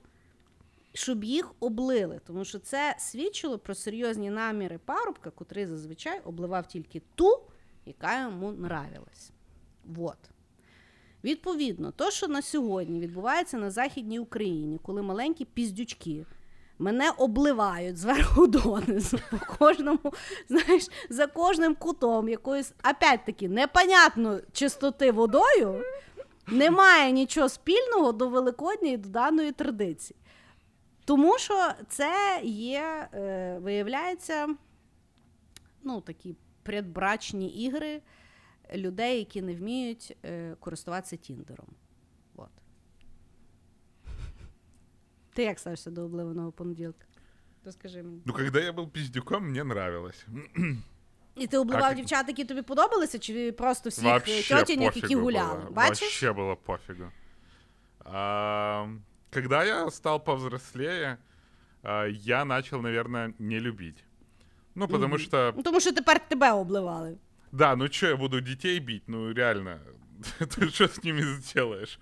щоб 0.93 1.25
їх 1.25 1.55
облили, 1.61 2.21
тому 2.27 2.45
що 2.45 2.59
це 2.59 2.95
свідчило 2.99 3.59
про 3.59 3.75
серйозні 3.75 4.31
наміри 4.31 4.79
парубка, 4.85 5.31
котрий 5.31 5.67
зазвичай 5.67 6.21
обливав 6.25 6.67
тільки 6.67 7.03
ту, 7.15 7.41
яка 7.87 8.23
йому 8.23 8.49
нравилась. 8.49 9.31
Вот. 9.85 10.19
Відповідно, 11.25 11.91
то, 11.91 12.11
що 12.11 12.29
на 12.29 12.43
сьогодні 12.43 13.01
відбувається 13.01 13.59
на 13.59 13.71
Західній 13.71 14.19
Україні, 14.19 14.79
коли 14.83 15.03
маленькі 15.03 15.45
піздючки 15.45 16.27
мене 16.79 17.11
обливають 17.19 17.97
зверху 17.97 18.47
донизу, 18.47 19.19
по 19.31 19.39
кожному, 19.59 20.13
знаєш, 20.49 20.89
за 21.11 21.27
кожним 21.27 21.75
кутом 21.75 22.29
якоїсь, 22.29 22.75
опять-таки, 22.91 23.49
непонятно 23.49 24.41
чистоти 24.53 25.13
водою, 25.13 25.85
немає 26.47 27.13
нічого 27.13 27.49
спільного 27.49 28.13
до 28.13 28.29
Великодня 28.29 28.91
і 28.91 28.97
до 28.97 29.09
даної 29.09 29.53
традиції. 29.53 30.17
Тому 31.10 31.38
що 31.38 31.72
це 31.90 32.42
є, 32.44 33.10
е, 33.14 33.58
виявляється, 33.62 34.56
ну, 35.84 36.02
такі 36.02 36.36
предбрачні 36.64 37.50
ігри 37.50 38.02
людей, 38.76 39.18
які 39.20 39.42
не 39.42 39.56
вміють 39.56 40.18
е, 40.26 40.56
користуватися 40.60 41.16
Тіндером. 41.18 41.68
От. 42.36 42.50
Ти 45.34 45.44
як 45.44 45.60
ставишся 45.60 45.92
до 45.92 46.02
обливаного 46.02 46.52
понеділка? 46.52 47.06
Розкажи 47.66 48.04
мені. 48.04 48.22
Ну, 48.26 48.34
когда 48.34 48.60
я 48.60 48.72
был 48.72 48.88
пиздюком, 48.90 49.50
мне 49.50 49.62
нравилось. 49.62 50.26
І 51.36 51.48
ти 51.48 51.58
обливав 51.58 51.92
А, 51.92 51.94
дівчат, 51.94 52.28
які 52.28 52.46
тобі 52.46 52.62
подобалися, 52.62 53.20
чи 53.20 53.52
просто 53.52 53.90
всіх 53.90 54.06
е, 54.06 54.10
Вообще 54.10 54.56
тьотіньок, 54.56 54.96
які 54.96 55.02
пофигу 55.02 55.22
гуляли? 55.22 55.60
было. 55.60 55.72
Бачиш? 55.74 56.24
Вообще 56.24 56.32
было 56.42 56.56
пофигу. 56.56 57.12
А, 58.06 58.88
когда 59.31 59.65
я 59.65 59.91
стал 59.91 60.21
повзрослее, 60.25 61.19
а, 61.83 62.07
я 62.07 62.45
начал, 62.45 62.83
наверное, 62.83 63.33
не 63.39 63.61
любить. 63.61 64.05
Ну, 64.75 64.89
потому 64.89 65.15
Мгм. 65.15 65.19
что, 65.25 65.53
Ну, 65.57 65.63
Тому 65.63 65.81
що 65.81 65.93
тепер 65.93 66.19
тебе 66.29 66.51
обливали. 66.53 67.19
да, 67.53 67.77
ну 67.77 67.89
что, 67.89 68.07
я 68.07 68.17
буду 68.17 68.41
детей 68.41 68.81
бить? 68.81 69.03
Ну, 69.09 69.33
реально, 69.33 69.79
ты 70.41 70.71
что 70.71 70.85
с 70.89 71.05
ними 71.05 71.23
сделаешь? 71.23 71.99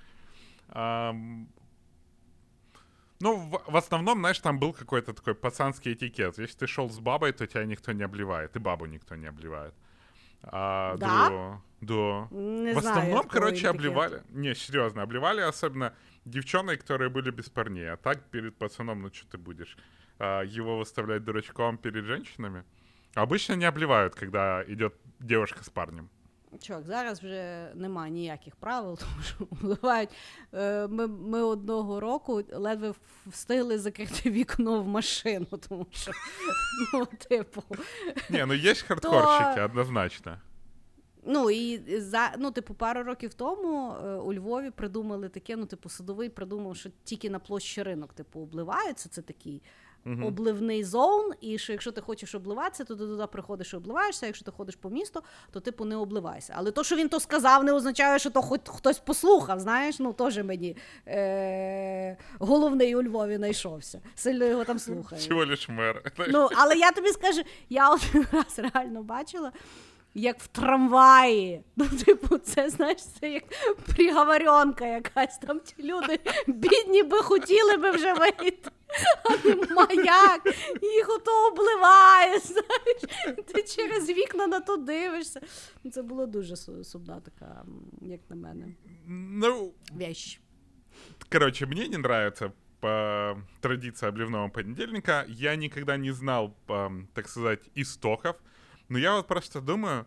Ну, 3.21 3.35
в, 3.37 3.63
в 3.73 3.77
основном, 3.77 4.19
знаешь, 4.19 4.39
там 4.39 4.59
был 4.61 4.73
какой-то 4.73 5.13
такой 5.13 5.35
пацанский 5.35 5.93
этикет. 5.95 6.39
Если 6.39 6.57
ты 6.59 6.67
шел 6.69 6.89
с 6.89 6.99
бабой, 7.01 7.33
то 7.33 7.47
тебя 7.47 7.65
никто 7.65 7.93
не 7.93 8.05
обливает, 8.05 8.57
и 8.57 8.59
бабу 8.61 8.87
никто 8.87 9.17
не 9.17 9.27
обливает. 9.29 9.75
А, 10.43 10.97
Да? 10.97 11.29
Да. 11.29 11.61
да. 11.81 12.29
Не 12.31 12.75
в 12.75 12.81
знаю, 12.81 12.97
основном, 12.99 13.23
такого 13.23 13.33
короче, 13.33 13.55
етикету. 13.57 13.75
обливали. 13.75 14.23
Не, 14.31 14.55
серьезно, 14.55 15.03
обливали 15.03 15.41
особенно 15.41 15.93
девчонок, 16.26 16.80
которые 16.82 17.10
были 17.10 17.32
без 17.32 17.50
парней. 17.50 17.92
А 17.92 17.98
так 17.98 18.24
перед 18.32 18.56
пацаном, 18.58 19.02
ну 19.02 19.10
что 19.14 19.38
ты 19.38 19.38
будешь? 19.38 19.78
а, 20.20 20.42
его 20.44 20.78
выставлять 20.78 21.24
дурачком 21.24 21.78
перед 21.78 22.06
женщинами? 22.06 22.64
Обычно 23.16 23.54
не 23.54 23.66
обливают, 23.66 24.16
когда 24.16 24.64
идет 24.68 24.94
девушка 25.20 25.64
с 25.64 25.70
парнем. 25.70 26.10
Чувак, 26.62 26.86
зараз 26.86 27.20
вже 27.20 27.72
немає 27.76 28.12
ніяких 28.12 28.56
правил, 28.56 28.98
тому 29.00 29.24
що 29.24 29.48
вливають. 29.52 30.10
Е, 30.54 30.88
Ми, 30.88 31.08
ми 31.08 31.42
одного 31.42 32.00
року 32.00 32.44
ледве 32.52 32.94
встигли 33.26 33.80
закрити 33.80 34.30
вікно 34.30 34.82
в 34.82 34.88
машину, 34.88 35.46
тому 35.70 35.88
що, 35.92 36.12
ну, 36.94 37.06
типу. 37.06 37.64
Не, 38.30 38.46
ну 38.46 38.54
есть 38.54 38.82
хардкорщики, 38.82 39.62
однозначно. 39.62 40.42
Ну 41.31 41.51
і 41.51 42.01
за 42.01 42.33
ну, 42.39 42.51
типу, 42.51 42.75
пару 42.75 43.03
років 43.03 43.35
тому 43.35 43.95
е, 44.05 44.15
у 44.15 44.33
Львові 44.35 44.71
придумали 44.71 45.29
таке. 45.29 45.57
Ну, 45.57 45.67
типу, 45.67 45.89
садовий 45.89 46.29
придумав, 46.29 46.77
що 46.77 46.91
тільки 47.05 47.31
на 47.31 47.39
площі 47.39 47.83
ринок, 47.83 48.13
типу, 48.13 48.41
обливаються. 48.41 49.09
Це 49.09 49.23
такий 49.23 49.63
Мгм. 50.05 50.25
обливний 50.25 50.85
зон. 50.85 51.33
І 51.41 51.59
що 51.59 51.73
якщо 51.73 51.93
ти 51.93 52.01
хочеш 52.01 52.35
обливатися, 52.35 52.85
то 52.85 52.95
ти 52.97 53.01
туди 53.07 53.27
приходиш 53.27 53.73
і 53.73 53.77
обливаєшся. 53.77 54.27
а 54.27 54.29
Якщо 54.29 54.45
ти 54.45 54.51
ходиш 54.51 54.77
по 54.77 54.91
місту, 54.91 55.23
то 55.51 55.61
типу 55.61 55.85
не 55.85 55.97
обливайся. 55.97 56.55
Але 56.57 56.71
то, 56.71 56.85
що 56.85 56.97
він 56.97 57.09
то 57.09 57.21
сказав, 57.21 57.65
не 57.65 57.73
означає, 57.73 58.19
що 58.19 58.31
то 58.31 58.43
хоч 58.43 58.61
хтось 58.67 58.99
послухав. 58.99 59.61
Знаєш, 59.61 59.99
ну 59.99 60.13
теж 60.13 60.39
мені 60.39 60.77
е- 61.07 62.17
головний 62.39 62.97
у 62.97 63.03
Львові 63.03 63.37
знайшовся. 63.37 64.01
Сильно 64.15 64.45
його 64.45 64.65
там 64.65 64.79
слухає. 64.79 65.21
Всего 65.21 65.47
лишь 65.47 65.69
мэр. 65.69 66.13
Ну, 66.29 66.49
але 66.57 66.75
я 66.75 66.93
тобі 66.93 67.09
скажу, 67.09 67.43
я 67.69 67.91
один 67.91 68.27
раз 68.33 68.59
реально 68.59 69.03
бачила, 69.03 69.53
як 70.14 70.40
в 70.40 70.48
трамваї. 70.48 71.62
Ну, 71.76 71.86
типу, 72.06 72.38
це 72.38 72.70
знаєш, 72.70 73.06
це 73.06 73.30
як 73.30 73.44
приговоренка 73.96 74.86
якась. 74.86 75.38
Там 75.38 75.60
ті 75.60 75.76
люди 75.84 76.20
бідні 76.48 77.04
би 77.04 77.18
хотіли 77.18 77.78
би 77.78 77.92
вже 77.92 78.14
вийти. 78.14 78.70
А 79.26 79.48
нема 79.48 79.88
як, 79.92 80.46
їх 80.82 81.10
ото 81.10 81.48
обливає, 81.52 82.40
знаєш, 82.40 83.02
ти 83.48 83.64
через 83.64 84.10
вікна 84.10 84.48
на 84.48 84.60
то 84.60 84.78
дивишся. 84.78 85.42
Це 85.92 86.02
було 86.02 86.26
дуже 86.26 86.54
су- 86.56 86.84
сумна 86.84 87.20
така, 87.20 87.62
м, 87.62 87.82
як 88.02 88.20
на 88.30 88.36
мене, 88.36 88.66
Ну, 89.08 89.72
вещь. 89.92 90.40
короче, 91.32 91.66
мне 91.66 91.88
не 91.88 91.96
нравится 91.98 92.52
по 92.80 93.38
традиции 93.60 94.10
обливного 94.10 94.50
понедельника. 94.50 95.26
Я 95.28 95.56
никогда 95.56 95.98
не 95.98 96.14
знал, 96.14 96.54
ам, 96.68 97.08
так 97.14 97.30
сказать, 97.30 97.72
истоков. 97.78 98.36
но 98.89 98.99
я 98.99 99.15
вот 99.17 99.27
просто 99.27 99.61
думаю, 99.61 100.07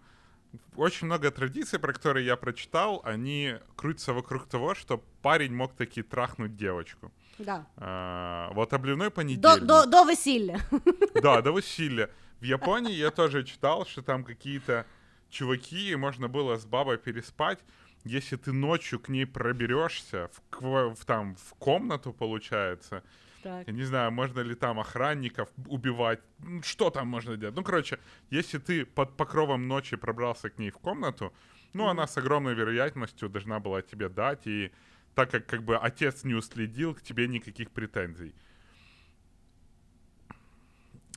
очень 0.75 1.07
много 1.07 1.31
традиций, 1.31 1.79
про 1.79 1.93
которые 1.93 2.25
я 2.25 2.35
прочитал, 2.35 3.01
они 3.05 3.55
крутятся 3.75 4.13
вокруг 4.13 4.47
того, 4.47 4.75
что 4.75 5.03
парень 5.21 5.53
мог 5.53 5.73
таки 5.73 6.01
трахнуть 6.01 6.55
девочку. 6.55 7.11
Да. 7.37 7.65
А, 7.77 8.51
вот 8.53 8.73
обливной 8.73 9.07
До, 9.07 9.11
понедельник. 9.11 9.65
до, 9.65 9.85
до 9.85 10.03
весілля. 10.03 10.59
Да, 11.21 11.41
до 11.41 11.51
веселья. 11.51 12.09
В 12.39 12.43
Японии 12.43 12.93
я 12.93 13.11
тоже 13.11 13.43
читал, 13.43 13.85
что 13.85 14.01
там 14.01 14.23
какие-то 14.23 14.85
чуваки, 15.29 15.95
можно 15.95 16.27
было 16.27 16.57
с 16.57 16.65
бабой 16.65 16.97
переспать, 16.97 17.59
если 18.03 18.35
ты 18.35 18.51
ночью 18.51 18.99
к 18.99 19.09
ней 19.09 19.25
проберешься 19.25 20.29
в, 20.51 20.95
в, 20.95 21.05
там, 21.05 21.35
в 21.35 21.53
комнату, 21.59 22.13
получается. 22.13 23.03
Так. 23.43 23.67
Я 23.67 23.73
не 23.73 23.83
знаю, 23.83 24.11
можно 24.11 24.41
ли 24.41 24.55
там 24.55 24.79
охранников 24.79 25.49
убивать, 25.67 26.19
что 26.61 26.89
там 26.89 27.07
можно 27.07 27.37
делать. 27.37 27.55
Ну, 27.55 27.63
короче, 27.63 27.97
если 28.29 28.59
ты 28.59 28.85
под 28.85 29.17
покровом 29.17 29.67
ночи 29.67 29.97
пробрался 29.97 30.49
к 30.49 30.59
ней 30.59 30.69
в 30.71 30.77
комнату, 30.77 31.33
ну, 31.73 31.87
она 31.87 32.07
с 32.07 32.17
огромной 32.17 32.53
вероятностью 32.53 33.29
должна 33.29 33.59
была 33.59 33.81
тебе 33.81 34.09
дать, 34.09 34.47
и 34.47 34.71
так 35.15 35.31
как 35.31 35.45
как 35.45 35.63
бы 35.63 35.77
отец 35.77 36.23
не 36.23 36.35
уследил, 36.35 36.93
к 36.93 37.01
тебе 37.01 37.27
никаких 37.27 37.71
претензий. 37.71 38.33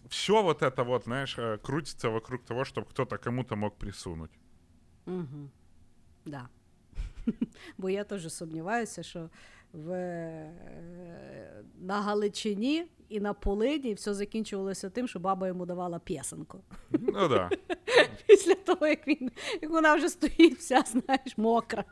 Все 0.09 0.43
вот 0.43 0.63
это 0.63 0.85
вот, 0.85 1.05
знаешь, 1.05 1.39
э, 1.39 1.59
крутится 1.59 2.11
вокруг 2.11 2.45
того, 2.45 2.65
чтобы 2.65 2.87
кто-то 2.87 3.19
кому-то 3.19 3.57
мог 3.57 3.77
присунуть. 3.77 4.31
Угу. 5.07 5.51
Да. 6.25 6.49
Бо 7.79 7.91
я 7.91 8.05
теж 8.05 8.33
сумніваюся, 8.33 9.03
що 9.03 9.31
в, 9.75 9.91
е, 9.91 11.65
на 11.79 12.01
Галичині 12.01 12.87
і 13.09 13.21
на 13.21 13.35
Полині 13.35 13.95
все 13.95 14.15
закінчувалося 14.15 14.91
тим, 14.91 15.09
що 15.09 15.21
баба 15.21 15.47
йому 15.47 15.67
давала 15.67 15.99
п'єсенку. 15.99 16.65
Ну 16.91 17.29
да. 17.29 17.51
Після 18.27 18.55
того, 18.55 18.87
як 18.87 19.09
він 19.09 19.31
як 19.63 19.71
вона 19.71 19.95
вже 19.95 20.09
стоїть, 20.09 20.59
вся, 20.59 20.83
знаєш, 20.87 21.39
мокра. 21.39 21.85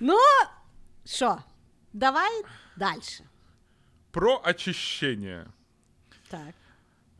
ну, 0.00 0.18
що, 1.04 1.38
давай 1.92 2.42
далі. 2.76 3.00
Про 4.10 4.42
очищение. 4.48 5.46
Так. 6.30 6.54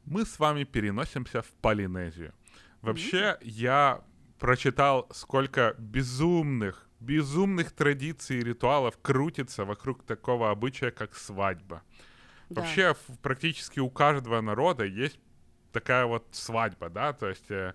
мы 0.07 0.25
с 0.25 0.39
вами 0.39 0.64
переносимся 0.64 1.43
в 1.43 1.49
Полинезию. 1.61 2.33
Вообще, 2.81 3.39
я 3.43 4.03
прочитал, 4.39 5.09
сколько 5.12 5.75
безумных, 5.79 6.86
безумных 7.01 7.72
традиций 7.72 8.38
и 8.38 8.44
ритуалов 8.44 8.99
крутится 9.01 9.64
вокруг 9.64 10.05
такого 10.05 10.51
обычая, 10.51 10.90
как 10.90 11.14
свадьба. 11.14 11.82
Да. 12.49 12.61
Вообще, 12.61 12.94
практически 13.22 13.80
у 13.80 13.90
каждого 13.90 14.40
народа 14.40 14.84
есть 14.84 15.18
такая 15.72 16.07
вот 16.07 16.26
свадьба, 16.30 16.88
да, 16.88 17.12
то 17.12 17.28
есть 17.28 17.51
э, 17.51 17.74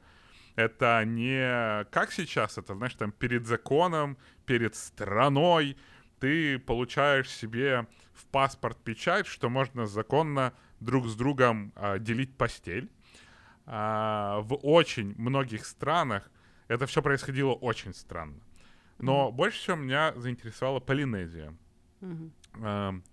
это 0.55 1.03
не 1.05 1.83
как 1.91 2.11
сейчас, 2.11 2.57
это, 2.57 2.73
знаешь, 2.73 2.95
там 2.95 3.11
перед 3.11 3.45
законом, 3.45 4.17
перед 4.45 4.75
страной, 4.75 5.77
ты 6.19 6.59
получаешь 6.59 7.29
себе 7.29 7.87
в 8.13 8.25
паспорт 8.27 8.77
печать, 8.83 9.27
что 9.27 9.49
можно 9.49 9.87
законно 9.87 10.53
друг 10.79 11.07
с 11.07 11.15
другом 11.15 11.73
а, 11.75 11.97
делить 11.97 12.37
постель. 12.37 12.89
А, 13.65 14.41
в 14.41 14.55
очень 14.55 15.15
многих 15.17 15.65
странах 15.65 16.29
это 16.67 16.85
все 16.85 17.01
происходило 17.01 17.53
очень 17.53 17.93
странно. 17.93 18.39
Но 19.01 19.31
больше 19.31 19.59
всего 19.59 19.75
меня 19.77 20.13
заинтересовала 20.15 20.79
Полинезия. 20.79 21.55
Эм, 22.01 23.03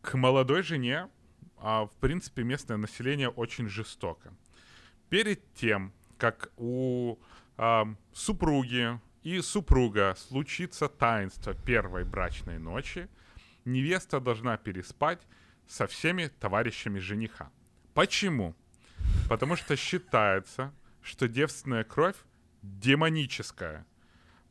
к 0.00 0.14
молодой 0.16 0.62
жене, 0.62 1.08
а, 1.56 1.86
в 1.86 1.96
принципе, 1.96 2.44
местное 2.44 2.76
население 2.76 3.28
очень 3.28 3.68
жестоко. 3.68 4.32
Перед 5.08 5.52
тем, 5.54 5.92
как 6.18 6.50
у 6.56 7.18
ам, 7.56 7.98
супруги 8.12 9.00
и 9.22 9.40
супруга 9.40 10.14
случится 10.16 10.88
таинство 10.88 11.54
первой 11.54 12.04
брачной 12.04 12.58
ночи, 12.58 13.08
невеста 13.64 14.20
должна 14.20 14.56
переспать 14.56 15.20
со 15.66 15.86
всеми 15.86 16.28
товарищами 16.28 16.98
жениха. 16.98 17.50
Почему? 17.94 18.54
Потому 19.28 19.56
что 19.56 19.76
считается, 19.76 20.72
что 21.02 21.28
девственная 21.28 21.84
кровь 21.84 22.16
демоническая. 22.62 23.86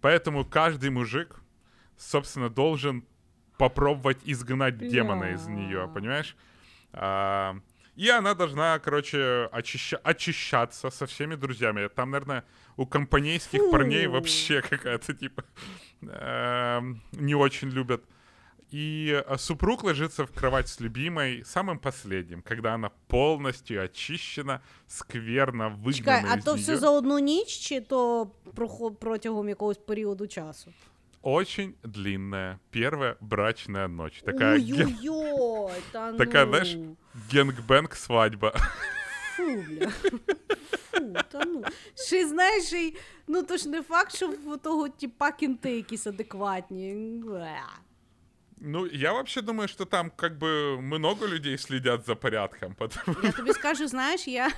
Поэтому 0.01 0.45
каждый 0.45 0.89
мужик, 0.89 1.35
собственно, 1.97 2.49
должен 2.49 3.03
попробовать 3.57 4.19
изгнать 4.23 4.77
демона 4.77 5.31
из 5.33 5.47
нее, 5.47 5.89
понимаешь? 5.93 6.35
А, 6.93 7.57
и 7.95 8.09
она 8.09 8.35
должна, 8.35 8.77
короче, 8.77 9.49
очища- 9.51 9.99
очищаться 10.03 10.91
со 10.91 11.07
всеми 11.07 11.33
друзьями. 11.35 11.87
Там, 11.87 12.11
наверное, 12.11 12.43
у 12.75 12.85
компанейских 12.85 13.59
Фу. 13.59 13.71
парней 13.71 14.05
вообще 14.05 14.61
какая-то, 14.69 15.15
типа, 15.15 15.43
эм, 16.03 17.01
не 17.13 17.33
очень 17.33 17.69
любят. 17.69 18.03
И 18.74 19.22
э, 19.28 19.36
супруг 19.38 19.84
ложится 19.84 20.24
в 20.24 20.30
кровать 20.32 20.66
с 20.68 20.80
любимой 20.80 21.44
самым 21.44 21.78
последним, 21.78 22.42
когда 22.42 22.74
она 22.74 22.90
полностью 23.08 23.84
очищена, 23.84 24.60
скверно 24.86 25.68
выгнана 25.68 25.92
Чекай, 25.92 26.24
а 26.30 26.36
из 26.38 26.44
то 26.44 26.52
неё. 26.54 26.62
все 26.62 26.76
за 26.78 26.90
одну 26.90 27.18
ніч, 27.18 27.48
чи 27.48 27.80
то 27.80 28.30
прохо- 28.56 28.94
протягом 28.94 29.48
якогось 29.48 29.78
періоду 29.78 30.26
часу? 30.26 30.72
очень 31.24 31.74
длинная 31.84 32.58
первая 32.70 33.16
брачная 33.20 33.88
ночь. 33.88 34.22
Такая, 34.24 34.58
ген- 34.58 34.86
Ой-ой-ой, 35.02 35.72
та 35.92 36.10
ну. 36.12 36.18
такая, 36.18 36.46
знаешь, 36.46 36.76
генгбэнг 37.32 37.94
свадьба. 37.94 38.50
Фу, 39.36 39.42
бля. 39.68 39.88
Фу, 40.90 41.12
та 41.30 41.44
ну. 41.44 41.62
Ще 41.94 42.20
й 42.20 42.24
знаєш, 42.24 42.64
ще 42.64 42.78
й, 42.78 42.96
ну 43.26 43.42
то 43.42 43.56
ж 43.56 43.68
не 43.68 43.82
факт, 43.82 44.16
що 44.16 44.28
в 44.28 44.58
того 44.58 44.88
типа 44.88 45.32
кінти 45.32 45.76
якісь 45.76 46.06
адекватні. 46.06 46.94
Бля. 47.24 47.68
Ну, 48.64 48.86
я 48.86 49.12
вообще 49.12 49.42
думаю, 49.42 49.68
что 49.68 49.84
там 49.84 50.10
как 50.10 50.38
бы 50.38 50.80
много 50.80 51.26
людей 51.26 51.58
следят 51.58 52.06
за 52.06 52.14
порядком, 52.14 52.74
потому 52.74 53.16
Я 53.22 53.32
тобі 53.32 53.52
скажу, 53.52 53.88
знаєш, 53.88 54.28
я. 54.28 54.50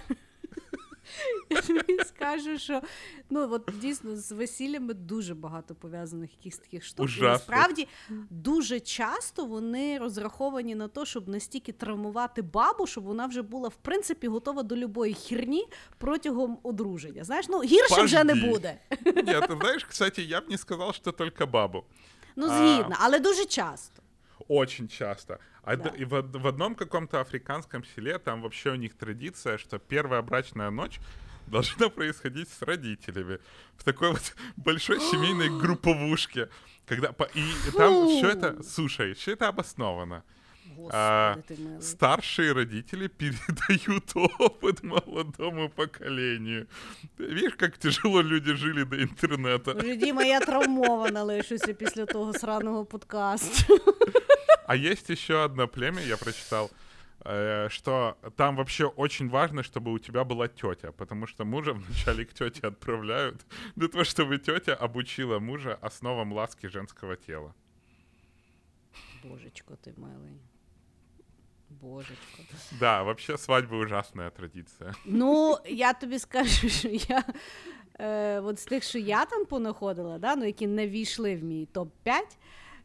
Я 1.51 1.61
тобі 1.62 1.99
скажу, 2.05 2.59
що 2.59 2.82
ну 3.30 3.49
от 3.53 3.70
дійсно 3.80 4.16
з 4.16 4.32
весіллями 4.32 4.95
дуже 4.95 5.34
багато 5.34 5.74
пов'язаних 5.74 6.30
якихось 6.32 6.59
таких 6.59 6.84
штук. 6.84 7.01
І 7.01 7.05
Ужасно. 7.05 7.28
насправді 7.28 7.88
дуже 8.30 8.80
часто 8.80 9.45
вони 9.45 9.99
розраховані 9.99 10.74
на 10.74 10.88
те, 10.88 11.05
щоб 11.07 11.28
настільки 11.28 11.72
травмувати 11.72 12.42
бабу, 12.42 12.86
щоб 12.86 13.05
вона 13.05 13.26
вже 13.26 13.42
була 13.42 13.68
в 13.68 13.76
принципі 13.76 14.28
готова 14.28 14.62
до 14.62 14.76
любої 14.76 15.14
хірні 15.14 15.66
протягом 15.99 16.59
одруження. 16.62 17.24
Знаєш, 17.24 17.47
ну 17.49 17.62
гірше 17.62 18.03
вже 18.03 18.24
не 18.24 18.32
Пожди. 18.32 18.49
буде. 18.49 18.78
Нет, 19.05 19.51
ты 19.51 19.61
знаешь, 19.61 19.84
кстати, 19.84 20.22
я 20.22 20.40
бы 20.40 20.51
не 20.51 20.59
сказал, 20.59 20.92
что 20.92 21.12
только 21.12 21.47
бабу. 21.47 21.84
Ну, 22.36 22.47
згідно, 22.47 22.95
А. 22.99 23.05
але 23.05 23.19
дуже 23.19 23.45
часто. 23.45 24.01
Очень 24.47 24.88
часто. 24.88 25.38
А 25.63 25.75
Да. 25.75 25.89
И 25.99 26.05
в, 26.05 26.21
в 26.21 26.45
одном 26.47 26.75
каком-то 26.75 27.19
африканском 27.21 27.84
селе 27.95 28.17
там 28.19 28.41
вообще 28.41 28.71
у 28.71 28.75
них 28.75 28.93
традиция, 28.93 29.57
что 29.57 29.77
первая 29.80 30.21
брачная 30.21 30.71
ночь 30.71 30.99
должна 31.47 31.89
происходить 31.89 32.49
с 32.49 32.61
родителями 32.61 33.38
в 33.77 33.84
такой 33.84 34.09
вот 34.11 34.36
большой 34.57 34.99
семейной 34.99 35.49
групповушке. 35.61 36.47
Когда 36.88 37.11
по- 37.11 37.30
и 37.36 37.43
там 37.77 38.07
все 38.07 38.30
это, 38.30 38.63
слушай, 38.63 39.13
все 39.13 39.32
это 39.34 39.47
обосновано. 39.47 40.23
Господи, 40.80 40.95
А. 40.95 41.82
Старшие 41.82 42.53
родители 42.53 43.07
передают 43.07 44.11
опыт 44.39 44.84
молодому 44.84 45.69
поколению. 45.69 46.67
Ты 47.17 47.23
видишь, 47.25 47.55
как 47.55 47.77
тяжело 47.77 48.21
люди 48.21 48.53
жили 48.55 48.84
до 48.84 48.95
интернета. 48.95 49.73
Діма, 49.73 50.23
я 50.23 50.39
травмована 50.39 51.25
лишуся 51.25 51.73
після 51.73 52.05
того 52.05 52.34
сраного 52.34 52.86
подкасту. 52.86 53.80
А 54.67 54.75
есть 54.75 55.09
еще 55.09 55.43
одно 55.43 55.67
племя, 55.67 56.01
я 56.01 56.17
прочитал, 56.17 56.69
э, 57.25 57.69
что 57.69 58.15
там 58.36 58.55
вообще 58.55 58.86
очень 58.86 59.30
важно, 59.30 59.63
чтобы 59.63 59.91
у 59.91 59.99
тебя 59.99 60.23
была 60.23 60.47
тетя, 60.47 60.91
потому 60.91 61.27
что 61.27 61.45
мужа 61.45 61.73
вначале 61.73 62.23
к 62.25 62.34
тете 62.34 62.67
отправляют 62.67 63.45
для 63.75 63.88
того, 63.88 64.03
чтобы 64.03 64.38
тетя 64.38 64.75
обучила 64.75 65.39
мужа 65.39 65.77
основам 65.82 66.34
ласки 66.34 66.67
женского 66.67 67.15
тела. 67.15 67.53
Божечко, 69.23 69.75
ти 69.84 69.93
милий. 69.97 70.39
Божечко. 71.70 72.41
Да, 72.80 73.03
вообще 73.03 73.38
свадьба 73.38 73.76
ужасная 73.76 74.30
традиция. 74.30 74.93
Ну, 75.05 75.57
я 75.65 75.93
тобі 75.93 76.20
скажу, 76.20 76.70
що 76.70 76.89
я 76.89 77.24
е, 77.99 78.39
от 78.39 78.59
з 78.59 78.65
тих, 78.65 78.84
що 78.84 78.99
я 78.99 79.26
там 79.26 79.45
понаходила, 79.45 80.17
да, 80.17 80.36
ну, 80.36 80.45
які 80.45 80.67
не 80.67 80.88
війшли 80.88 81.36
в 81.36 81.43
мій 81.43 81.67
топ-5 81.74 82.22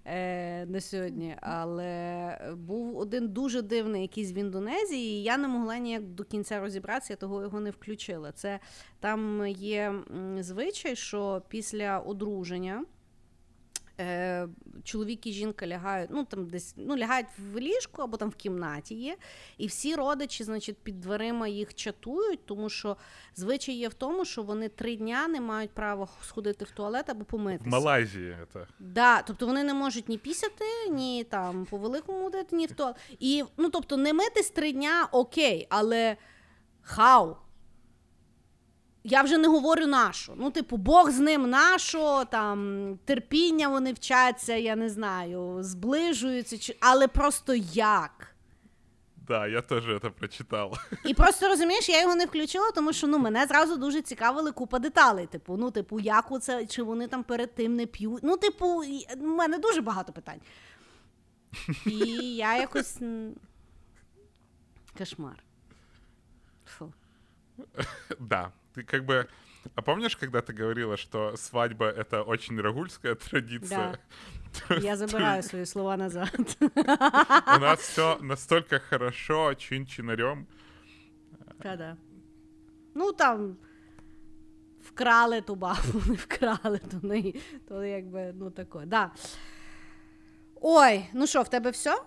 е, 0.05 0.67
на 0.67 0.81
сьогодні, 0.81 1.37
але 1.41 2.39
був 2.57 2.97
один 2.97 3.29
дуже 3.29 3.63
дивний 3.63 4.03
якийсь 4.03 4.33
в 4.33 4.39
Індонезії, 4.39 5.19
і 5.19 5.23
я 5.23 5.37
не 5.37 5.49
могла 5.49 5.79
ніяк 5.79 6.03
до 6.03 6.25
кінця 6.25 6.61
розібратися, 6.61 7.13
я 7.13 7.17
того 7.17 7.43
його 7.43 7.61
не 7.61 7.71
включила. 7.71 8.33
Це 8.33 8.61
там 9.01 9.47
є 9.47 9.95
звичай, 10.41 10.97
що 10.97 11.43
після 11.49 11.99
одруження. 11.99 12.85
Е, 14.01 14.49
чоловік 14.85 15.27
і 15.27 15.33
жінка 15.33 15.67
лягають, 15.67 16.11
ну 16.13 16.25
там 16.25 16.47
десь 16.47 16.75
ну, 16.77 16.97
лягають 16.97 17.27
в 17.39 17.59
ліжку 17.59 18.03
або 18.03 18.17
там 18.17 18.29
в 18.29 18.35
кімнаті 18.35 18.95
є, 18.95 19.17
і 19.59 19.67
всі 19.67 19.95
родичі, 19.95 20.45
значить, 20.45 20.77
під 20.83 21.01
дверима 21.01 21.49
їх 21.49 21.75
чатують, 21.75 22.47
тому 22.47 22.69
що 22.69 22.97
звичай 23.37 23.75
є 23.75 23.89
в 23.89 23.95
тому, 23.95 24.25
що 24.25 24.43
вони 24.43 24.69
три 24.69 24.97
дня 24.97 25.29
не 25.29 25.41
мають 25.41 25.71
права 25.71 26.09
сходити 26.23 26.65
в 26.65 26.71
туалет 26.71 27.11
або 27.11 27.23
В 27.23 27.27
помитися. 27.27 27.71
Малайзии 27.71 28.37
это. 28.43 28.67
Да, 28.79 29.23
тобто 29.23 29.47
вони 29.47 29.65
не 29.65 29.75
можуть 29.75 30.09
ні 30.09 30.19
пісяти, 30.19 30.89
ні 30.91 31.25
там 31.25 31.67
по 31.67 31.79
великому 31.79 32.25
ходити, 32.25 32.57
ні 32.57 32.67
в 32.67 32.73
туалет. 32.73 32.97
І 33.21 33.45
ну 33.57 33.69
тобто 33.71 33.97
не 33.97 34.13
митись 34.13 34.51
три 34.51 34.73
дня 34.73 35.09
окей, 35.13 35.67
але 35.71 36.17
хау. 36.83 37.37
Я 39.07 39.23
вже 39.23 39.39
не 39.39 39.49
говорю 39.49 39.87
нашу. 39.87 40.35
Ну, 40.37 40.51
типу, 40.51 40.77
Бог 40.77 41.11
з 41.11 41.19
ним 41.19 41.51
нашо, 41.51 42.25
там 42.25 42.99
терпіння 43.05 43.69
вони 43.69 43.93
вчаться, 43.93 44.55
я 44.55 44.77
не 44.77 44.89
знаю, 44.91 45.63
зближуються, 45.63 46.59
чи... 46.59 46.77
але 46.81 47.09
просто 47.09 47.55
як? 47.73 48.35
Да, 49.29 49.47
я 49.47 49.63
тоже 49.63 49.97
это 49.97 50.11
прочитал. 50.11 50.75
І 51.05 51.15
просто 51.15 51.49
розумієш, 51.49 51.89
я 51.89 52.03
його 52.03 52.15
не 52.15 52.27
включила, 52.27 52.71
тому 52.71 52.93
що 52.93 53.07
ну 53.07 53.19
мене 53.19 53.47
зразу 53.47 53.77
дуже 53.77 54.03
цікавили 54.03 54.53
купа 54.53 54.79
деталей. 54.79 55.27
Типу, 55.27 55.57
ну, 55.57 55.71
типу, 55.71 56.01
як 56.01 56.33
оце, 56.33 56.67
чи 56.67 56.83
вони 56.83 57.09
там 57.09 57.23
перед 57.23 57.55
тим 57.55 57.77
не 57.77 57.87
п'ють. 57.87 58.21
Ну, 58.23 58.37
типу, 58.37 58.85
і- 58.85 59.07
в 59.17 59.23
мене 59.23 59.59
дуже 59.59 59.81
багато 59.81 60.13
питань. 60.13 60.41
І 61.87 61.97
я 62.37 62.57
якось. 62.57 62.99
Кошмар. 64.99 65.43
Фу. 66.67 66.93
Да, 68.21 68.53
ты 68.74 68.84
как 68.84 69.06
бы... 69.06 69.28
А 69.76 69.82
помнишь, 69.82 70.16
когда 70.16 70.42
ты 70.42 70.54
говорила, 70.54 70.98
что 70.98 71.36
свадьба — 71.36 71.98
это 71.98 72.24
очень 72.24 72.60
рагульская 72.62 73.16
традиция? 73.16 74.00
Я 74.82 74.96
забираю 74.96 75.44
свої 75.44 75.66
слова 75.66 75.98
назад. 75.98 76.58
У 76.62 77.60
нас 77.60 77.80
все 77.80 78.18
настолько 78.22 78.80
хорошо, 78.80 79.54
чин-чинарем. 79.54 80.48
Та-да. 81.62 81.98
Ну 82.96 83.12
там 83.12 83.58
вкрали 84.82 85.42
ту 85.42 85.56
бабу, 85.56 86.02
не 86.08 86.16
вкрали 86.16 86.80
то 86.80 87.08
неї. 87.08 87.42
То 87.68 87.84
якби, 87.84 88.34
ну 88.36 88.52
таке. 88.52 88.80
Да. 88.86 89.12
Ой, 90.62 91.06
ну 91.14 91.28
що, 91.28 91.42
в 91.42 91.50
тебе 91.50 91.72
все? 91.72 92.04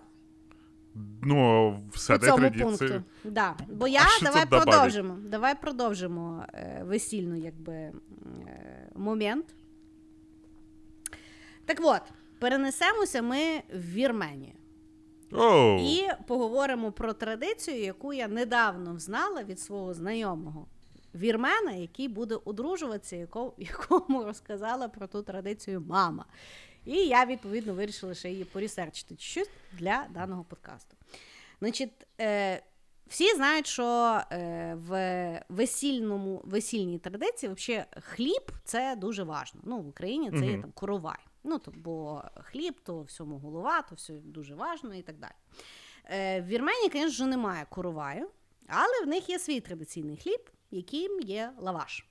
Ну, 1.22 1.80
По 1.92 1.98
цьому 1.98 2.18
традицией... 2.38 2.64
пункту. 2.64 3.02
Да. 3.24 3.56
Бо 3.68 3.88
я 3.88 4.00
А 4.20 4.24
давай 4.24 4.40
тут 4.42 4.50
добавить? 4.50 4.68
продовжимо. 4.68 5.16
Давай 5.28 5.60
продовжимо 5.60 6.44
е, 6.54 6.82
весільну, 6.84 7.36
якби 7.36 7.72
е, 7.74 7.92
момент. 8.94 9.46
Так 11.64 11.78
от, 11.82 12.02
перенесемося 12.38 13.22
ми 13.22 13.62
в 13.74 13.92
Вірменію. 13.92 14.52
Оу, 15.32 15.78
І 15.80 16.08
поговоримо 16.26 16.92
про 16.92 17.12
традицію, 17.12 17.80
яку 17.82 18.12
я 18.12 18.28
недавно 18.28 18.94
взнала 18.94 19.42
від 19.42 19.60
свого 19.60 19.94
знайомого 19.94 20.66
вірмена, 21.14 21.72
який 21.72 22.08
буде 22.08 22.34
одружуватися, 22.44 23.16
яко- 23.16 23.52
якому 23.58 24.24
розказала 24.24 24.88
про 24.88 25.06
ту 25.06 25.22
традицію 25.22 25.82
мама. 25.88 26.24
І 26.88 27.06
я, 27.06 27.24
відповідно, 27.24 27.74
вирішила 27.74 28.14
ще 28.14 28.30
її 28.30 28.44
порісерчити 28.44 29.16
щось 29.18 29.50
для 29.72 30.06
даного 30.10 30.44
подкасту. 30.44 30.96
Значить, 31.60 32.06
е, 32.20 32.62
всі 33.06 33.34
знають, 33.34 33.66
що 33.66 34.20
е, 34.32 34.74
в 34.74 35.42
весільному, 35.48 36.42
весільній 36.44 36.98
традиції 36.98 37.52
взагалі 37.52 37.84
хліб 38.00 38.52
це 38.64 38.96
дуже 38.96 39.22
важливо. 39.22 39.66
Ну, 39.68 39.80
в 39.80 39.88
Україні 39.88 40.30
це 40.30 40.46
є 40.46 40.60
там 40.60 40.72
коровай. 40.72 41.18
Ну, 41.44 41.58
то, 41.58 41.72
бо 41.76 42.22
хліб, 42.34 42.74
то 42.82 43.02
всьому 43.02 43.38
голова, 43.38 43.82
то 43.82 43.94
все 43.94 44.12
дуже 44.12 44.54
важливо 44.54 44.94
і 44.94 45.02
так 45.02 45.18
далі. 45.18 45.32
Е, 46.04 46.40
в 46.40 46.46
Вірменії, 46.46 46.90
звісно, 46.92 47.26
немає 47.26 47.66
короваю, 47.70 48.30
але 48.68 49.04
в 49.04 49.06
них 49.08 49.28
є 49.28 49.38
свій 49.38 49.60
традиційний 49.60 50.16
хліб, 50.16 50.50
яким 50.70 51.20
є 51.20 51.52
лаваш. 51.58 52.06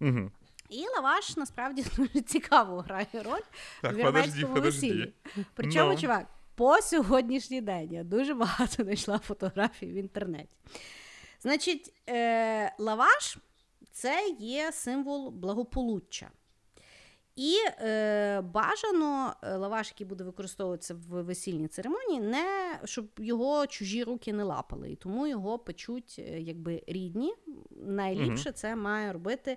Мгм. 0.00 0.32
І 0.68 0.84
лаваш 0.96 1.36
насправді 1.36 1.84
дуже 1.96 2.20
цікаво 2.20 2.80
грає 2.80 3.06
роль 3.24 3.40
Так, 3.82 3.92
в 3.92 3.96
вірменському 3.96 4.54
весіллі. 4.60 5.12
Причому, 5.54 5.92
Ну. 5.92 5.98
чувак, 5.98 6.26
по 6.54 6.82
сьогоднішній 6.82 7.60
день 7.60 7.92
я 7.92 8.04
дуже 8.04 8.34
багато 8.34 8.82
знайшла 8.84 9.18
фотографій 9.18 9.86
в 9.86 9.94
інтернеті. 9.94 10.56
Значить, 11.40 11.94
е, 12.08 12.74
лаваш 12.78 13.38
це 13.92 14.36
є 14.38 14.72
символ 14.72 15.30
благополуччя. 15.30 16.30
І 17.36 17.56
е, 17.80 18.40
бажано 18.40 19.34
е, 19.42 19.56
лаваш, 19.56 19.88
який 19.88 20.06
буде 20.06 20.24
використовуватися 20.24 20.94
в 20.94 21.22
весільній 21.22 21.68
церемонії, 21.68 22.20
не 22.20 22.78
щоб 22.84 23.06
його 23.18 23.66
чужі 23.66 24.04
руки 24.04 24.32
не 24.32 24.42
лапали. 24.44 24.90
І 24.90 24.96
тому 24.96 25.26
його 25.26 25.58
печуть 25.58 26.16
е, 26.18 26.40
якби 26.40 26.82
рідні. 26.86 27.34
Найліпше 27.70 28.52
це 28.52 28.76
має 28.76 29.12
робити 29.12 29.56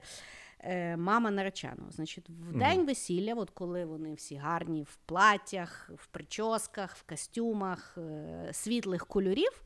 мама 0.97 1.31
нареченого. 1.31 1.91
Значить, 1.91 2.29
в 2.29 2.57
день 2.59 2.85
весілля, 2.85 3.33
от 3.33 3.49
коли 3.49 3.85
вони 3.85 4.13
всі 4.13 4.35
гарні 4.35 4.83
в 4.83 4.95
платтях, 4.95 5.89
в 5.95 6.07
прическах, 6.07 6.95
в 6.95 7.03
костюмах 7.03 7.97
е, 7.97 8.49
світлих 8.53 9.07
кольорів, 9.07 9.61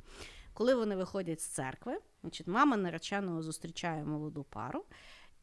коли 0.53 0.75
вони 0.75 0.95
виходять 0.95 1.41
з 1.41 1.45
церкви, 1.45 1.99
значить, 2.21 2.47
мама 2.47 2.77
нареченого 2.77 3.41
зустрічає 3.41 4.03
молоду 4.03 4.43
пару. 4.43 4.85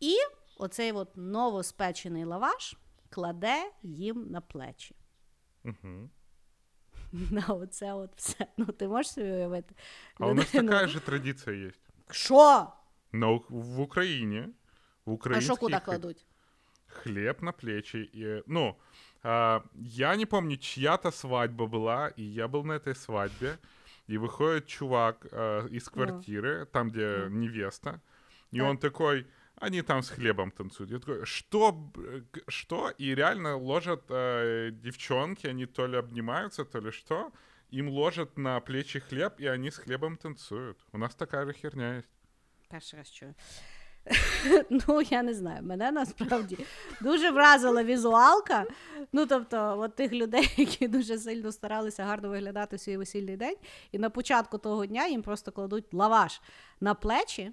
І 0.00 0.14
оцей 0.58 0.92
от 0.92 1.16
новоспечений 1.16 2.24
лаваш 2.24 2.76
кладе 3.10 3.56
їм 3.82 4.26
на 4.30 4.40
плечі. 4.40 4.96
Мгм. 5.64 6.10
На 7.30 7.46
оце 7.46 7.92
от 7.94 8.10
все. 8.16 8.46
Ну, 8.56 8.64
ти 8.66 8.88
можеш 8.88 9.12
собі 9.12 9.30
уявити? 9.32 9.74
А 10.20 10.26
у 10.26 10.34
нас 10.34 10.50
такая 10.50 10.86
же 10.88 11.00
традиция 11.00 11.56
есть. 11.68 11.80
Що? 12.10 12.66
Но 13.12 13.34
у- 13.34 13.44
в 13.48 13.80
Украине, 13.80 14.48
в 15.08 15.10
А 15.10 15.14
украинских 15.14 15.56
що 15.56 15.56
куди 15.56 15.80
кладуть? 15.84 16.26
хлеб 16.86 17.42
на 17.42 17.52
плечи. 17.52 18.10
И, 18.14 18.42
ну, 18.46 18.78
а, 19.22 19.62
я 19.74 20.16
не 20.16 20.26
помню, 20.26 20.56
чья-то 20.56 21.10
свадьба 21.10 21.66
была, 21.66 22.08
и 22.08 22.22
я 22.22 22.48
был 22.48 22.64
на 22.64 22.72
этой 22.72 22.94
свадьбе, 22.94 23.58
и 24.06 24.18
выходит 24.18 24.66
чувак 24.66 25.26
а, 25.32 25.66
из 25.66 25.88
квартиры, 25.88 26.66
там, 26.66 26.88
где 26.88 27.26
невеста, 27.30 28.00
и 28.52 28.60
он 28.60 28.78
такой, 28.78 29.26
они 29.56 29.82
там 29.82 30.02
с 30.02 30.10
хлебом 30.10 30.50
танцуют. 30.50 30.90
Я 30.90 30.98
такой, 30.98 31.24
что, 31.26 31.92
что? 32.48 32.90
И 33.00 33.14
реально 33.14 33.56
ложат 33.56 34.04
э, 34.08 34.70
девчонки, 34.72 35.48
они 35.48 35.66
то 35.66 35.86
ли 35.86 35.98
обнимаются, 35.98 36.64
то 36.64 36.80
ли 36.80 36.90
что, 36.90 37.32
им 37.70 37.88
ложат 37.88 38.38
на 38.38 38.60
плечи 38.60 39.00
хлеб, 39.00 39.40
и 39.40 39.46
они 39.46 39.70
с 39.70 39.78
хлебом 39.78 40.16
танцуют. 40.16 40.78
У 40.92 40.98
нас 40.98 41.14
такая 41.14 41.44
же 41.44 41.52
херня 41.52 41.96
есть. 41.96 42.08
Перший 42.70 42.98
раз 42.98 43.08
чую. 43.08 43.34
ну, 44.70 45.02
я 45.10 45.22
не 45.22 45.34
знаю. 45.34 45.62
Мене 45.62 45.92
насправді 45.92 46.58
дуже 47.00 47.30
вразила 47.30 47.84
візуалка. 47.84 48.64
Ну, 49.12 49.26
тобто, 49.26 49.76
от 49.78 49.94
тих 49.94 50.12
людей, 50.12 50.50
які 50.56 50.88
дуже 50.88 51.18
сильно 51.18 51.52
старалися 51.52 52.04
гарно 52.04 52.28
виглядати 52.28 52.78
свій 52.78 52.96
весільний 52.96 53.36
день, 53.36 53.56
і 53.92 53.98
на 53.98 54.10
початку 54.10 54.58
того 54.58 54.86
дня 54.86 55.06
їм 55.06 55.22
просто 55.22 55.52
кладуть 55.52 55.94
лаваш 55.94 56.40
на 56.80 56.94
плечі. 56.94 57.52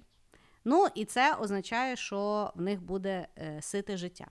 Ну, 0.64 0.86
і 0.94 1.04
це 1.04 1.34
означає, 1.34 1.96
що 1.96 2.52
в 2.54 2.60
них 2.60 2.82
буде 2.82 3.28
е, 3.38 3.58
сите 3.62 3.96
життя. 3.96 4.26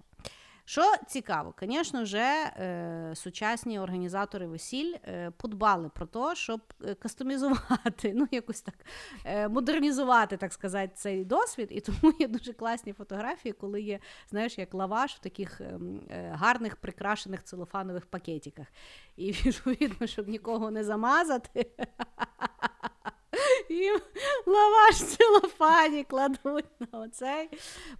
Що 0.67 0.93
цікаво, 1.07 1.53
звісно 1.61 2.03
вже 2.03 2.19
е, 2.19 3.11
сучасні 3.15 3.79
організатори 3.79 4.47
весіль 4.47 4.95
е, 5.03 5.31
подбали 5.31 5.89
про 5.89 6.05
те, 6.05 6.35
щоб 6.35 6.61
е, 6.83 6.95
кастомізувати, 6.95 8.13
ну 8.15 8.27
якось 8.31 8.61
так 8.61 8.75
модернізувати, 9.51 10.37
так 10.37 10.53
сказати, 10.53 10.91
цей 10.95 11.25
досвід. 11.25 11.67
І 11.71 11.81
тому 11.81 12.13
є 12.19 12.27
дуже 12.27 12.53
класні 12.53 12.93
фотографії, 12.93 13.53
коли 13.53 13.81
є, 13.81 13.99
знаєш, 14.29 14.57
як 14.57 14.73
лаваш 14.73 15.15
в 15.15 15.19
таких 15.19 15.61
ем, 15.61 16.01
гарних 16.31 16.75
прикрашених 16.75 17.43
целофанових 17.43 18.05
пакетиках. 18.05 18.67
І 19.15 19.31
відповідно, 19.45 20.07
щоб 20.07 20.27
нікого 20.27 20.71
не 20.71 20.83
замазати. 20.83 21.71
Їм 23.69 23.99
лаваш 24.45 24.95
в 24.95 25.17
целофані 25.17 26.03
кладуть 26.03 26.65
на 26.79 26.99
оцей, 26.99 27.49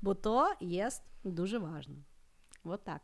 бо 0.02 0.14
то 0.14 0.54
є 0.60 0.90
дуже 1.24 1.58
важно. 1.58 1.96
Вот 2.65 2.85
так. 2.85 3.01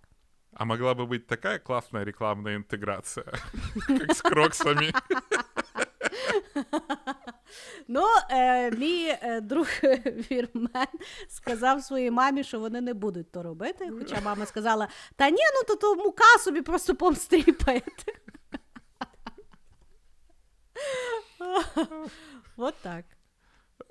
А 0.52 0.64
могла 0.64 0.94
бы 0.94 1.06
быть 1.06 1.26
такая 1.26 1.58
классная 1.58 2.04
рекламная 2.04 2.56
интеграция, 2.56 3.24
как 3.86 4.10
с 4.12 4.22
кроксами. 4.22 4.92
Ну, 7.88 8.04
е, 8.30 8.70
мій 8.70 9.16
е, 9.22 9.40
друг 9.40 9.66
вірмен 10.30 10.86
сказав 11.28 11.82
своїй 11.82 12.10
мамі, 12.10 12.44
що 12.44 12.60
вони 12.60 12.80
не 12.80 12.94
будуть 12.94 13.32
то 13.32 13.42
робити. 13.42 13.90
Хоча 13.98 14.20
мама 14.20 14.46
сказала: 14.46 14.88
та 15.16 15.30
ні, 15.30 15.42
ну 15.54 15.62
то, 15.66 15.76
то 15.76 15.94
мука 15.94 16.38
собі 16.40 16.62
просто 16.62 16.94
помстріпаєте. 16.94 18.12
Вот 22.56 22.74
так. 22.82 23.04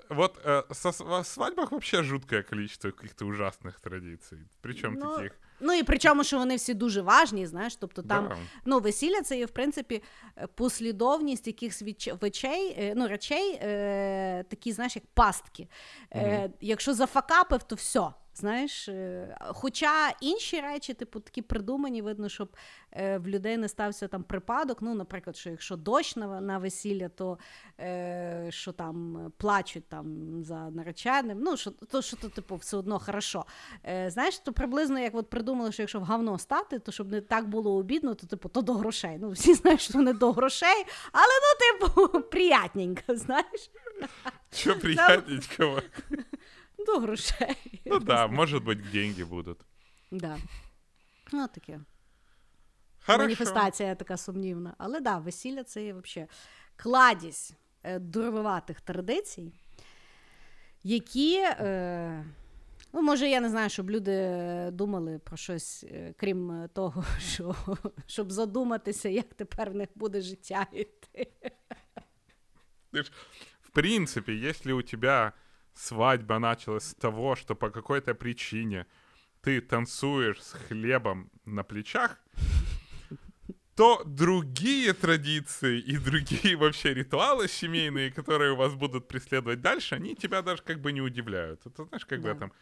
Вот 0.08 0.38
э, 0.44 0.62
со 0.74 0.88
св- 0.90 1.22
в 1.22 1.26
свадьбах 1.26 1.72
вообще 1.72 2.02
жуткое 2.02 2.42
количество 2.42 2.90
каких-то 2.90 3.26
ужасных 3.26 3.80
традиций. 3.80 4.38
Причем 4.60 4.94
Ну, 4.94 5.16
таких. 5.16 5.32
Ну 5.61 5.73
і 5.73 5.83
причому, 5.83 6.23
що 6.23 6.37
вони 6.37 6.55
всі 6.55 6.73
дуже 6.73 7.01
важні, 7.01 7.47
знаєш, 7.47 7.75
тобто 7.75 8.01
там 8.01 8.27
Да. 8.29 8.37
ну, 8.65 8.79
весілля 8.79 9.21
це 9.21 9.37
є, 9.37 9.45
в 9.45 9.51
принципі, 9.51 10.03
е, 10.37 10.47
послідовність 10.55 11.47
якихось 11.47 11.83
вечей, 12.21 12.75
е, 12.79 12.93
ну, 12.95 13.07
речей, 13.07 13.59
е, 13.61 14.43
такі, 14.49 14.71
знаєш, 14.71 14.95
як 14.95 15.05
пастки. 15.13 15.67
Е, 16.15 16.49
Якщо 16.61 16.93
зафакапив, 16.93 17.63
то 17.63 17.75
все. 17.75 18.09
Знаєш, 18.33 18.89
е, 18.89 19.37
хоча 19.39 20.09
інші 20.21 20.61
речі, 20.61 20.93
типу, 20.93 21.19
такі 21.19 21.41
придумані, 21.41 22.01
видно, 22.01 22.29
щоб 22.29 22.55
е, 22.91 23.17
в 23.17 23.27
людей 23.27 23.57
не 23.57 23.67
стався 23.67 24.07
там 24.07 24.23
припадок. 24.23 24.77
Ну, 24.81 24.95
наприклад, 24.95 25.37
що 25.37 25.49
якщо 25.49 25.75
дощ 25.75 26.15
на, 26.15 26.41
на 26.41 26.57
весілля, 26.57 27.09
то 27.09 27.37
е, 27.79 28.47
що 28.49 28.71
там 28.71 29.17
е, 29.17 29.29
плачуть 29.37 29.89
там 29.89 30.37
за 30.43 30.69
нареченим. 30.69 31.39
Ну, 31.41 31.57
що 31.57 31.71
то, 31.71 32.01
що 32.01 32.17
то, 32.17 32.29
типу, 32.29 32.55
все 32.55 32.77
одно 32.77 32.99
хорошо. 32.99 33.45
Е, 33.85 34.09
знаєш, 34.09 34.39
то 34.39 34.53
приблизно 34.53 34.99
як 34.99 35.15
от 35.15 35.29
придумали, 35.29 35.71
що 35.71 35.83
якщо 35.83 35.99
в 35.99 36.03
говно 36.03 36.39
стати, 36.39 36.79
то 36.79 36.91
щоб 36.91 37.11
не 37.11 37.21
так 37.21 37.49
було 37.49 37.75
обідно, 37.75 38.15
то 38.15 38.27
типу 38.27 38.49
то 38.49 38.61
до 38.61 38.73
грошей. 38.73 39.17
Ну, 39.19 39.29
всі 39.31 39.53
знають, 39.61 39.81
що 39.81 39.99
не 39.99 40.13
до 40.13 40.31
грошей, 40.31 40.85
але 41.11 41.33
ну, 41.41 41.87
типу, 41.87 42.19
приятненько, 42.31 43.15
знаєш, 43.15 43.71
Че 44.51 44.73
приятненького? 44.73 45.81
До 46.85 46.99
грошей. 46.99 47.81
Ну 47.85 47.99
да, 47.99 48.27
может 48.27 48.63
быть, 48.63 48.91
деньги 48.91 49.23
будут. 49.23 49.59
Да. 50.11 50.37
Ну, 51.31 51.47
таке. 51.47 51.79
Хорошо. 53.05 53.23
Маніфестація 53.23 53.95
така 53.95 54.17
сумнівна. 54.17 54.75
Але 54.77 54.99
да, 54.99 55.17
весілля 55.17 55.63
це 55.63 55.85
є 55.85 55.93
взагалі 55.93 56.29
кладість 56.75 57.55
е, 57.83 57.99
дурвиватих 57.99 58.81
традицій, 58.81 59.51
які. 60.83 61.37
Е, 61.37 62.25
Ну, 62.93 63.01
може, 63.01 63.29
я 63.29 63.39
не 63.39 63.49
знаю, 63.49 63.69
щоб 63.69 63.89
люди 63.89 64.69
думали 64.71 65.19
про 65.19 65.37
щось, 65.37 65.83
е, 65.83 66.13
крім 66.17 66.69
того, 66.73 67.05
що, 67.19 67.55
щоб 68.07 68.31
задуматися, 68.31 69.09
як 69.09 69.33
тепер 69.33 69.71
в 69.71 69.75
них 69.75 69.89
буде 69.95 70.21
життя 70.21 70.67
йти. 70.71 71.31
В 73.61 73.69
принципе, 73.69 74.33
если 74.33 74.73
у 74.73 74.81
тебя 74.81 75.33
свадьба 75.73 76.39
началась 76.39 76.83
с 76.83 76.95
того, 76.95 77.35
что 77.35 77.55
по 77.55 77.69
какой-то 77.69 78.13
причине 78.13 78.85
ты 79.41 79.61
танцуешь 79.61 80.41
с 80.41 80.53
хлебом 80.53 81.31
на 81.45 81.63
плечах, 81.63 82.17
то 83.75 84.03
другие 84.05 84.93
традиции 84.93 85.79
и 85.79 85.97
другие 85.97 86.55
вообще 86.55 86.93
ритуалы 86.93 87.47
семейные, 87.47 88.11
которые 88.11 88.55
вас 88.55 88.73
будут 88.75 89.07
преследовать 89.07 89.61
дальше, 89.61 89.95
они 89.95 90.15
тебя 90.15 90.41
даже 90.41 90.61
как 90.61 90.79
бы 90.81 90.91
не 90.91 91.01
удивляют. 91.01 91.65
Это 91.65 91.85
знаешь, 91.85 92.05
как 92.05 92.21
Да. 92.21 92.33
в 92.33 92.37
этом. 92.37 92.53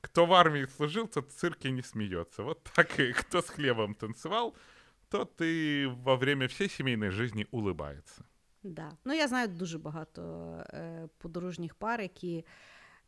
Кто 0.00 0.26
в 0.26 0.32
армии 0.32 0.66
служил, 0.66 1.08
тот 1.08 1.32
в 1.32 1.34
цирке 1.34 1.70
не 1.70 1.82
смеется. 1.82 2.42
Вот 2.42 2.62
так 2.74 3.00
и 3.00 3.12
кто 3.12 3.40
с 3.42 3.48
хлебом 3.48 3.94
танцевал, 3.94 4.56
тот 5.10 5.34
и 5.40 5.86
во 6.04 6.16
время 6.16 6.46
всей 6.48 6.68
семейной 6.70 7.10
жизни 7.10 7.46
улыбается. 7.50 8.24
Да. 8.64 8.92
Ну, 9.04 9.14
я 9.14 9.28
знаю 9.28 9.48
дуже 9.48 9.78
багато 9.78 10.22
е, 10.70 11.08
подружніх 11.18 11.74
пар, 11.74 12.00
які 12.00 12.44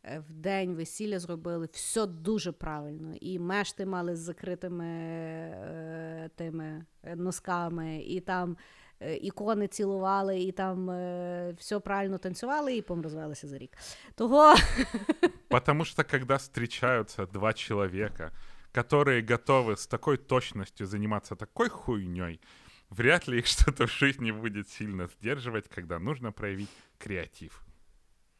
е, 0.04 0.18
в 0.28 0.32
день 0.32 0.74
весілля 0.74 1.18
зробили 1.18 1.68
все 1.72 2.07
дуже 2.07 2.52
правильно. 2.52 3.14
І 3.20 3.38
мешти 3.38 3.86
мали 3.86 4.16
з 4.16 4.18
закритими 4.18 4.86
е, 4.86 6.30
тими 6.36 6.84
е, 7.02 7.16
носками, 7.16 7.96
і 7.98 8.20
там 8.20 8.57
е, 9.00 9.16
ікони 9.16 9.68
цілували, 9.68 10.40
і 10.40 10.52
там 10.52 10.90
е, 10.90 11.54
все 11.59 11.78
правильно 11.80 12.18
танцювали, 12.18 12.76
і 12.76 12.82
помрозвалися 12.82 13.48
за 13.48 13.59
рік. 13.59 13.70
Того 14.14 14.54
Потому 15.48 15.84
что 15.84 16.04
когда 16.04 16.36
встречаются 16.36 17.26
два 17.26 17.52
человека, 17.52 18.32
которые 18.72 19.22
готовы 19.22 19.76
с 19.76 19.86
такой 19.86 20.16
точностью 20.16 20.86
заниматься 20.86 21.34
такой 21.34 21.68
хуйней, 21.68 22.40
вряд 22.89 23.28
ли 23.28 23.39
их 23.39 23.47
что-то 23.47 23.86
в 23.86 23.91
жизни 23.91 24.32
будет 24.32 24.69
сильно 24.69 25.07
сдерживать, 25.07 25.67
когда 25.67 25.99
нужно 25.99 26.32
проявить 26.32 26.69
креатив. 26.97 27.61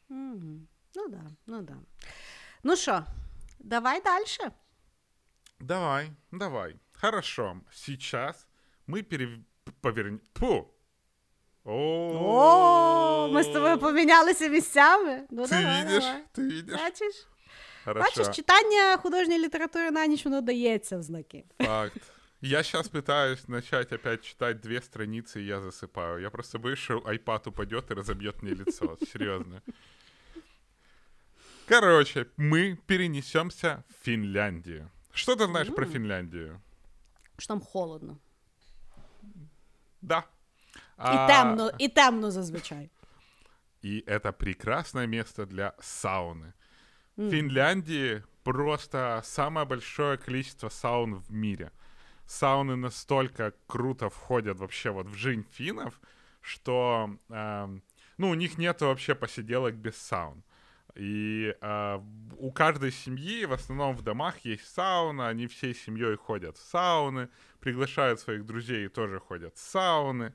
Мгм. 0.10 0.68
ну 0.96 1.08
да, 1.10 1.22
ну 1.48 1.62
да. 1.62 1.78
Ну 2.64 2.76
що, 2.76 3.06
давай 3.60 4.02
далі. 4.02 4.52
Давай, 5.60 6.12
давай. 6.32 6.76
Хорошо. 6.94 7.62
Сейчас 7.72 8.48
мы 8.88 9.04
пере... 9.04 9.40
повернем... 9.82 10.20
Пу! 10.34 10.68
О, 11.64 13.30
ми 13.34 13.44
з 13.44 13.48
тобою 13.48 13.78
помінялися 13.78 14.48
місцями. 14.48 15.28
Ну, 15.30 15.44
Ты 15.44 15.50
давай, 15.50 15.86
видишь? 15.86 16.04
давай. 16.04 16.24
Ты 16.36 16.42
видишь? 16.42 16.80
Бачиш? 16.80 17.28
Хорошо. 17.86 18.10
Бачиш, 18.10 18.36
читання 18.36 18.98
художньої 18.98 19.40
літератури 19.40 19.92
на 19.92 20.06
ніч 20.08 20.26
воно 20.26 20.42
дається 20.42 20.98
в 20.98 21.04
знаки. 21.04 21.44
Факт. 21.60 22.02
Я 22.47 22.63
сейчас 22.63 22.89
пытаюсь 22.89 23.49
начать 23.49 23.93
опять 23.93 24.23
читать 24.23 24.61
две 24.61 24.81
страницы, 24.81 25.41
и 25.41 25.47
я 25.47 25.61
засыпаю. 25.61 26.21
Я 26.21 26.31
просто 26.31 26.59
боюсь, 26.59 26.79
что 26.79 27.05
айпад 27.05 27.49
упадет 27.49 27.91
и 27.91 27.95
разобьет 27.95 28.43
мне 28.43 28.53
лицо. 28.55 28.97
Серьезно. 29.13 29.63
Короче, 31.67 32.29
мы 32.37 32.79
перенесемся 32.87 33.83
в 33.89 34.05
Финляндию. 34.05 34.89
Что 35.13 35.35
ты 35.35 35.47
знаешь 35.47 35.75
про 35.75 35.87
Финляндию? 35.87 36.61
Що 37.39 37.49
там 37.49 37.61
холодно. 37.61 38.17
Да. 40.03 40.19
І 40.19 40.23
А, 40.97 41.27
темно, 41.27 41.73
і 41.79 41.89
темно 41.89 42.31
зазвичай. 42.31 42.91
И 43.85 44.05
это 44.07 44.33
прекрасное 44.33 45.07
место 45.07 45.47
для 45.47 45.73
сауны. 45.81 46.53
В 47.17 47.31
Финляндии 47.31 48.23
просто 48.45 49.21
самое 49.25 49.67
большое 49.67 50.17
количество 50.17 50.71
саун 50.71 51.15
в 51.15 51.33
мире. 51.33 51.71
Сауны 52.27 52.77
настолько 52.77 53.55
круто 53.67 54.11
входят 54.11 54.59
вообще 54.59 54.91
вот 54.91 55.07
в 55.07 55.15
жизнь 55.15 55.47
финнов, 55.53 56.01
что, 56.41 57.17
э, 57.29 57.79
ну, 58.19 58.31
у 58.31 58.35
них 58.35 58.59
нет 58.59 58.81
вообще 58.81 59.15
посиделок 59.15 59.75
без 59.75 59.97
саун. 59.97 60.43
И 60.97 61.55
э, 61.61 62.01
у 62.39 62.51
каждой 62.53 62.91
семьи, 62.91 63.45
в 63.45 63.53
основном 63.53 63.95
в 63.95 64.03
домах, 64.03 64.39
есть 64.39 64.67
сауна, 64.67 65.29
они 65.29 65.47
всей 65.47 65.75
семьей 65.75 66.17
ходят 66.17 66.57
в 66.57 66.63
сауны, 66.63 67.29
приглашают 67.61 68.19
своих 68.19 68.47
друзей 68.47 68.87
и 68.87 68.89
тоже 68.89 69.21
ходят 69.21 69.57
в 69.57 69.61
сауны. 69.61 70.35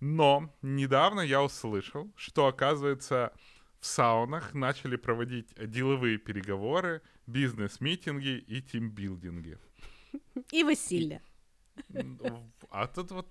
Но 0.00 0.52
недавно 0.62 1.20
я 1.20 1.42
услышал, 1.42 2.10
что, 2.16 2.46
оказывается, 2.46 3.32
в 3.80 3.86
саунах 3.86 4.54
начали 4.54 4.96
проводить 4.96 5.48
деловые 5.56 6.18
переговоры, 6.18 7.02
бизнес-митинги 7.26 8.38
и 8.38 8.62
тимбилдинги. 8.62 9.58
И 10.52 10.64
весілля. 10.64 11.20
А 12.70 12.86
тут 12.86 13.10
вот... 13.10 13.26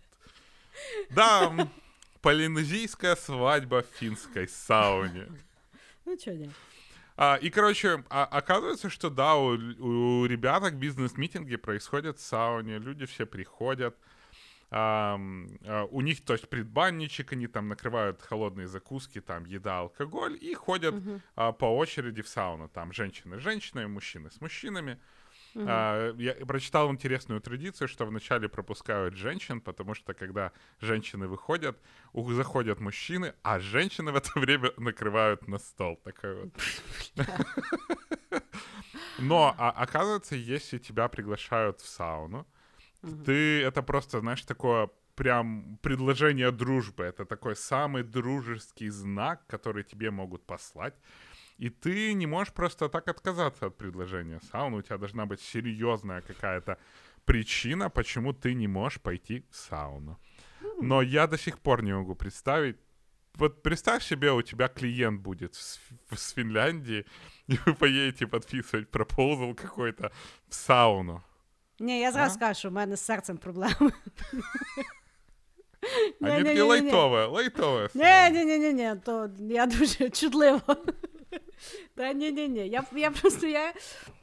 Да, 1.10 1.68
полинезийская 2.22 3.16
свадьба 3.16 3.82
в 3.82 3.86
финской 4.00 4.48
сауне. 4.48 5.28
Ну, 6.06 6.18
чого 6.18 6.38
ні? 6.38 6.50
А, 7.18 7.40
и, 7.44 7.50
короче, 7.50 8.04
а, 8.10 8.26
оказывается, 8.26 8.90
что 8.90 9.10
да, 9.10 9.36
у, 9.36 9.52
у 9.80 10.26
ребяток 10.26 10.74
бизнес-митинги 10.74 11.56
происходят 11.56 12.18
в 12.18 12.22
сауне, 12.22 12.80
люди 12.80 13.06
все 13.06 13.26
приходят, 13.26 13.96
а, 14.70 15.18
а, 15.66 15.86
у 15.86 16.02
них, 16.02 16.26
то 16.26 16.34
есть, 16.34 16.50
предбанничек, 16.50 17.32
они 17.32 17.48
там 17.48 17.70
накрывают 17.70 18.22
холодные 18.22 18.68
закуски, 18.68 19.22
там, 19.22 19.46
еда, 19.46 19.80
алкоголь, 19.80 20.38
и 20.42 20.54
ходят 20.56 20.96
Мгм. 20.96 21.22
а, 21.36 21.52
по 21.54 21.66
очереди 21.78 22.22
в 22.22 22.28
сауну, 22.28 22.68
там, 22.68 22.92
женщины 22.92 23.38
с 23.38 23.42
женщинами, 23.42 23.86
мужчины 23.86 24.30
с 24.30 24.42
мужчинами. 24.42 24.98
Мгм. 25.56 25.68
А, 25.70 26.14
я 26.18 26.34
прочитал 26.46 26.92
интересную 26.92 27.40
традицию, 27.42 27.88
что 27.88 28.06
вначале 28.06 28.50
пропускают 28.50 29.16
женщин, 29.16 29.62
потому 29.62 29.94
что 29.96 30.14
когда 30.14 30.52
женщины 30.82 31.28
выходят, 31.28 31.78
у- 32.14 32.30
заходят 32.34 32.82
мужчины, 32.82 33.34
а 33.42 33.60
женщины 33.60 34.12
в 34.12 34.16
это 34.18 34.30
время 34.40 34.72
накрывают 34.78 35.48
на 35.48 35.58
стол. 35.58 35.96
Такой 36.04 36.36
вот. 36.36 36.50
Но 39.18 39.56
а, 39.58 39.72
оказывается, 39.72 40.36
если 40.36 40.78
тебя 40.78 41.08
приглашают 41.08 41.80
в 41.80 41.88
сауну, 41.88 42.46
ты 43.26 43.62
это 43.64 43.82
просто, 43.84 44.20
знаешь, 44.20 44.42
такое 44.42 44.90
прям 45.16 45.78
предложение 45.82 46.52
дружбы. 46.52 47.04
Это 47.06 47.26
такой 47.26 47.56
самый 47.56 48.04
дружеский 48.04 48.90
знак, 48.90 49.48
который 49.48 49.84
тебе 49.84 50.12
могут 50.12 50.46
послать. 50.46 50.94
И 51.59 51.71
ты 51.71 52.15
не 52.15 52.27
можешь 52.27 52.53
просто 52.55 52.89
так 52.89 53.09
отказаться 53.09 53.67
от 53.67 53.77
предложения 53.77 54.41
сауны. 54.53 54.77
У 54.79 54.83
тебя 54.83 54.99
должна 54.99 55.27
быть 55.27 55.41
серьезная 55.41 56.21
какая-то 56.23 56.77
причина, 57.25 57.91
почему 57.91 58.33
ты 58.33 58.55
не 58.55 58.69
можешь 58.69 59.01
пойти 59.01 59.45
в 59.51 59.57
сауну. 59.57 60.17
Но 60.83 61.03
я 61.03 61.27
до 61.27 61.39
сих 61.39 61.59
пор 61.59 61.83
не 61.83 61.93
могу 61.95 62.15
представить. 62.15 62.77
Вот 63.35 63.63
представь 63.63 64.03
себе, 64.03 64.33
у 64.33 64.43
тебя 64.43 64.69
клиент 64.69 65.21
будет 65.21 65.55
с, 65.55 65.79
с 66.17 66.33
Финляндии, 66.35 67.05
и 67.49 67.59
вы 67.67 67.75
поедете 67.75 68.27
подписывать 68.27 68.91
пропозал 68.91 69.55
какой-то 69.55 70.11
в 70.49 70.55
сауну. 70.55 71.23
Ні, 71.81 72.01
я 72.01 72.13
зразу 72.13 72.31
А? 72.31 72.35
скажу, 72.35 72.55
що 72.59 72.69
в 72.69 72.73
мене 72.73 72.97
з 72.97 73.01
серцем 73.01 73.37
проблеми. 73.39 73.93
Они 76.21 76.45
такие 76.45 76.55
Ні-ні-ні-ні. 76.55 76.63
лайтовые, 76.63 77.27
лайтовые. 77.27 77.89
Ні, 77.95 78.39
ні, 78.39 78.45
ні, 78.45 78.59
ні, 78.59 78.73
ні, 78.73 78.95
то 79.05 79.31
я 79.39 79.67
дуже 79.67 80.11
чутлива. 80.11 80.77
Та 81.96 82.14
ні, 82.14 82.32
ні, 82.32 82.48
ні. 82.48 82.68
Я, 82.70 82.84
я 82.96 83.12
просто 83.12 83.48
я, 83.48 83.74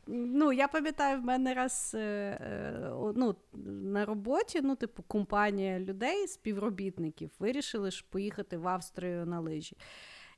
ну, 0.07 0.53
я 0.53 0.69
пам'ятаю, 0.69 1.21
в 1.21 1.25
мене 1.25 1.55
раз 1.55 1.93
е, 1.95 1.99
е, 1.99 2.91
ну, 3.17 3.37
на 3.65 4.05
роботі, 4.05 4.61
ну, 4.63 4.77
типу, 4.77 5.03
компанія 5.03 5.81
людей, 5.81 6.29
співробітників, 6.29 7.31
вирішили 7.39 7.91
ж 7.91 8.05
поїхати 8.11 8.57
в 8.57 8.69
Австрію 8.69 9.27
на 9.27 9.41
лижі. 9.41 9.77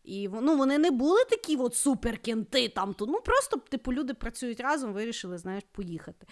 І 0.05 0.28
ну, 0.28 0.57
вони 0.57 0.78
не 0.78 0.90
були 0.90 1.24
такі 1.24 1.57
от 1.57 1.74
суперкенти 1.74 2.68
там, 2.68 2.95
ну 3.01 3.20
просто, 3.20 3.57
типу, 3.57 3.92
люди 3.92 4.14
працюють 4.14 4.61
разом, 4.61 4.92
вирішили, 4.92 5.38
знаєш, 5.38 5.64
поїхати. 5.72 6.26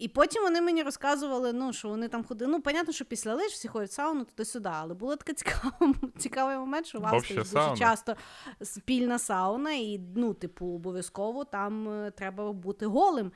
І 0.00 0.08
потім 0.08 0.42
вони 0.42 0.60
мені 0.60 0.82
розказували, 0.82 1.52
ну, 1.52 1.72
що 1.72 1.88
вони 1.88 2.08
там 2.08 2.24
ходили. 2.24 2.50
Ну, 2.52 2.60
понятно, 2.60 2.92
що 2.92 3.04
після 3.04 3.34
лиж 3.34 3.52
всі 3.52 3.68
ходять 3.68 3.90
в 3.90 3.92
сауну 3.92 4.24
туди-сюди, 4.24 4.70
але 4.72 4.94
було 4.94 5.16
такий 5.16 5.34
цікавий, 5.34 5.94
цікавий 6.18 6.56
момент, 6.56 6.86
що 6.86 7.00
в 7.00 7.06
Австрії 7.06 7.38
дуже 7.38 7.50
сауна. 7.50 7.76
часто 7.76 8.16
спільна 8.62 9.18
сауна, 9.18 9.72
і 9.72 10.00
ну, 10.16 10.34
типу, 10.34 10.66
обов'язково 10.66 11.44
там 11.44 11.88
е, 11.88 12.10
треба 12.10 12.52
бути 12.52 12.86
голим. 12.86 13.32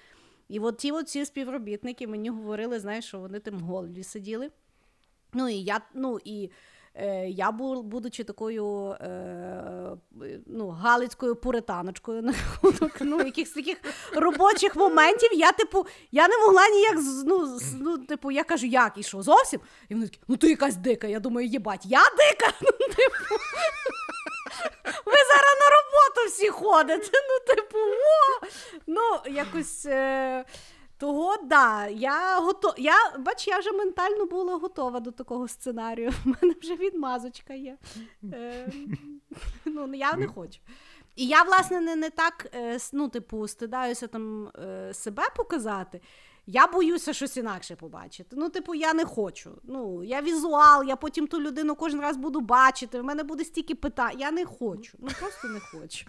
І 0.48 0.58
от 0.58 0.78
ті 0.78 0.92
от 0.92 1.08
ці 1.08 1.24
співробітники 1.24 2.06
мені 2.06 2.30
говорили, 2.30 2.80
знаєш, 2.80 3.04
що 3.04 3.18
вони 3.18 3.38
там 3.38 3.60
голі 3.60 4.02
сиділи. 4.02 4.50
Ну 5.32 5.48
і 5.48 5.54
я, 5.54 5.80
ну 5.94 6.18
і 6.24 6.50
я 7.28 7.52
бу, 7.52 7.82
будучи 7.82 8.24
такою 8.24 8.96
е, 9.00 9.96
ну, 10.46 10.68
галицькою 10.68 11.36
пуританочкою 11.36 12.22
на 12.22 12.32
рахунок 12.32 12.92
ну, 13.00 13.18
якихось 13.18 13.52
таких 13.52 13.78
робочих 14.12 14.76
моментів, 14.76 15.30
я, 15.32 15.52
типу, 15.52 15.86
я 16.12 16.28
не 16.28 16.38
могла 16.38 16.68
ніяк 16.68 16.96
ну, 17.24 17.58
ну, 17.80 17.98
типу, 17.98 18.30
я 18.30 18.44
кажу, 18.44 18.66
як 18.66 18.92
і 18.96 19.02
що, 19.02 19.22
зовсім? 19.22 19.60
І 19.88 19.94
вони 19.94 20.06
такі, 20.06 20.18
ну 20.28 20.36
ти 20.36 20.48
якась 20.48 20.76
дика. 20.76 21.06
Я 21.06 21.20
думаю, 21.20 21.46
їбать, 21.46 21.86
я 21.86 22.00
дика? 22.00 22.52
Ну, 22.60 22.88
типу. 22.88 23.34
Ви 25.06 25.12
зараз 25.12 25.56
на 25.60 25.68
роботу 25.76 26.28
всі 26.28 26.48
ходите. 26.48 27.10
Ну, 27.12 27.54
типу, 27.54 27.78
о! 27.78 28.46
Ну, 28.86 29.32
якось. 29.32 29.86
Е... 29.86 30.44
Того, 31.04 31.36
да, 31.36 31.86
я 31.86 32.40
готова. 32.40 32.74
Я, 32.78 32.94
бач, 33.18 33.48
я 33.48 33.58
вже 33.58 33.72
ментально 33.72 34.26
була 34.26 34.56
готова 34.56 35.00
до 35.00 35.10
такого 35.10 35.48
сценарію. 35.48 36.12
У 36.24 36.28
мене 36.28 36.54
вже 36.62 36.76
відмазочка 36.76 37.54
є. 37.54 37.76
Е, 38.32 38.72
ну, 39.64 39.94
я 39.94 40.12
не 40.16 40.26
хочу. 40.26 40.60
І 41.16 41.26
я, 41.26 41.42
власне, 41.42 41.80
не, 41.80 41.96
не 41.96 42.10
так, 42.10 42.46
е, 42.54 42.78
ну, 42.92 43.08
типу, 43.08 43.48
стидаюся 43.48 44.06
там 44.06 44.48
е, 44.48 44.94
себе 44.94 45.22
показати. 45.36 46.00
Я 46.46 46.66
боюся 46.66 47.12
щось 47.12 47.36
інакше 47.36 47.76
побачити. 47.76 48.36
Ну, 48.36 48.48
типу, 48.48 48.74
я 48.74 48.94
не 48.94 49.04
хочу. 49.04 49.50
Ну, 49.62 50.04
я 50.04 50.22
візуал, 50.22 50.84
я 50.84 50.96
потім 50.96 51.26
ту 51.26 51.40
людину 51.40 51.74
кожен 51.76 52.00
раз 52.00 52.16
буду 52.16 52.40
бачити. 52.40 53.00
В 53.00 53.04
мене 53.04 53.22
буде 53.22 53.44
стільки 53.44 53.74
питань. 53.74 54.20
Я 54.20 54.30
не 54.30 54.44
хочу. 54.44 54.98
Ну 55.00 55.08
просто 55.20 55.48
не 55.48 55.60
хочу. 55.60 56.06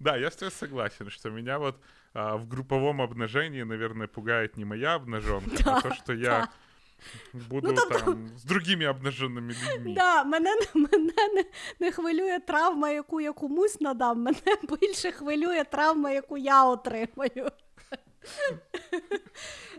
Да, 0.00 0.16
я 0.16 0.30
с 0.30 0.36
тобой 0.36 0.52
согласен, 0.52 1.10
что 1.10 1.30
меня 1.30 1.58
вот 1.58 1.80
а, 2.14 2.36
в 2.36 2.46
групповом 2.48 3.00
обнажении, 3.00 3.62
наверное, 3.64 4.06
пугает 4.06 4.56
не 4.56 4.64
моя 4.64 4.94
обнаженка, 4.94 5.56
а 5.76 5.80
то, 5.80 5.94
что 5.94 6.12
я 6.12 6.48
буду 7.32 7.68
Ну, 7.72 7.74
тобто- 7.76 7.98
там 8.04 8.28
с 8.36 8.42
другими 8.44 8.86
обнаженными 8.86 9.52
людьми. 9.52 9.94
Да, 9.94 10.24
мене, 10.24 10.50
не- 10.74 10.80
мене 10.80 11.12
не, 11.34 11.44
не 11.80 11.92
хвилює 11.92 12.40
травма, 12.40 12.90
яку 12.90 13.20
я 13.20 13.32
комусь 13.32 13.80
надам. 13.80 14.22
Мене 14.22 14.38
більше 14.80 15.12
хвилює 15.12 15.64
травма, 15.64 16.10
яку 16.10 16.36
я 16.36 16.64
отримаю. 16.64 17.50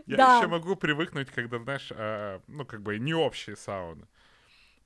Я 0.06 0.16
Да. 0.16 0.38
еще 0.38 0.46
могу 0.46 0.74
привыкнуть, 0.74 1.28
когда, 1.34 1.58
знаешь, 1.58 1.92
а, 1.92 2.40
ну, 2.48 2.64
как 2.64 2.80
бы 2.80 2.98
не 2.98 3.14
общие 3.14 3.56
сауны. 3.56 4.06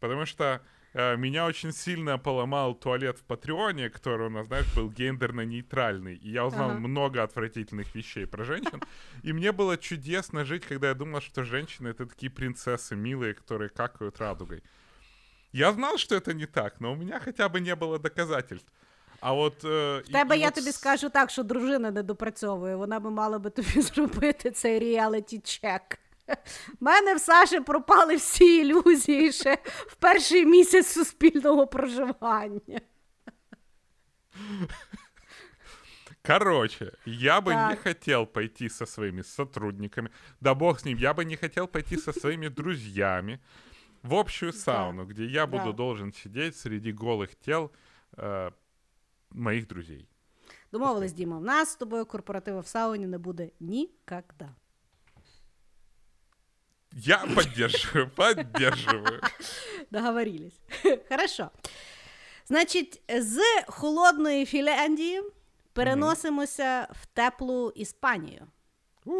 Потому 0.00 0.26
что 0.26 0.44
а, 0.44 0.60
меня 0.96 1.46
очень 1.46 1.72
сильно 1.72 2.18
поломал 2.18 2.74
туалет 2.74 3.18
в 3.18 3.22
Патреоне, 3.22 3.88
который 3.88 4.26
у 4.26 4.30
нас, 4.30 4.46
знаешь, 4.46 4.66
был 4.76 4.90
гендерно-нейтральный. 4.90 6.16
И 6.16 6.30
я 6.30 6.44
узнал 6.44 6.70
Ага. 6.70 6.78
много 6.80 7.22
отвратительных 7.22 7.94
вещей 7.94 8.26
про 8.26 8.44
женщин. 8.44 8.82
И 9.22 9.32
мне 9.32 9.52
было 9.52 9.76
чудесно 9.78 10.44
жить, 10.44 10.66
когда 10.66 10.88
я 10.88 10.94
думал, 10.94 11.20
что 11.20 11.44
женщины — 11.44 11.94
это 11.94 12.06
такие 12.06 12.30
принцессы 12.30 12.94
милые, 12.94 13.32
которые 13.34 13.70
какают 13.70 14.18
радугой. 14.20 14.62
Я 15.52 15.72
знал, 15.72 15.96
что 15.98 16.14
это 16.14 16.34
не 16.34 16.46
так, 16.46 16.80
но 16.80 16.92
у 16.92 16.96
меня 16.96 17.20
хотя 17.20 17.48
бы 17.48 17.60
не 17.60 17.74
было 17.74 17.98
доказательств. 17.98 18.70
А 19.20 19.32
от... 19.34 19.64
Е, 19.64 20.02
В 20.06 20.12
тебе 20.12 20.36
я 20.36 20.50
тобі 20.50 20.72
скажу 20.72 21.08
так, 21.08 21.30
що 21.30 21.42
дружина 21.42 21.90
не 21.90 22.02
допрацьовує. 22.02 22.76
Вона 22.76 23.00
би 23.00 23.10
мала 23.10 23.38
би 23.38 23.50
тобі 23.50 23.80
зробити 23.80 24.50
цей 24.50 24.78
реаліті 24.78 25.38
чек. 25.38 25.98
У 26.28 26.84
мене 26.84 27.14
в 27.14 27.20
Саші 27.20 27.60
пропали 27.60 28.16
всі 28.16 28.56
ілюзії 28.60 29.32
ще 29.32 29.58
в 29.64 29.94
перший 29.94 30.46
місяць 30.46 30.86
суспільного 30.86 31.66
проживання. 31.66 32.80
Короче, 36.26 36.92
я 37.04 37.40
бы 37.40 37.48
не 37.54 37.74
Так. 37.74 37.82
хотел 37.82 38.26
пойти 38.26 38.68
со 38.68 38.86
своими 38.86 39.22
сотрудниками, 39.22 40.10
да 40.40 40.54
бог 40.54 40.78
с 40.78 40.84
ним, 40.84 40.98
я 40.98 41.12
бы 41.14 41.24
не 41.24 41.36
хотел 41.36 41.66
пойти 41.66 41.96
со 41.96 42.12
своими 42.12 42.48
друзьями 42.48 43.40
в 44.02 44.14
общую 44.14 44.52
сауну, 44.52 45.04
где 45.04 45.24
я 45.26 45.46
буду 45.46 45.64
Да. 45.64 45.72
должен 45.72 46.12
сидеть 46.12 46.56
среди 46.56 46.92
голых 46.92 47.34
тел 47.34 47.70
э, 48.16 48.52
моих 49.30 49.66
друзей. 49.66 50.06
Домовились, 50.72 51.12
Діма, 51.12 51.38
в 51.38 51.42
нас 51.44 51.72
з 51.72 51.76
тобою 51.76 52.06
корпоративу 52.06 52.60
в 52.60 52.66
сауні 52.66 53.06
не 53.06 53.18
буде 53.18 53.50
ніколи. 53.60 54.22
Я 56.99 57.17
поддерживаю, 57.17 58.09
поддерживаю. 58.15 59.21
Договорились. 59.91 60.59
Хорошо. 61.09 61.49
Значить, 62.45 63.01
з 63.17 63.39
холодної 63.67 64.45
Фінляндії 64.45 65.21
переносимося 65.73 66.87
в 66.91 67.05
теплу 67.05 67.71
Іспанію. 67.75 68.47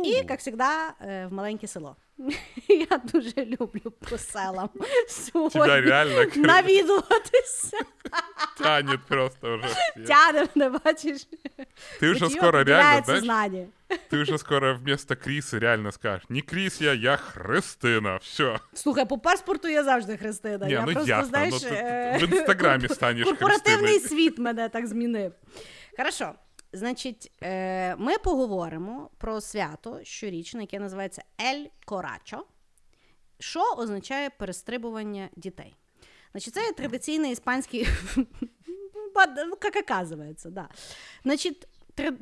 І, 0.05 0.09
як 0.09 0.27
завжди, 0.41 0.63
е, 1.01 1.27
в 1.27 1.33
маленьке 1.33 1.67
село. 1.67 1.95
Я 2.68 2.98
дуже 3.12 3.44
люблю 3.44 3.90
по 4.10 4.18
селам 4.18 4.68
Тебя 4.68 5.08
сьогодні 5.08 5.80
реально 5.80 6.16
как 6.16 6.36
навідуватися. 6.36 7.78
тянет 8.58 9.00
просто 9.08 9.54
уже. 9.54 9.66
все. 9.66 10.04
Тяне 10.06 10.48
мене, 10.54 10.78
бачиш. 10.84 11.26
Ты 12.00 12.10
уже 12.10 12.24
Водієм 12.24 12.30
скоро 12.30 12.64
реально, 12.64 13.02
поділяється 13.02 13.20
знаешь, 13.20 13.24
знання. 13.24 13.66
ты 14.10 14.22
уже 14.22 14.38
скоро 14.38 14.74
вместо 14.74 15.14
Крисы 15.14 15.58
реально 15.58 15.92
скажешь, 15.92 16.24
не 16.28 16.40
Крис 16.40 16.80
я, 16.80 16.92
я 16.94 17.16
Христина, 17.16 18.16
все. 18.16 18.60
Слухай, 18.74 19.04
по 19.06 19.18
паспорту 19.18 19.68
я 19.68 19.84
завжди 19.84 20.16
Христина. 20.16 20.66
Не, 20.66 20.72
я 20.72 20.80
ну 20.86 20.92
просто, 20.92 21.10
ясно, 21.10 21.28
знаєш, 21.28 21.52
ну 21.54 21.58
ти 21.60 21.74
е, 21.74 22.18
в 22.20 22.32
Інстаграмі 22.32 22.88
станеш 22.88 23.24
Корпоративний 23.24 23.98
Христиною. 23.98 24.08
світ 24.08 24.38
мене 24.38 24.68
так 24.68 24.86
змінив. 24.86 25.32
Хорошо. 25.96 26.32
Значить, 26.73 27.31
е, 27.43 27.95
ми 27.95 28.17
поговоримо 28.17 29.09
про 29.17 29.41
свято 29.41 29.99
щорічне, 30.03 30.61
яке 30.61 30.79
називається 30.79 31.23
Ель 31.41 31.65
Корачо, 31.85 32.45
що 33.39 33.61
означає 33.77 34.29
перестрибування 34.29 35.29
дітей. 35.35 35.75
Значить, 36.31 36.53
це 36.53 36.63
є 36.65 36.71
традиційний 36.71 37.31
іспанський. 37.31 37.87
Да. 40.49 40.69
Значить, 41.23 41.67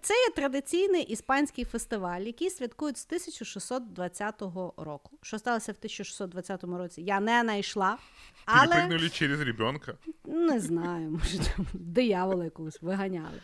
це 0.01 0.13
є 0.13 0.29
традиційний 0.35 1.03
іспанський 1.03 1.65
фестиваль, 1.65 2.21
який 2.21 2.49
святкують 2.49 2.97
з 2.97 3.05
1620 3.05 4.41
року. 4.77 5.17
Що 5.21 5.39
сталося 5.39 5.71
в 5.71 5.75
1620 5.75 6.63
році? 6.63 7.01
Я 7.01 7.19
не 7.19 7.41
знайшла. 7.41 7.97
Але 8.45 8.75
Перепрыгнули 8.75 9.09
через 9.09 9.41
ребенка. 9.41 9.97
не 10.25 10.59
знаю, 10.59 11.11
може 11.11 11.37
там 11.39 11.67
диявола 11.73 12.43
якогось 12.43 12.81
виганяли. 12.81 13.41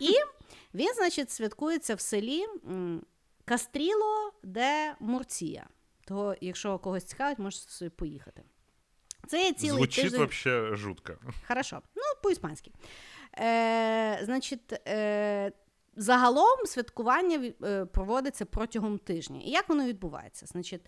І 0.00 0.12
він, 0.74 0.94
значить, 0.94 1.30
святкується 1.30 1.94
в 1.94 2.00
селі 2.00 2.44
Кастріло 3.44 4.32
де 4.42 4.94
Мурція. 5.00 5.66
Того, 6.04 6.34
якщо 6.40 6.78
когось 6.78 7.04
цікавить, 7.04 7.38
можете 7.38 7.72
собі 7.72 7.90
поїхати. 7.90 8.42
Це 9.26 9.44
є 9.44 9.52
цілий 9.52 9.76
Звучит 9.76 10.04
тиждень. 10.04 10.20
вообще 10.20 10.76
жутко. 10.76 11.12
Хорошо. 11.48 11.82
Ну, 11.96 12.02
по-іспанськи. 12.22 12.70
Е, 13.38 14.20
значить, 14.22 14.72
е, 14.88 15.52
загалом 15.96 16.66
святкування 16.66 17.52
е, 17.64 17.84
проводиться 17.84 18.44
протягом 18.44 18.98
тижня. 18.98 19.40
І 19.44 19.50
як 19.50 19.68
воно 19.68 19.84
відбувається? 19.84 20.46
Значить, 20.46 20.82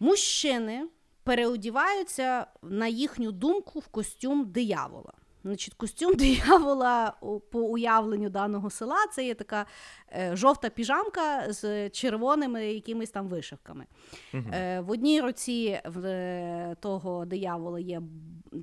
мужчини 0.00 0.88
переодіваються, 1.22 2.46
на 2.62 2.86
їхню 2.86 3.32
думку, 3.32 3.78
в 3.78 3.86
костюм 3.86 4.52
диявола. 4.52 5.12
Значить, 5.46 5.74
костюм 5.74 6.14
диявола 6.14 7.14
по 7.50 7.60
уявленню 7.60 8.30
даного 8.30 8.70
села 8.70 9.06
це 9.12 9.26
є 9.26 9.34
така 9.34 9.66
е, 10.12 10.36
жовта 10.36 10.70
піжамка 10.70 11.52
з 11.52 11.90
червоними 11.90 12.66
якимись 12.66 13.10
там 13.10 13.28
вишивками. 13.28 13.86
Е, 14.34 14.80
в 14.80 14.90
одній 14.90 15.20
руці 15.20 15.80
в 15.84 16.06
е, 16.06 16.76
того 16.80 17.24
диявола 17.24 17.80
є 17.80 18.02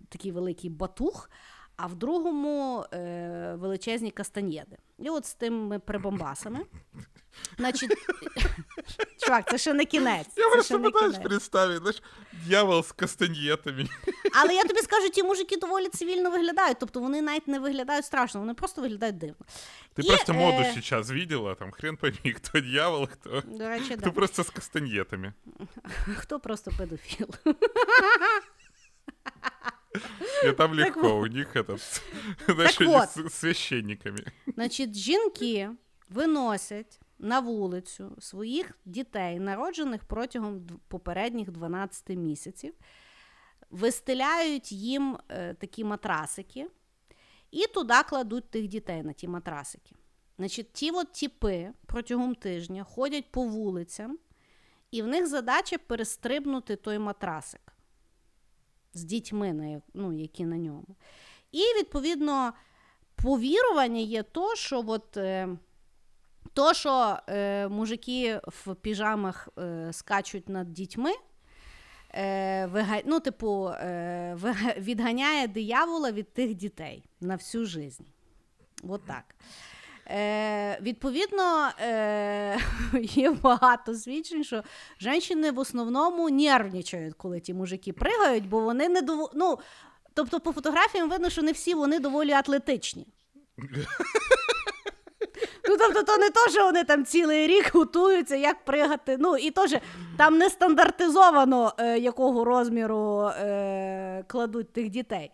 такий 0.10 0.32
великий 0.32 0.70
батух, 0.70 1.30
а 1.76 1.88
в 1.88 1.96
другому 1.96 2.86
е, 2.94 3.56
величезні 3.56 4.12
кастаньєди. 4.12 4.78
І 5.00 5.10
от 5.10 5.26
з 5.26 5.34
тими 5.34 5.80
прибомбасами. 5.80 6.60
Значить, 7.59 7.91
чувак, 9.25 9.51
це 9.51 9.59
ще 9.59 9.73
не 9.75 9.85
кінець. 9.85 10.27
Я 10.37 10.45
це 10.45 10.51
просто 10.51 10.75
ще 10.75 10.79
не 10.79 10.89
пытаюсь 10.89 11.13
кінець. 11.13 11.25
представить, 11.29 11.79
знаешь, 11.79 12.03
дьявол 12.47 12.81
с 12.83 12.93
кастаньетами. 12.93 13.89
Але 14.35 14.55
я 14.55 14.65
тобі 14.65 14.81
скажу, 14.81 15.09
ті 15.11 15.23
мужики 15.23 15.57
доволі 15.57 15.89
цивільно 15.89 16.31
виглядають. 16.31 16.77
Тобто 16.81 17.01
вони 17.01 17.23
навіть 17.23 17.49
не 17.49 17.59
виглядають 17.59 18.05
страшно, 18.05 18.41
вони 18.41 18.55
просто 18.55 18.83
виглядають 18.83 19.19
дивно. 19.19 19.37
Ты 19.97 20.03
И, 20.05 20.09
просто 20.09 20.35
моду 20.35 20.59
э, 20.63 20.75
сейчас 20.75 21.11
видела, 21.11 21.55
там 21.55 21.71
хрен 21.71 21.97
пойми, 21.97 22.33
кто 22.37 22.61
дьявол, 22.61 23.07
кто, 23.09 23.43
До 23.47 23.69
речі, 23.69 23.95
кто 23.97 24.05
да. 24.05 24.11
просто 24.11 24.43
с 24.45 24.51
кастаньетами. 24.51 25.33
хто 26.19 26.41
просто 26.41 26.71
педофіл. 26.79 27.29
И 30.45 30.53
там 30.53 30.77
Так 30.77 30.87
легко, 30.87 31.19
у 31.19 31.27
них 31.27 31.57
этот, 31.57 31.81
знаешь, 32.47 32.81
они 32.81 32.91
вот. 32.91 33.09
с 33.11 33.35
священниками. 33.35 34.25
Значить, 34.55 34.95
жінки 34.95 35.71
виносять 36.09 37.01
на 37.20 37.40
вулицю 37.40 38.16
своїх 38.20 38.78
дітей, 38.86 39.40
народжених 39.40 40.04
протягом 40.04 40.68
попередніх 40.88 41.52
12 41.52 42.10
місяців, 42.10 42.74
вистеляють 43.70 44.72
їм 44.72 45.18
е, 45.30 45.54
такі 45.54 45.84
матрасики 45.84 46.68
і 47.52 47.68
туди 47.68 47.94
кладуть 48.10 48.50
тих 48.50 48.68
дітей 48.68 49.04
на 49.04 49.14
ті 49.14 49.28
матрасики. 49.28 49.96
Значить, 50.38 50.74
ті 50.74 50.92
от 50.92 51.12
тіпи 51.12 51.74
протягом 51.86 52.36
тижня 52.36 52.84
ходять 52.84 53.32
по 53.32 53.44
вулицям, 53.44 54.20
і 54.92 55.02
в 55.02 55.08
них 55.08 55.28
задача 55.28 55.78
перестрибнути 55.78 56.76
той 56.76 57.00
матрасик 57.00 57.74
з 58.94 59.04
дітьми, 59.04 59.82
ну, 59.94 60.14
які 60.14 60.46
на 60.46 60.58
ньому. 60.58 60.96
І, 61.52 61.60
відповідно, 61.60 62.54
повірування 63.16 64.02
є 64.02 64.24
то, 64.24 64.56
що 64.56 64.84
от, 64.88 65.18
е, 65.18 65.58
то, 66.54 66.74
що 66.74 67.18
е, 67.28 67.68
мужики 67.68 68.42
в 68.48 68.76
піжамах 68.76 69.50
е, 69.58 69.90
скачуть 69.94 70.50
над 70.50 70.74
дітьми, 70.74 71.12
е, 72.16 72.66
вига... 72.66 73.00
ну, 73.06 73.20
типу, 73.20 73.68
е, 73.68 74.38
відганяє 74.78 75.48
диявола 75.48 76.12
від 76.12 76.34
тих 76.34 76.56
дітей 76.56 77.04
на 77.22 77.36
всю 77.36 77.66
жизнь. 77.66 78.04
От 78.84 79.06
так. 79.06 79.24
Е, 80.08 80.80
відповідно, 80.82 81.70
е, 81.82 82.58
є 83.02 83.32
багато 83.32 83.96
свідчень, 83.96 84.44
що 84.44 84.64
жінки 85.00 85.52
в 85.52 85.60
основному 85.60 86.30
нервничають, 86.30 87.14
коли 87.18 87.40
ті 87.40 87.54
мужики 87.54 87.94
пригають, 87.94 88.50
бо 88.50 88.60
вони 88.60 88.90
не 88.90 89.02
дово... 89.02 89.32
ну, 89.36 89.60
Тобто, 90.16 90.40
по 90.40 90.52
фотографіям 90.52 91.10
видно, 91.10 91.30
що 91.30 91.42
не 91.42 91.52
всі 91.52 91.74
вони 91.74 92.00
доволі 92.00 92.32
атлетичні. 92.32 93.08
Ну, 95.70 95.78
тобто, 95.78 96.04
то 96.04 96.18
не 96.18 96.30
то, 96.30 96.50
що 96.50 96.64
вони 96.66 96.84
там 96.84 97.06
цілий 97.06 97.48
рік 97.48 97.72
готуються, 97.76 98.36
як 98.36 98.66
пригати. 98.66 99.18
Ну, 99.20 99.38
і 99.38 99.52
теж 99.52 99.76
там 100.18 100.38
не 100.38 100.50
стандартизовано, 100.50 101.74
е, 101.78 102.00
якого 102.00 102.44
розміру 102.46 103.22
е, 103.38 104.24
кладуть 104.28 104.74
тих 104.74 104.90
дітей. 104.90 105.32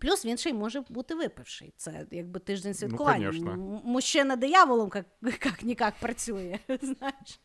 Плюс 0.00 0.24
він 0.24 0.36
ще 0.38 0.50
й 0.50 0.52
може 0.52 0.80
бути 0.88 1.14
випивший. 1.14 1.72
Це 1.76 2.06
якби 2.10 2.40
тиждень 2.40 2.74
святкування. 2.74 3.26
конечно. 3.26 3.50
М- 3.52 3.80
Мужчина 3.84 4.36
дияволом, 4.36 4.90
як 5.22 5.62
нікак 5.62 5.94
працює. 6.00 6.58
Знаєш. 6.82 7.40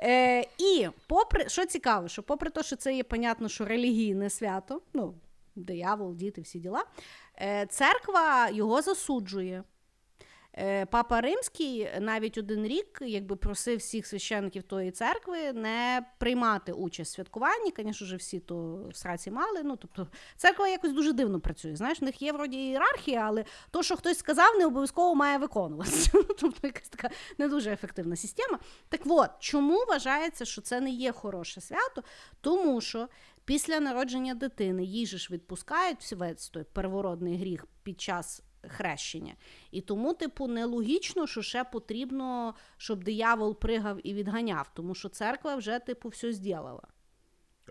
Е, 0.00 0.40
і 0.58 0.88
попри, 1.08 1.48
що 1.48 1.66
цікаво, 1.66 2.08
що 2.08 2.22
попри 2.22 2.50
те, 2.50 2.62
що 2.62 2.76
це 2.76 2.94
є 2.94 3.02
понятно, 3.04 3.48
що 3.48 3.64
релігійне 3.64 4.30
свято, 4.30 4.80
ну, 4.94 5.14
диявол, 5.56 6.14
діти, 6.14 6.40
всі 6.40 6.58
діла, 6.58 6.84
е, 7.42 7.66
церква 7.70 8.48
його 8.50 8.82
засуджує. 8.82 9.62
Е, 10.58 10.86
Папа 10.86 11.20
Римський 11.20 11.88
навіть 12.00 12.38
один 12.38 12.66
рік 12.66 12.98
якби 13.00 13.36
просив 13.36 13.78
всіх 13.78 14.06
священників 14.06 14.62
тої 14.62 14.90
церкви 14.90 15.52
не 15.52 16.06
приймати 16.18 16.72
участь 16.72 17.12
в 17.12 17.14
святкуванні. 17.14 17.72
Звісно 17.78 18.06
ж, 18.06 18.16
всі 18.16 18.40
то 18.40 18.86
в 18.90 18.96
сраці 18.96 19.30
мали. 19.30 19.62
Ну, 19.64 19.76
тобто, 19.76 20.08
церква 20.36 20.68
якось 20.68 20.92
дуже 20.92 21.12
дивно 21.12 21.40
працює. 21.40 21.76
Знаєш, 21.76 22.00
в 22.00 22.04
них 22.04 22.22
є 22.22 22.32
вроді 22.32 22.56
ієрархія, 22.56 23.20
але 23.20 23.44
то, 23.70 23.82
що 23.82 23.96
хтось 23.96 24.18
сказав, 24.18 24.58
не 24.58 24.66
обов'язково 24.66 25.14
має 25.14 25.38
виконуватися. 25.38 26.10
Тобто 26.38 26.66
якась 26.66 26.88
така 26.88 27.10
не 27.38 27.48
дуже 27.48 27.72
ефективна 27.72 28.16
система. 28.16 28.58
Так 28.88 29.00
от, 29.06 29.30
чому 29.38 29.84
вважається, 29.88 30.44
що 30.44 30.60
це 30.60 30.80
не 30.80 30.90
є 30.90 31.12
хороше 31.12 31.60
свято? 31.60 32.02
Тому 32.40 32.80
що 32.80 33.08
після 33.44 33.80
народження 33.80 34.34
дитини 34.34 34.84
їй 34.84 35.06
ж 35.06 35.28
відпускають 35.30 36.12
весь 36.12 36.48
той 36.48 36.64
первородний 36.64 37.38
гріх 37.38 37.66
під 37.82 38.00
час 38.00 38.42
хрещення. 38.68 39.34
І 39.70 39.80
тому, 39.80 40.14
типу, 40.14 40.48
нелогічно, 40.48 41.26
що 41.26 41.42
ще 41.42 41.64
потрібно, 41.64 42.54
щоб 42.76 43.04
диявол 43.04 43.58
пригав 43.58 44.06
і 44.06 44.14
відганяв, 44.14 44.70
тому 44.74 44.94
що 44.94 45.08
церква 45.08 45.56
вже, 45.56 45.78
типу, 45.78 46.08
все 46.08 46.32
зробила. 46.32 46.82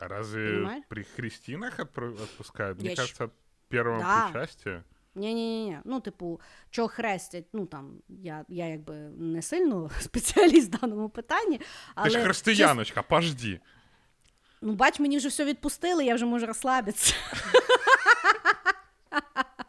А 0.01 0.07
разве 0.07 0.51
Понимаешь? 0.51 0.83
при 0.89 1.03
христинах 1.03 1.79
отпускают? 1.79 2.79
Мне 2.79 2.89
Я 2.89 2.95
кажется, 2.95 3.25
от 3.25 3.31
первого 3.69 3.99
Да. 3.99 4.29
причастия. 4.31 4.83
Ні-ні-ні, 5.17 5.79
ну, 5.85 5.99
типу, 5.99 6.41
що 6.69 6.87
хрестять, 6.87 7.45
ну 7.53 7.65
там 7.65 7.93
я, 8.09 8.45
я 8.49 8.65
якби 8.67 8.93
не 9.17 9.41
сильно 9.41 9.89
спеціаліст 9.99 10.75
в 10.75 10.79
даному 10.79 11.09
питанні. 11.09 11.61
Але 11.95 12.09
Ты 12.09 12.11
ж 12.11 12.23
християночка, 12.23 13.01
пожди. 13.01 13.59
Ну, 14.61 14.73
бач, 14.73 14.99
мені 14.99 15.17
вже 15.17 15.27
все 15.27 15.45
відпустили, 15.45 16.05
я 16.05 16.15
вже 16.15 16.25
можу 16.25 16.45
розслабитися. 16.45 17.15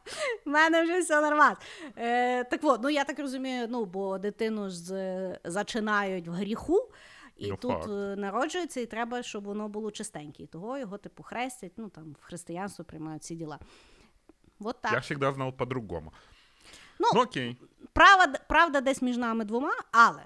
У 0.47 0.51
мене 0.51 0.83
вже 0.83 1.01
все 1.01 1.21
нормально. 1.21 1.57
Е, 1.97 2.45
так 2.45 2.61
от, 2.63 2.83
ну 2.83 2.91
я 2.91 3.05
так 3.05 3.19
розумію, 3.19 3.67
ну, 3.71 3.85
бо 3.85 4.19
дитину 4.19 4.71
ж 4.71 5.39
зачинають 5.45 6.29
в 6.29 6.31
гріху, 6.33 6.91
і 7.37 7.49
Ну, 7.51 7.57
тут 7.57 7.71
факт. 7.73 7.89
е, 7.89 8.17
народжується, 8.17 8.81
і 8.81 8.87
треба, 8.87 9.23
щоб 9.23 9.45
воно 9.45 9.69
було 9.69 9.91
чистеньке. 9.91 10.43
І 10.43 10.47
того 10.47 10.79
його, 10.79 10.99
типу, 10.99 11.23
хрестять, 11.23 11.73
ну 11.77 11.89
там 11.89 12.17
в 12.21 12.25
християнство 12.25 12.85
приймають 12.85 13.25
ці 13.25 13.35
діла. 13.35 13.59
От 14.61 14.81
так. 14.81 14.93
Я 14.93 14.99
всегда 14.99 15.33
знал 15.33 15.53
по-другому. 15.53 16.13
Ну, 16.99 17.07
Ну 17.15 17.21
окей. 17.23 17.57
правда, 17.93 18.39
правда 18.49 18.81
десь 18.81 19.03
між 19.03 19.17
нами 19.17 19.45
двома, 19.45 19.73
але 19.93 20.23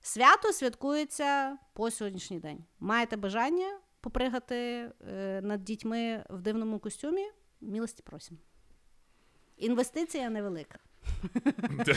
свято 0.00 0.52
святкується 0.52 1.58
по 1.72 1.90
сьогоднішній 1.90 2.40
день. 2.40 2.64
Маєте 2.80 3.16
бажання 3.16 3.78
попригати 4.00 4.90
е, 5.08 5.40
над 5.42 5.64
дітьми 5.64 6.24
в 6.30 6.40
дивному 6.42 6.78
костюмі? 6.78 7.30
Милості 7.60 8.02
просимо. 8.02 8.40
Інвестиція 9.62 10.30
невелика. 10.30 10.78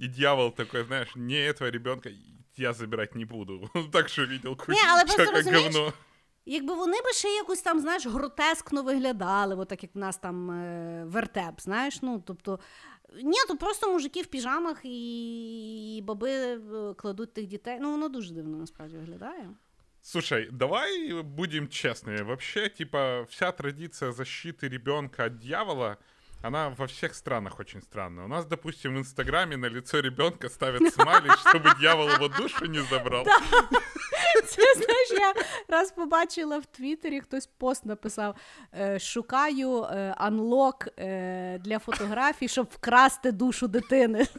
И 0.00 0.06
дьявол 0.06 0.52
такой, 0.52 0.84
знаешь, 0.84 1.16
не 1.16 1.34
этого 1.34 1.70
ребенка 1.70 2.10
я 2.56 2.72
забирать 2.72 3.14
не 3.14 3.24
буду. 3.24 3.70
Он 3.74 3.90
так 3.90 4.08
что 4.08 4.26
видел 4.26 4.56
кучу 4.56 4.72
Не, 4.72 4.78
але 4.88 5.04
просто 5.04 5.50
говно. 5.50 5.92
Якби 6.46 6.74
вони 6.74 6.96
би 6.96 7.12
ще 7.12 7.28
якось 7.28 7.62
там, 7.62 7.80
знаєш, 7.80 8.06
гротескно 8.06 8.82
виглядали, 8.82 9.54
от 9.54 9.68
так 9.68 9.82
як 9.82 9.94
в 9.94 9.98
нас 9.98 10.16
там 10.16 10.50
е, 10.50 11.04
вертеп, 11.06 11.60
знаєш, 11.60 12.02
ну 12.02 12.22
тобто. 12.26 12.58
Ні, 13.22 13.38
то 13.48 13.56
просто 13.56 13.92
мужики 13.92 14.22
в 14.22 14.26
піжамах 14.26 14.80
і, 14.84 15.96
і 15.96 16.02
баби 16.02 16.30
е, 16.30 16.58
кладуть 16.94 17.32
тих 17.32 17.46
дітей. 17.46 17.78
Ну, 17.80 17.90
воно 17.90 18.08
дуже 18.08 18.34
дивно 18.34 18.56
насправді 18.56 18.96
виглядає. 18.96 19.50
Слушай, 20.01 20.49
давай 20.51 21.21
будем 21.23 21.69
честны. 21.69 22.23
Вообще, 22.23 22.69
типа, 22.69 23.25
вся 23.29 23.51
традиция 23.51 24.11
защиты 24.11 24.67
ребенка 24.67 25.25
от 25.25 25.39
дьявола, 25.39 25.97
она 26.41 26.71
во 26.71 26.87
всех 26.87 27.15
странах 27.15 27.59
очень 27.59 27.81
странная. 27.81 28.25
У 28.25 28.27
нас, 28.27 28.45
допустим, 28.45 28.95
в 28.95 28.97
Инстаграме 28.97 29.55
на 29.55 29.67
лицо 29.67 29.99
ребенка 29.99 30.49
ставят 30.49 30.93
смайлик, 30.93 31.31
чтобы 31.37 31.69
дьявол 31.79 32.09
его 32.09 32.27
душу 32.27 32.65
не 32.65 32.81
забрал. 32.81 33.25
Це 34.45 34.61
знаєш, 34.75 35.11
я 35.11 35.33
раз 35.67 35.91
побачила 35.91 36.57
в 36.57 36.65
Твіттері, 36.65 37.21
хтось 37.21 37.47
пост 37.47 37.85
написав: 37.85 38.35
е, 38.73 38.99
шукаю 38.99 39.83
е, 39.83 40.15
анлок 40.17 40.87
е, 40.97 41.59
для 41.59 41.79
фотографій, 41.79 42.47
щоб 42.47 42.67
вкрасти 42.71 43.31
душу 43.31 43.67
дитини. 43.67 44.27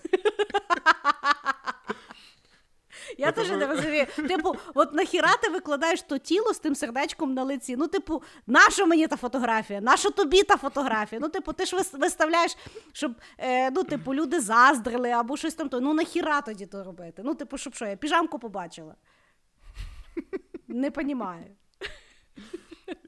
Я 3.18 3.32
теж 3.32 3.50
не 3.50 3.68
розумію. 3.68 4.06
Типу, 4.16 4.56
от 4.74 4.94
нахіра 4.94 5.38
ти 5.38 5.50
викладаєш 5.50 6.02
то 6.02 6.18
тіло 6.18 6.54
з 6.54 6.60
тим 6.60 6.76
сердечком 6.76 7.34
на 7.34 7.44
лиці. 7.44 7.76
Ну, 7.76 7.88
типу, 7.88 8.24
нащо 8.48 8.88
мені 8.88 9.08
та 9.08 9.18
фотографія? 9.18 9.82
Нащо 9.82 10.10
тобі 10.12 10.44
та 10.44 10.58
фотографія? 10.58 11.22
Ну, 11.22 11.30
типу, 11.30 11.54
ти 11.54 11.66
ж 11.66 11.78
виставляєш, 11.94 12.58
щоб 12.94 13.16
е, 13.38 13.72
ну, 13.72 13.84
типу, 13.84 14.16
люди 14.16 14.40
заздрили 14.40 15.10
або 15.10 15.38
щось 15.38 15.54
там. 15.54 15.70
то. 15.70 15.80
Ну, 15.80 15.94
нахіра 15.94 16.42
тоді 16.42 16.66
то 16.66 16.84
робити? 16.84 17.22
Ну, 17.26 17.36
типу, 17.36 17.58
щоб 17.58 17.76
що, 17.76 17.86
я 17.86 17.96
піжамку 17.96 18.40
побачила. 18.40 18.96
Не 20.68 20.92
понімаю. 20.92 21.46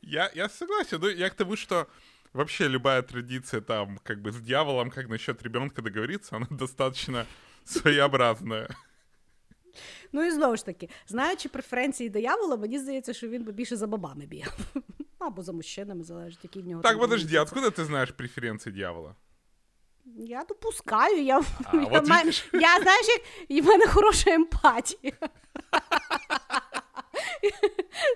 Я, 0.02 0.32
я 0.36 0.50
согласен. 0.50 1.00
Ну, 1.02 1.10
я 1.10 1.30
к 1.30 1.36
тому, 1.36 1.56
что 1.56 1.88
вообще 2.34 2.68
любая 2.68 3.02
традиция 3.02 3.62
там, 3.62 3.98
как 4.04 4.22
бы 4.22 4.32
с 4.32 4.42
дьяволом, 4.42 4.92
как 4.92 5.10
насчет 5.10 5.42
ребенка 5.44 5.82
договориться, 5.82 6.36
она 6.36 6.48
достаточно 6.50 7.26
своеобразная. 7.66 8.70
Ну 10.13 10.25
і 10.25 10.31
знову 10.31 10.57
ж 10.57 10.65
таки, 10.65 10.89
знаючи 11.09 11.49
преференції 11.49 12.09
диявола, 12.11 12.57
мені 12.57 12.79
здається, 12.79 13.13
що 13.15 13.29
він 13.29 13.45
би 13.45 13.53
більше 13.53 13.77
за 13.77 13.87
бабами 13.87 14.27
бігав. 14.27 14.59
Або 15.19 15.43
за 15.43 15.53
мужчинами, 15.53 16.05
залежить, 16.05 16.39
які 16.43 16.61
в 16.63 16.67
нього. 16.67 16.83
Так, 16.83 16.93
там 16.93 17.01
подожди, 17.01 17.29
були. 17.29 17.41
откуда 17.43 17.67
ты 17.71 17.85
знаешь 17.85 18.11
преференции 18.13 18.73
дьявола? 18.73 19.15
Я 20.19 20.45
допускаю, 20.49 21.23
я, 21.23 21.43
А, 21.65 21.77
я, 21.77 21.83
от 21.85 22.09
маю- 22.09 22.25
видиш? 22.25 22.49
я 22.53 22.81
знаєш, 22.83 23.07
як 23.09 23.21
і 23.49 23.61
в 23.61 23.67
мене 23.67 23.87
хороша 23.87 24.31
емпатія. 24.31 25.13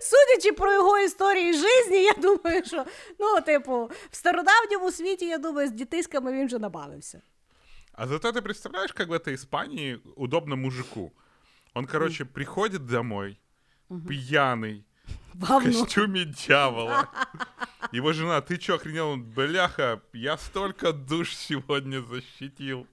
Судячи 0.01 0.53
про 0.53 0.73
його 0.73 0.99
історії 0.99 1.53
житті, 1.53 2.03
я 2.03 2.12
думаю, 2.12 2.64
що 2.64 2.85
ну, 3.18 3.41
типу, 3.41 3.91
в 4.11 4.16
стародавньому 4.16 4.91
світі, 4.93 5.27
я 5.27 5.39
думаю, 5.39 5.68
з 5.68 5.73
дітиськами 5.73 6.33
він 6.33 6.47
вже 6.47 6.59
набавився. 6.59 7.23
А 7.93 8.07
зато 8.07 8.29
ты 8.33 8.41
представляешь, 8.43 8.93
как 8.93 9.09
в 9.09 9.12
этой 9.12 9.35
Испании 9.35 9.99
удобно 10.16 10.57
мужику. 10.57 11.12
Он, 11.75 11.87
короче, 11.87 12.25
приходит 12.25 12.87
домой, 12.87 13.39
пьяный, 14.09 14.85
в 15.35 15.47
Говно. 15.47 15.73
костюме 15.85 16.25
дьявола. 16.25 17.09
Его 17.93 18.12
жена, 18.12 18.41
ты 18.41 18.57
чё, 18.59 18.75
охренел? 18.75 19.09
Он, 19.11 19.23
бляха, 19.25 20.01
я 20.12 20.37
столько 20.37 20.93
душ 20.93 21.35
сегодня 21.37 22.01
защитил. 22.01 22.87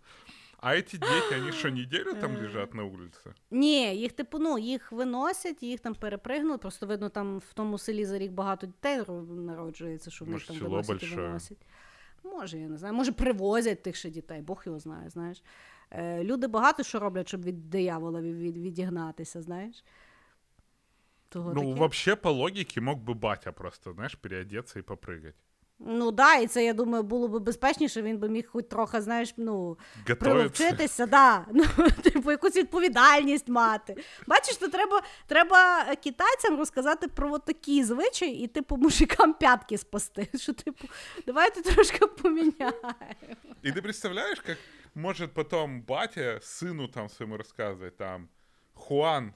А 0.59 0.75
эти 0.75 0.97
дети, 0.97 1.33
они 1.35 1.51
что, 1.51 1.69
неделю 1.69 2.15
там 2.15 2.35
лежат 2.35 2.73
на 2.73 2.83
улице? 2.83 3.33
Ні, 3.51 3.95
їх 3.95 4.11
типу, 4.13 4.39
ну, 4.39 4.57
їх 4.57 4.91
виносять, 4.91 5.63
їх 5.63 5.79
там 5.79 5.95
перепригнуть. 5.95 6.61
Просто 6.61 6.87
видно, 6.87 7.09
там 7.09 7.37
в 7.37 7.53
тому 7.53 7.77
селі 7.77 8.05
за 8.05 8.17
рік 8.17 8.31
багато 8.31 8.67
дітей 8.67 9.01
ро- 9.01 9.45
народжується, 9.45 10.11
що 10.11 10.25
вони 10.25 10.33
Може, 10.35 10.47
там 10.47 10.55
село 10.57 10.69
виносять 10.69 10.89
і 10.89 11.05
большое. 11.05 11.27
виносять. 11.27 11.57
Може, 12.23 12.57
я 12.57 12.67
не 12.67 12.77
знаю. 12.77 12.93
Може, 12.93 13.11
привозять 13.11 13.83
тих 13.83 13.95
ще 13.95 14.09
дітей, 14.09 14.41
Бог 14.41 14.63
його 14.65 14.79
знає, 14.79 15.09
знаєш. 15.09 15.43
Е, 15.91 16.23
люди 16.23 16.47
багато 16.47 16.83
що 16.83 16.99
роблять, 16.99 17.27
щоб 17.27 17.43
від 17.43 17.69
диявола 17.69 18.21
від, 18.21 18.37
від, 18.37 18.57
відігнатися, 18.57 19.41
знаєш. 19.41 19.83
Того 21.29 21.53
Ну, 21.53 21.61
таке. 21.61 21.73
вообще, 21.79 22.15
по 22.15 22.31
логике, 22.31 22.81
мог 22.81 22.97
бы 22.97 23.13
батя 23.13 23.51
просто, 23.51 23.93
знаешь, 23.93 24.15
переодеться 24.15 24.79
и 24.79 24.81
попрыгать. 24.81 25.33
Ну 25.79 26.11
да, 26.11 26.35
і 26.35 26.47
це 26.47 26.65
я 26.65 26.73
думаю, 26.73 27.03
було 27.03 27.27
б 27.27 27.43
безпечніше, 27.43 28.01
він 28.01 28.17
би 28.17 28.29
міг 28.29 28.49
хоч 28.51 28.65
трохи, 28.69 29.01
знаєш, 29.01 29.33
ну, 29.37 29.53
Готовиться. 29.63 30.15
приловчитися, 30.15 31.05
да. 31.05 31.45
ну, 31.53 31.63
типу, 32.03 32.31
якусь 32.31 32.55
відповідальність 32.55 33.47
мати. 33.47 33.95
Бачиш, 34.27 34.57
то 34.57 34.67
треба, 34.67 35.01
треба 35.27 35.85
китайцям 35.95 36.57
розказати 36.57 37.07
про 37.07 37.33
от 37.33 37.45
такі 37.45 37.83
звичаї 37.83 38.43
і, 38.43 38.47
типу, 38.47 38.77
мужикам 38.77 39.33
п'ятки 39.33 39.77
спасти. 39.77 40.27
Що, 40.35 40.53
типу, 40.53 40.87
давайте 41.25 41.61
трошки 41.61 42.07
поміняємо. 42.07 42.93
И 43.65 43.71
ты 43.71 43.81
представляешь, 43.81 44.39
как 44.39 44.57
может 44.94 45.32
потом 45.34 45.82
батя 45.82 46.40
сыну 46.42 46.88
там 46.88 47.08
своему 47.08 47.36
рассказывать, 47.36 47.96
там, 47.96 48.28
Хуан, 48.74 49.34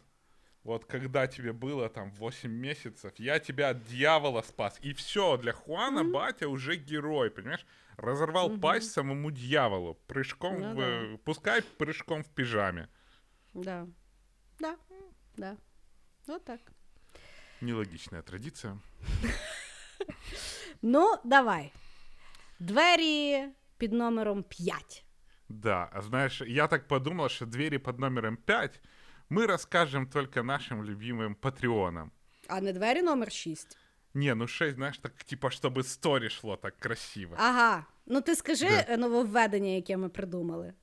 вот 0.62 0.84
когда 0.84 1.26
тебе 1.26 1.52
было 1.52 1.88
там 1.88 2.10
8 2.10 2.50
месяцев, 2.50 3.12
я 3.18 3.38
тебя 3.38 3.68
от 3.70 3.84
дьявола 3.84 4.42
спас. 4.42 4.78
И 4.82 4.92
все, 4.92 5.36
для 5.36 5.52
Хуана 5.52 6.04
батя 6.04 6.48
уже 6.48 6.76
герой, 6.76 7.30
понимаешь? 7.30 7.64
Разорвал 7.96 8.58
пасть 8.58 8.90
самому 8.92 9.30
дьяволу, 9.30 9.94
прыжком, 10.06 10.60
Ну 10.60 10.74
в, 10.74 10.76
да. 10.76 11.18
пускай 11.24 11.62
прыжком 11.62 12.22
в 12.22 12.28
пижаме. 12.28 12.88
Да. 13.54 13.86
Да. 14.58 14.76
Да. 15.36 15.56
Ну 16.26 16.38
так. 16.40 16.60
Нелогичная 17.60 18.22
традиция. 18.22 18.78
Ну, 20.82 21.16
давай. 21.24 21.72
Двері 22.58 23.48
під 23.78 23.92
номером 23.92 24.42
5. 24.42 25.04
Да, 25.49 25.89
а 25.93 26.01
знаешь, 26.01 26.41
я 26.41 26.67
так 26.67 26.87
подумал, 26.87 27.29
что 27.29 27.45
двери 27.45 27.77
под 27.77 27.99
номером 27.99 28.37
5 28.37 28.79
мы 29.29 29.47
расскажем 29.47 30.07
только 30.07 30.43
нашим 30.43 30.83
любимым 30.83 31.35
патреонам. 31.35 32.11
А 32.47 32.61
не 32.61 32.73
двері 32.73 33.01
номер 33.01 33.31
6. 33.31 33.77
Не, 34.13 34.35
ну 34.35 34.47
6, 34.47 34.75
знаешь, 34.75 34.97
так 34.97 35.23
типа, 35.23 35.47
чтобы 35.49 35.83
стори 35.83 36.29
шло 36.29 36.55
так 36.57 36.77
красиво. 36.79 37.35
Ага. 37.39 37.85
Ну 38.05 38.21
ти 38.21 38.35
скажи 38.35 38.69
Да. 38.69 38.85
е, 38.93 38.97
нововведення, 38.97 39.69
яке 39.71 39.97
ми 39.97 40.09
придумали. 40.09 40.73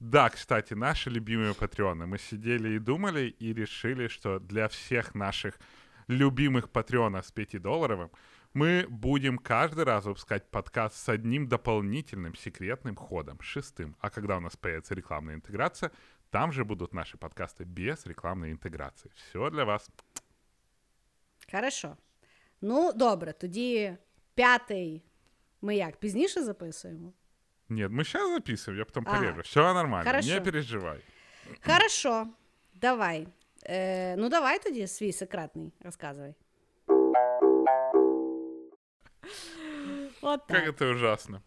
Да, 0.00 0.28
кстати, 0.30 0.74
наши 0.74 1.10
любимые 1.10 1.52
патреоны. 1.54 2.06
Мы 2.06 2.18
сидели 2.18 2.74
и 2.74 2.78
думали, 2.78 3.34
и 3.42 3.52
решили, 3.54 4.08
что 4.08 4.38
для 4.38 4.66
всех 4.66 5.14
наших 5.14 5.60
любимых 6.08 6.68
патреонов 6.68 7.24
с 7.26 7.30
5 7.30 7.58
долларовым 7.58 8.08
мы 8.54 8.86
будем 8.88 9.38
каждый 9.38 9.84
раз 9.84 10.04
выпускать 10.04 10.50
подкаст 10.50 10.96
с 10.96 11.08
одним 11.08 11.48
дополнительным 11.48 12.34
секретным 12.34 12.96
ходом, 12.96 13.40
шестым. 13.40 13.96
А 14.00 14.10
когда 14.10 14.36
у 14.36 14.40
нас 14.40 14.56
появится 14.56 14.94
рекламная 14.94 15.34
интеграция, 15.34 15.90
там 16.30 16.52
же 16.52 16.64
будут 16.64 16.94
наши 16.94 17.16
подкасты 17.16 17.64
без 17.64 18.06
рекламной 18.06 18.50
интеграции. 18.52 19.10
Все 19.14 19.50
для 19.50 19.64
вас. 19.64 19.90
Хорошо. 21.50 21.96
Ну, 22.60 22.92
добре, 22.92 23.32
тоді 23.32 23.96
п'ятий 24.34 25.02
ми 25.62 25.76
як 25.76 25.96
пізніше 25.96 26.42
записуємо? 26.44 27.12
Нет, 27.68 27.92
мы 27.92 28.04
сейчас 28.04 28.28
записываем, 28.30 28.78
я 28.78 28.84
потом 28.84 29.04
А, 29.06 29.16
порежу. 29.16 29.40
Все 29.42 29.74
нормально, 29.74 30.10
хорошо. 30.10 30.28
не 30.28 30.40
переживай. 30.40 31.00
Хорошо, 31.66 32.26
давай. 32.74 33.28
Е, 33.66 34.16
ну, 34.16 34.28
давай 34.28 34.62
тоді 34.62 34.86
свій 34.86 35.12
секретний 35.12 35.72
розказуй. 35.80 36.34
От 40.25 40.45
Как 40.47 40.65
так. 40.65 40.67
это 40.67 40.91
ужасно. 40.91 41.41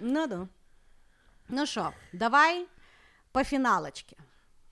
Ну, 0.00 0.26
ну. 0.26 0.48
Ну 1.48 1.66
що, 1.66 1.92
давай 2.12 2.66
по 3.32 3.44
фіналочки. 3.44 4.16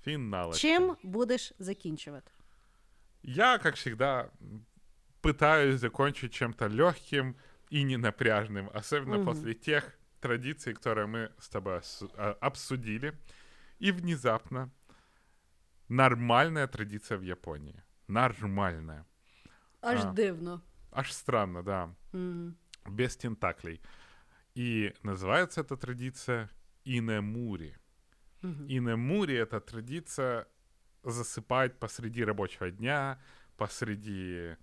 Финалочка. 0.04 0.60
Чим 0.60 0.96
будеш 1.02 1.52
закінчувати? 1.58 2.30
Я, 3.22 3.58
как 3.58 3.74
всегда, 3.74 4.30
пытаюсь 5.22 5.76
закончить 5.78 6.32
чем-то 6.34 6.68
легким 6.68 7.34
и 7.72 7.82
ненапряжным, 7.84 8.70
особенно 8.74 9.16
Мгм. 9.16 9.24
после 9.24 9.54
тех 9.54 9.98
традиций, 10.20 10.74
которые 10.74 11.06
мы 11.06 11.28
с 11.38 11.48
тобой 11.48 11.80
а, 12.16 12.36
обсудили. 12.40 13.12
И 13.82 13.92
внезапно 13.92 14.70
нормальная 15.88 16.66
традиция 16.66 17.18
в 17.18 17.22
Японии. 17.22 17.82
Нормальная. 18.08 19.04
Аж 19.82 20.00
А. 20.04 20.12
дивно. 20.14 20.60
Аж 20.92 21.12
странно, 21.12 21.62
да. 21.62 21.88
Мгм. 22.12 22.54
Без 22.86 23.16
тентаклей. 23.16 23.80
И 24.54 24.94
называется 25.02 25.60
эта 25.60 25.76
традиция 25.76 26.50
инемури. 26.84 27.76
Инемури— 28.42 29.34
это 29.36 29.60
традиция 29.60 30.46
засыпать 31.02 31.78
посреди 31.78 32.24
рабочего 32.24 32.70
дня, 32.70 33.20
посреди, 33.56 34.56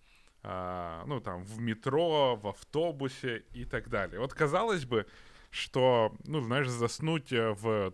а, 0.44 1.04
ну, 1.06 1.20
там, 1.20 1.44
в 1.44 1.60
метро, 1.60 2.36
в 2.36 2.48
автобусе 2.48 3.46
и 3.54 3.66
так 3.66 3.90
далее. 3.90 4.20
Вот 4.20 4.34
казалось 4.34 4.86
бы, 4.86 5.06
что, 5.50 6.16
ну, 6.26 6.42
знаешь, 6.42 6.68
заснуть 6.68 7.32
э, 7.32 7.52
в, 7.54 7.94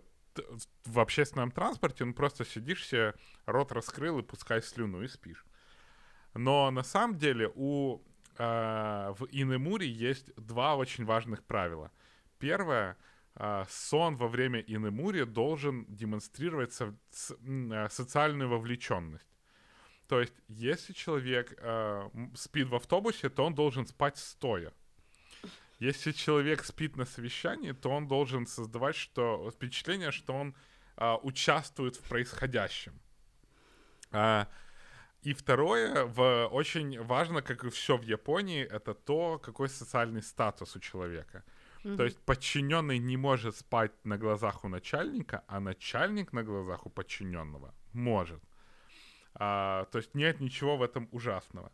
в 0.84 0.98
общественном 0.98 1.50
транспорте, 1.50 2.04
ну, 2.04 2.14
просто 2.14 2.44
сидишь 2.44 2.86
себе, 2.86 3.14
рот 3.46 3.72
раскрыл 3.72 4.18
и 4.18 4.22
пускай 4.22 4.62
слюну 4.62 5.02
и 5.02 5.08
спишь. 5.08 5.44
Но 6.34 6.70
на 6.70 6.82
самом 6.82 7.16
деле 7.16 7.50
у, 7.54 8.00
а, 8.38 9.12
в 9.14 9.26
Инемуре 9.30 9.88
есть 9.88 10.34
два 10.36 10.76
очень 10.76 11.04
важных 11.04 11.44
правила. 11.44 11.90
Первое 12.38 12.96
а, 13.34 13.66
сон 13.68 14.16
во 14.16 14.28
время 14.28 14.60
инемури 14.60 15.24
должен 15.24 15.84
демонстрировать 15.88 16.72
со- 16.72 16.96
а, 17.40 17.88
социальную 17.90 18.48
вовлеченность. 18.48 19.26
То 20.08 20.20
есть, 20.20 20.34
если 20.48 20.92
человек 20.92 21.58
спит 22.34 22.68
в 22.68 22.74
автобусе, 22.74 23.30
то 23.30 23.46
он 23.46 23.54
должен 23.54 23.86
спать 23.86 24.18
стоя. 24.18 24.70
Если 25.78 26.12
человек 26.12 26.64
спит 26.64 26.96
на 26.96 27.04
совещании, 27.04 27.72
то 27.72 27.90
он 27.90 28.06
должен 28.06 28.46
создавать 28.46 28.96
что, 28.96 29.50
впечатление, 29.50 30.12
что 30.12 30.34
он 30.34 30.54
а, 30.96 31.16
участвует 31.16 31.96
в 31.96 32.02
происходящем. 32.08 32.98
А, 34.12 34.48
и 35.24 35.32
второе, 35.32 36.04
в, 36.04 36.48
очень 36.52 37.02
важно, 37.02 37.42
как 37.42 37.64
и 37.64 37.70
все 37.70 37.96
в 37.96 38.02
Японии, 38.02 38.62
это 38.62 38.94
то, 38.94 39.38
какой 39.38 39.68
социальный 39.68 40.22
статус 40.22 40.76
у 40.76 40.80
человека. 40.80 41.42
То 41.96 42.04
есть 42.04 42.18
подчиненный 42.24 42.98
не 42.98 43.18
может 43.18 43.56
спать 43.56 43.92
на 44.04 44.16
глазах 44.16 44.64
у 44.64 44.68
начальника, 44.68 45.42
а 45.46 45.60
начальник 45.60 46.32
на 46.32 46.42
глазах 46.42 46.86
у 46.86 46.90
подчиненного 46.90 47.74
может. 47.92 48.40
А, 49.34 49.84
то 49.92 49.98
есть 49.98 50.14
нет 50.14 50.40
ничего 50.40 50.76
в 50.76 50.82
этом 50.82 51.08
ужасного. 51.12 51.70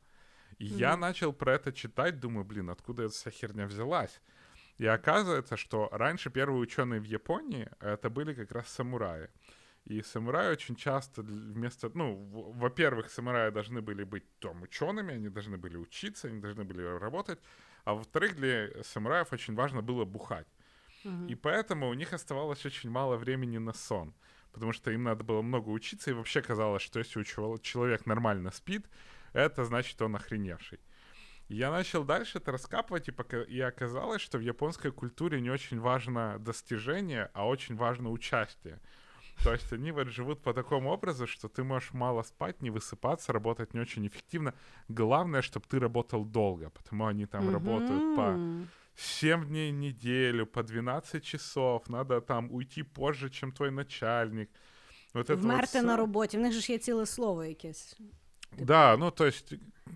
И 0.58 0.64
я 0.66 0.96
начал 0.96 1.32
про 1.32 1.54
это 1.54 1.72
читать, 1.72 2.18
думаю, 2.18 2.44
блин, 2.44 2.70
откуда 2.70 3.04
эта 3.04 3.12
вся 3.12 3.30
херня 3.30 3.66
взялась? 3.66 4.20
И 4.78 4.86
оказывается, 4.86 5.56
что 5.56 5.88
раньше 5.92 6.30
первые 6.30 6.60
ученые 6.60 7.00
в 7.00 7.04
Японии 7.04 7.68
это 7.80 8.10
были 8.10 8.34
как 8.34 8.50
раз 8.52 8.68
самураи. 8.68 9.28
И 9.84 10.02
самураи 10.02 10.52
очень 10.52 10.76
часто 10.76 11.22
вместо... 11.22 11.90
Ну, 11.94 12.14
во-первых, 12.54 13.10
самураи 13.10 13.50
должны 13.50 13.80
были 13.80 14.04
быть 14.04 14.24
там 14.38 14.62
учеными, 14.62 15.14
они 15.14 15.28
должны 15.28 15.56
были 15.56 15.76
учиться, 15.76 16.28
они 16.28 16.40
должны 16.40 16.64
были 16.64 16.82
работать. 16.82 17.40
А 17.84 17.94
во-вторых, 17.94 18.36
для 18.36 18.82
самураев 18.84 19.32
очень 19.32 19.54
важно 19.54 19.82
было 19.82 20.04
бухать. 20.04 20.46
И 21.28 21.34
поэтому 21.34 21.88
у 21.88 21.94
них 21.94 22.12
оставалось 22.12 22.66
очень 22.66 22.90
мало 22.90 23.16
времени 23.16 23.58
на 23.58 23.72
сон. 23.72 24.14
Потому 24.52 24.72
что 24.72 24.90
им 24.90 25.04
надо 25.04 25.24
было 25.24 25.42
много 25.42 25.70
учиться, 25.70 26.10
и 26.10 26.14
вообще 26.14 26.42
казалось, 26.42 26.82
что 26.82 26.98
если 26.98 27.22
человек 27.22 28.06
нормально 28.06 28.50
спит, 28.50 28.86
это 29.32 29.64
значит 29.64 30.02
он 30.02 30.16
охреневший. 30.16 30.80
Я 31.48 31.70
начал 31.70 32.04
дальше 32.04 32.38
это 32.38 32.52
раскапывать, 32.52 33.08
и, 33.08 33.12
пока... 33.12 33.42
и 33.42 33.58
оказалось, 33.60 34.22
что 34.22 34.38
в 34.38 34.40
японской 34.40 34.92
культуре 34.92 35.40
не 35.40 35.50
очень 35.50 35.80
важно 35.80 36.38
достижение, 36.38 37.30
а 37.32 37.48
очень 37.48 37.76
важно 37.76 38.10
участие. 38.10 38.80
То 39.43 39.53
есть 39.53 39.73
они 39.73 39.91
вот 39.91 40.07
живут 40.07 40.41
по 40.41 40.53
такому 40.53 40.91
образу, 40.91 41.27
что 41.27 41.47
ты 41.47 41.63
можешь 41.63 41.93
мало 41.93 42.23
спать, 42.23 42.61
не 42.61 42.71
высыпаться, 42.71 43.33
работать 43.33 43.73
не 43.73 43.81
очень 43.81 44.07
эффективно. 44.07 44.53
Главное, 44.89 45.41
чтобы 45.41 45.65
ты 45.67 45.79
работал 45.79 46.25
долго, 46.25 46.69
потому 46.69 47.05
они 47.05 47.25
там 47.25 47.49
работают 47.49 48.15
по 48.15 48.31
Мгм. 48.31 48.67
7 48.95 49.45
дней 49.45 49.71
в 49.71 49.75
неделю, 49.75 50.45
по 50.45 50.63
12 50.63 51.23
часов. 51.23 51.89
Надо 51.89 52.21
там 52.21 52.51
уйти 52.51 52.83
позже, 52.83 53.29
чем 53.29 53.51
твой 53.51 53.71
начальник. 53.71 54.49
Вот 55.13 55.29
это 55.29 55.35
вот 55.35 55.43
Вмерти 55.45 55.77
всё. 55.77 55.83
на 55.85 55.97
роботі. 55.97 56.37
В 56.37 56.41
них 56.41 56.53
же 56.53 56.61
ж 56.61 56.71
є 56.71 56.77
ціле 56.77 57.05
слово 57.05 57.45
якесь. 57.45 57.97
Да, 58.59 58.97
ну 58.97 59.11
то 59.11 59.25
есть, 59.25 59.53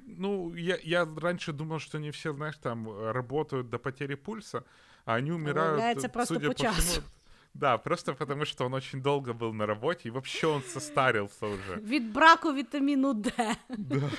ну, 0.07 0.55
я, 0.57 0.77
я 0.83 1.07
раньше 1.21 1.53
думал, 1.53 1.79
что 1.79 1.97
они 1.97 2.09
все, 2.09 2.33
знаешь, 2.33 2.57
там 2.57 2.89
э, 2.89 3.11
работают 3.11 3.69
до 3.69 3.79
потери 3.79 4.15
пульса, 4.15 4.63
а 5.05 5.13
они 5.15 5.31
умирают, 5.31 5.71
виявляється, 5.77 6.07
э, 6.07 6.11
просто 6.11 6.33
судя 6.33 6.47
по 6.47 6.53
по 6.53 6.59
часу. 6.61 6.81
всему, 6.81 7.05
да, 7.53 7.77
просто 7.77 8.13
потому 8.13 8.45
что 8.45 8.65
он 8.65 8.73
очень 8.73 9.01
долго 9.01 9.33
был 9.33 9.53
на 9.53 9.65
работе, 9.65 10.07
и 10.09 10.11
вообще 10.11 10.47
он 10.47 10.61
состарился 10.63 11.47
уже. 11.47 11.75
Від 11.75 12.13
браку 12.13 12.53
вітаміну 12.53 13.13
Д. 13.13 13.55
Да. 13.77 14.09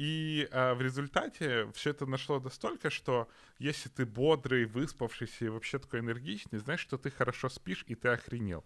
И 0.00 0.48
а, 0.52 0.74
в 0.74 0.82
результате 0.82 1.66
все 1.74 1.90
это 1.90 2.06
нашло 2.06 2.38
настолько, 2.40 2.88
что 2.88 3.26
если 3.58 3.88
ты 3.90 4.06
бодрый, 4.06 4.64
выспавшийся 4.64 5.46
и 5.46 5.48
вообще 5.48 5.78
такой 5.78 5.98
энергичный, 6.00 6.60
знаешь, 6.60 6.80
что 6.80 6.98
ты 6.98 7.10
хорошо 7.10 7.48
спишь 7.48 7.84
и 7.88 7.96
ты 7.96 8.08
охренел. 8.08 8.64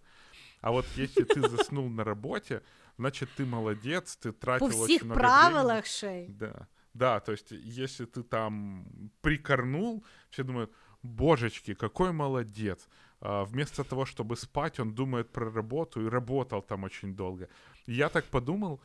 А 0.60 0.70
вот 0.70 0.84
если 0.96 1.24
ты 1.24 1.40
заснул 1.48 1.88
на 1.88 2.04
работе, 2.04 2.60
значит, 2.98 3.30
ты 3.34 3.46
молодец, 3.46 4.16
ты 4.16 4.32
По 4.32 4.40
тратил 4.40 4.68
всіх 4.68 4.82
очень 4.82 5.04
много 5.06 5.20
правилах 5.20 5.64
времени. 5.66 5.86
ще 5.86 6.24
й. 6.24 6.28
Да. 6.28 6.66
Да, 6.94 7.20
то 7.20 7.32
есть, 7.32 7.52
если 7.52 8.04
ты 8.04 8.22
там 8.22 8.84
прикорнул, 9.22 10.04
все 10.30 10.42
думают, 10.42 10.70
божечки, 11.03 11.73
какой 11.73 12.11
молодец. 12.11 12.87
Вместо 13.19 13.83
того, 13.83 14.05
чтобы 14.05 14.35
спать, 14.37 14.79
он 14.79 14.93
думает 14.93 15.31
про 15.31 15.51
работу 15.51 16.05
и 16.05 16.09
работал 16.09 16.61
там 16.61 16.83
очень 16.83 17.15
долго. 17.15 17.49
Я 17.87 18.09
так 18.09 18.25
подумал, 18.25 18.79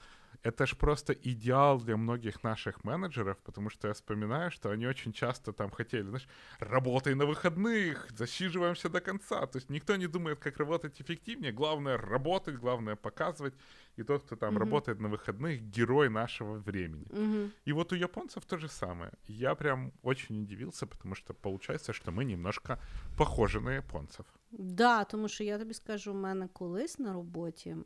это 0.44 0.66
ж 0.66 0.77
просто 0.77 1.12
идеал 1.12 1.81
для 1.81 1.97
многих 1.97 2.43
наших 2.44 2.85
менеджеров, 2.85 3.36
потому 3.44 3.70
что 3.70 3.89
я 3.89 3.94
вспоминаю, 3.94 4.51
что 4.51 4.70
они 4.70 4.86
очень 4.86 5.12
часто 5.12 5.52
там 5.52 5.70
хотели, 5.70 6.02
знаешь, 6.09 6.28
работай 6.60 7.14
на 7.14 7.24
выходных, 7.27 8.09
засиживаемся 8.19 8.89
до 8.89 9.01
конца. 9.01 9.47
То 9.47 9.59
есть 9.59 9.70
никто 9.70 9.97
не 9.97 10.09
думает, 10.09 10.39
как 10.39 10.59
работать 10.59 11.01
эффективнее. 11.01 11.52
Главное 11.52 11.97
работать, 11.97 12.56
главное 12.56 12.97
показывать. 12.97 13.55
И 13.98 14.02
тот, 14.02 14.23
кто 14.23 14.36
там 14.36 14.55
Мгм. 14.55 14.59
работает 14.60 15.01
на 15.01 15.09
выходных, 15.09 15.60
герой 15.62 16.09
нашего 16.09 16.59
времени. 16.59 17.06
Угу. 17.10 17.51
И 17.69 17.73
вот 17.73 17.93
у 17.93 17.97
японцев 17.97 18.44
то 18.44 18.59
же 18.59 18.69
самое. 18.69 19.10
Я 19.28 19.55
прям 19.55 19.93
очень 20.02 20.43
удивился, 20.43 20.86
потому 20.86 21.14
что 21.14 21.35
получается, 21.35 21.93
что 21.93 22.10
мы 22.10 22.24
немножко 22.24 22.78
похожи 23.16 23.60
на 23.60 23.70
японцев. 23.74 24.27
Да, 24.51 25.05
тому 25.05 25.28
що 25.28 25.44
я 25.44 25.59
тобі 25.59 25.74
скажу, 25.74 26.12
у 26.12 26.14
мене 26.14 26.48
колись 26.52 26.98
на 26.98 27.12
роботі, 27.12 27.77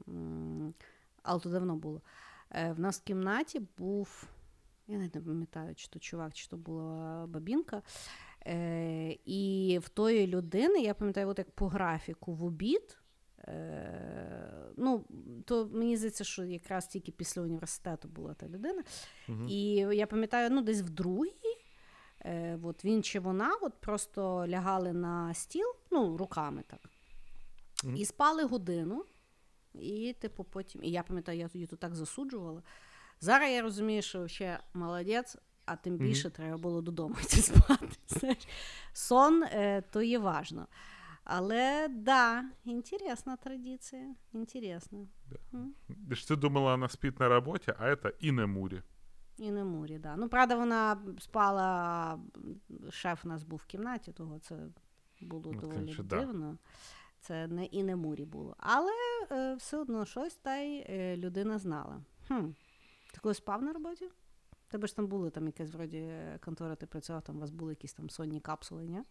але 1.23 1.41
то 1.41 1.49
давно 1.49 1.77
було. 1.77 2.03
Е, 2.51 2.73
В 2.73 2.81
нас 2.81 3.01
в 3.01 3.05
кімнаті 3.05 3.61
був, 3.79 4.25
я 4.89 4.99
навіть 4.99 5.15
не 5.15 5.21
пам'ятаю, 5.21 5.75
чи 5.75 5.89
то 5.89 5.99
чувак, 5.99 6.35
чи 6.35 6.49
то 6.49 6.57
була 6.57 7.27
бабінка. 7.27 7.83
Е, 8.47 9.17
і 9.25 9.79
в 9.83 9.89
тої 9.89 10.27
людини, 10.27 10.81
я 10.81 10.95
пам'ятаю, 10.95 11.29
от 11.29 11.39
як 11.39 11.51
по 11.51 11.69
графіку 11.69 12.33
в 12.35 12.45
обід. 12.45 12.99
Е, 13.39 14.73
ну, 14.77 15.05
то 15.45 15.67
мені 15.73 15.97
здається, 15.97 16.25
що 16.25 16.45
якраз 16.45 16.87
тільки 16.87 17.13
після 17.13 17.43
університету 17.43 18.09
була 18.09 18.35
та 18.35 18.49
людина. 18.49 18.83
Мгм. 19.29 19.49
І 19.49 19.73
я 19.75 20.07
пам'ятаю, 20.07 20.51
ну, 20.51 20.61
десь 20.63 20.81
в 20.83 20.89
другій, 20.91 21.57
е, 22.21 22.59
от 22.63 22.85
він 22.85 23.03
чи 23.03 23.21
вона 23.21 23.57
от 23.63 23.75
просто 23.81 24.47
лягали 24.49 24.93
на 24.93 25.35
стіл, 25.35 25.67
ну, 25.91 26.17
руками 26.17 26.65
так, 26.67 26.81
Мгм. 27.85 27.97
і 27.97 28.05
спали 28.05 28.45
годину. 28.45 29.05
І, 29.76 30.16
типу, 30.20 30.44
потім. 30.44 30.84
І 30.84 30.92
я 30.92 31.04
пам'ятаю, 31.04 31.40
я 31.40 31.48
тоді 31.48 31.66
то 31.66 31.76
так 31.76 31.96
засуджувала. 31.96 32.64
Зараз 33.20 33.52
я 33.52 33.62
розумію, 33.62 34.02
що 34.02 34.28
ще 34.28 34.60
молодець, 34.74 35.38
а 35.66 35.76
тим 35.76 35.94
Мгм. 35.94 36.04
більше 36.06 36.30
треба 36.30 36.58
було 36.58 36.82
додому 36.82 37.16
йти 37.24 37.38
спати. 37.42 37.90
Знаєш. 38.08 38.48
Сон 38.94 39.44
е, 39.44 39.84
то 39.92 40.02
є 40.02 40.20
важно. 40.20 40.68
Але 41.24 41.88
да, 41.88 42.44
інтересна 42.64 43.36
традиція. 43.36 44.16
Інтересно. 44.34 45.08
Ты 46.10 46.16
ж 46.16 46.28
ты 46.28 46.36
думала, 46.36 46.74
она 46.74 46.90
спит 46.90 47.20
на 47.20 47.30
работе, 47.30 47.76
а 47.80 47.86
это 47.86 48.12
и 48.24 48.32
на 48.32 48.48
муре. 48.48 48.84
І 49.38 49.52
не 49.52 49.64
мурі, 49.64 49.98
да. 50.00 50.16
Ну, 50.16 50.30
правда, 50.30 50.56
вона 50.56 50.98
спала, 51.20 52.20
шеф 52.90 53.26
у 53.26 53.28
нас 53.28 53.44
був 53.44 53.60
в 53.60 53.66
кімнаті, 53.66 54.12
того 54.12 54.40
це 54.40 54.56
було 55.22 55.52
Ну, 55.54 55.62
доволі 55.62 55.76
конечно, 55.76 56.04
да. 56.04 56.58
дивно. 57.16 57.16
Це 57.20 57.48
не 57.48 57.66
і 57.66 57.84
не 57.84 57.96
мурі 57.96 58.26
було. 58.26 58.56
Але 58.60 58.92
е, 59.32 59.56
все 59.56 59.78
одно 59.78 60.06
щось 60.06 60.36
та 60.36 60.58
й 60.58 60.86
е, 60.90 61.18
людина 61.18 61.58
знала. 61.60 62.02
Хм. 62.28 62.46
Ти 63.14 63.20
коли 63.22 63.34
спав 63.34 63.64
на 63.64 63.74
роботі? 63.74 64.10
Тебе 64.68 64.88
ж 64.88 64.96
там 64.96 65.08
були 65.08 65.30
там 65.30 65.46
якась 65.46 65.72
вроді 65.72 65.98
е, 65.98 66.40
контора, 66.46 66.76
ти 66.76 66.86
працював, 66.86 67.22
там 67.22 67.38
у 67.38 67.40
вас 67.40 67.50
були 67.52 67.72
якісь 67.72 67.94
там 67.94 68.10
сонні 68.10 68.40
капсули, 68.40 68.86
ні? 68.86 69.02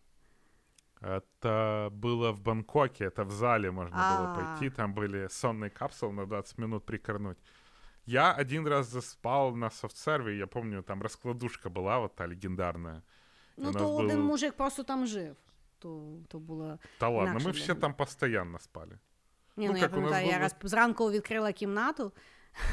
Это 1.02 1.90
было 1.90 2.30
в 2.32 2.40
Бангкоке, 2.40 3.06
это 3.08 3.24
в 3.24 3.30
зале 3.30 3.70
можно 3.70 3.96
было 3.96 4.32
А. 4.32 4.34
пойти, 4.34 4.70
там 4.70 4.94
были 4.94 5.28
сонные 5.28 5.70
капсулы 5.70 6.12
на 6.12 6.26
20 6.26 6.58
минут 6.58 6.84
прикорнуть. 6.84 7.38
Я 8.06 8.32
один 8.32 8.68
раз 8.68 8.86
заспал 8.88 9.56
на 9.56 9.70
софтсерве, 9.70 10.36
я 10.36 10.46
помню, 10.46 10.82
там 10.82 11.02
раскладушка 11.02 11.70
была 11.70 11.98
вот 12.00 12.14
та 12.16 12.26
легендарная. 12.26 13.02
Ну, 13.56 13.70
У 13.70 13.72
нас 13.72 13.82
то 13.82 13.96
один 13.96 14.16
був- 14.16 14.26
мужик 14.26 14.56
просто 14.56 14.82
там 14.82 15.06
жив. 15.06 15.36
То, 15.84 16.18
то 16.28 16.38
було. 16.38 16.78
Да 17.00 17.08
ладно, 17.08 17.30
Инакше 17.30 17.48
мы 17.48 17.52
для 17.52 17.60
все 17.62 17.72
меня. 17.72 17.80
там 17.80 17.94
постоянно 17.94 18.58
спали. 18.58 18.98
Ні, 19.56 19.66
Ну, 19.66 19.72
ну, 19.72 19.78
я 19.78 19.82
як 19.84 19.92
у 19.92 19.96
нас 19.96 20.04
пам'ятаю, 20.10 20.26
я 20.26 20.32
було- 20.32 20.42
раз 20.42 20.56
зранку 20.62 21.10
відкрила 21.10 21.52
кімнату, 21.52 22.12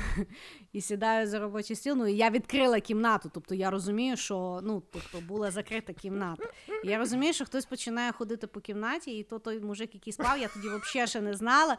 і 0.71 0.81
сідаю 0.81 1.27
за 1.27 1.39
робочий 1.39 1.75
стіл. 1.75 1.95
Ну, 1.97 2.07
і 2.07 2.15
я 2.17 2.29
відкрила 2.29 2.79
кімнату. 2.79 3.29
Тобто 3.33 3.55
я 3.55 3.69
розумію, 3.71 4.17
що 4.17 4.59
ну, 4.63 4.83
тобто, 4.91 5.21
була 5.21 5.51
закрита 5.51 5.93
кімната. 5.93 6.43
І 6.83 6.87
я 6.87 6.97
розумію, 6.97 7.33
що 7.33 7.45
хтось 7.45 7.65
починає 7.65 8.11
ходити 8.11 8.47
по 8.47 8.61
кімнаті, 8.61 9.17
і 9.19 9.23
то 9.23 9.39
той 9.39 9.59
мужик, 9.59 9.93
який 9.95 10.13
спав, 10.13 10.39
я 10.39 10.47
тоді 10.47 10.67
взагалі 10.67 11.07
ще 11.07 11.21
не 11.21 11.33
знала. 11.33 11.77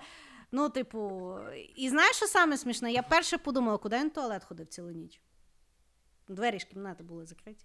Ну, 0.52 0.68
типу, 0.68 1.34
і 1.76 1.88
знаєш, 1.88 2.16
що 2.16 2.26
саме 2.26 2.56
смішне? 2.56 2.92
Я 2.92 3.02
перше 3.02 3.38
подумала, 3.38 3.78
куди 3.78 3.98
він 3.98 4.08
в 4.08 4.12
туалет 4.12 4.44
ходив 4.44 4.66
цілу 4.66 4.90
ніч. 4.90 5.20
Двері 6.28 6.58
ж 6.58 6.66
кімнати 6.66 7.04
були 7.04 7.26
закриті. 7.26 7.64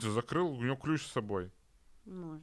Ты 0.00 0.10
закрыл, 0.10 0.58
у 0.58 0.62
него 0.62 0.76
ключ 0.76 1.02
с 1.02 1.12
собой. 1.12 1.50
Може. 2.06 2.42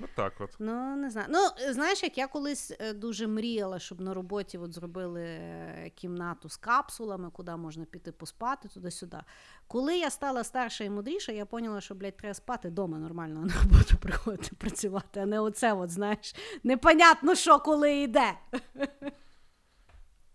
Вот 0.00 0.10
так 0.14 0.40
от. 0.40 0.50
Ну, 0.58 0.96
не 0.96 1.10
знаю. 1.10 1.26
Ну, 1.30 1.38
знаєш, 1.72 2.02
як 2.02 2.18
я 2.18 2.26
колись 2.26 2.72
е, 2.78 2.92
дуже 2.92 3.26
мріяла, 3.26 3.78
щоб 3.78 4.00
на 4.00 4.14
роботі 4.14 4.58
от 4.58 4.74
зробили 4.74 5.22
е, 5.22 5.90
кімнату 5.94 6.48
з 6.48 6.56
капсулами, 6.56 7.30
куди 7.30 7.56
можна 7.56 7.84
піти 7.84 8.12
поспати, 8.12 8.68
туди-сюди. 8.68 9.18
Коли 9.66 9.98
я 9.98 10.10
стала 10.10 10.44
старша 10.44 10.84
і 10.84 10.90
мудріша, 10.90 11.32
я 11.32 11.46
поняла, 11.46 11.80
що, 11.80 11.94
блядь, 11.94 12.16
треба 12.16 12.34
спати 12.34 12.68
вдома 12.68 12.98
нормально 12.98 13.40
на 13.44 13.54
роботу 13.62 13.96
приходити 14.00 14.50
працювати, 14.58 15.20
а 15.20 15.26
не 15.26 15.40
оце, 15.40 15.72
от, 15.72 15.90
знаєш, 15.90 16.34
непонятно, 16.64 17.34
що 17.34 17.58
коли 17.58 17.94
йде. 17.94 18.32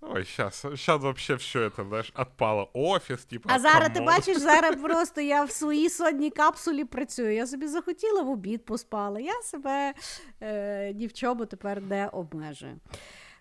Ой, 0.01 0.25
сейчас, 0.25 0.61
сейчас 0.61 1.01
вообще 1.01 1.35
все 1.35 1.61
это, 1.61 1.83
знаешь, 1.83 2.11
отпало. 2.15 2.69
Офис, 2.73 3.25
типа. 3.25 3.49
А 3.53 3.59
зараз 3.59 3.89
ти 3.93 4.01
бачиш, 4.01 4.37
зараз 4.37 4.75
просто 4.81 5.21
я 5.21 5.43
в 5.43 5.51
своїй 5.51 5.89
сотній 5.89 6.29
капсулі 6.29 6.83
працюю. 6.85 7.33
Я 7.33 7.47
собі 7.47 7.67
захотіла 7.67 8.21
в 8.21 8.29
обід 8.29 8.65
поспала. 8.65 9.19
Я 9.19 9.41
себе 9.41 9.93
е, 10.41 10.93
ні 10.93 11.07
в 11.07 11.13
чому 11.13 11.45
тепер 11.45 11.81
не 11.81 12.07
обмежую. 12.07 12.79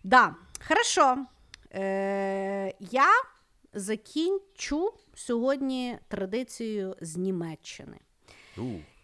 Да, 0.04 0.34
хорошо. 0.68 1.26
Е, 1.74 2.74
я 2.80 3.08
закінчу 3.72 4.92
сьогодні 5.14 5.98
традицією 6.08 6.96
з 7.00 7.16
Німеччини. 7.16 7.96
У, 8.58 8.62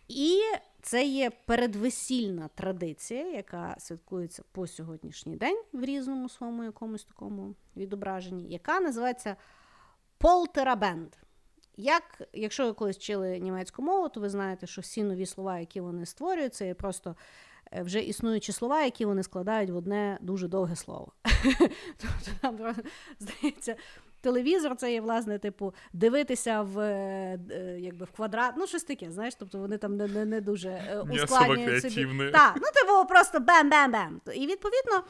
І 0.09 0.41
це 0.83 1.05
є 1.05 1.31
передвесільна 1.31 2.49
традиція, 2.49 3.33
яка 3.33 3.77
святкується 3.79 4.43
по 4.53 4.67
сьогоднішній 4.67 5.37
день 5.37 5.63
в 5.73 5.85
різному 5.85 6.29
своєму 6.29 6.65
якомусь 6.65 7.05
такому 7.05 7.55
відображенні, 7.77 8.49
яка 8.49 8.81
називається 8.81 9.37
Полтерабенд. 10.19 11.09
Як, 11.77 12.23
якщо 12.33 12.67
ви 12.67 12.73
колись 12.73 12.97
вчили 12.97 13.39
німецьку 13.39 13.83
мову, 13.83 14.09
то 14.09 14.21
ви 14.21 14.29
знаєте, 14.29 14.67
що 14.67 14.81
всі 14.81 15.03
нові 15.03 15.27
слова, 15.27 15.59
які 15.59 15.81
вони 15.81 16.07
створюють, 16.07 16.55
це 16.55 16.67
є 16.67 16.75
просто 16.75 17.17
е, 17.73 17.83
вже 17.83 18.01
існуючі 18.01 18.53
слова, 18.53 18.83
які 18.83 19.05
вони 19.05 19.23
складають 19.23 19.71
в 19.71 19.77
одне 19.77 20.19
дуже 20.21 20.49
довге 20.49 20.77
слово. 20.77 21.13
Тобто 21.97 22.57
просто, 22.57 22.83
здається, 23.19 23.77
телевізор 24.23 24.77
це 24.77 24.93
є, 24.93 25.01
власне, 25.01 25.39
типу, 25.39 25.74
дивитися 25.93 26.62
в, 26.62 26.78
е, 26.78 27.39
е, 27.51 27.78
якби, 27.81 28.05
в 28.05 28.11
квадрат, 28.11 28.55
ну, 28.59 28.66
щось 28.66 28.85
таке, 28.85 29.11
знаєш, 29.11 29.35
тобто 29.35 29.59
вони 29.59 29.78
там 29.78 29.97
не, 29.97 30.07
не, 30.07 30.24
не 30.24 30.40
дуже 30.40 30.69
е, 30.69 31.05
ускладнюють 31.11 31.82
собі. 31.82 32.31
Так, 32.32 32.53
ну, 32.57 32.66
типу, 32.74 33.09
просто 33.09 33.39
бем-бем-бем. 33.39 34.20
І 34.35 34.47
відповідно. 34.47 35.05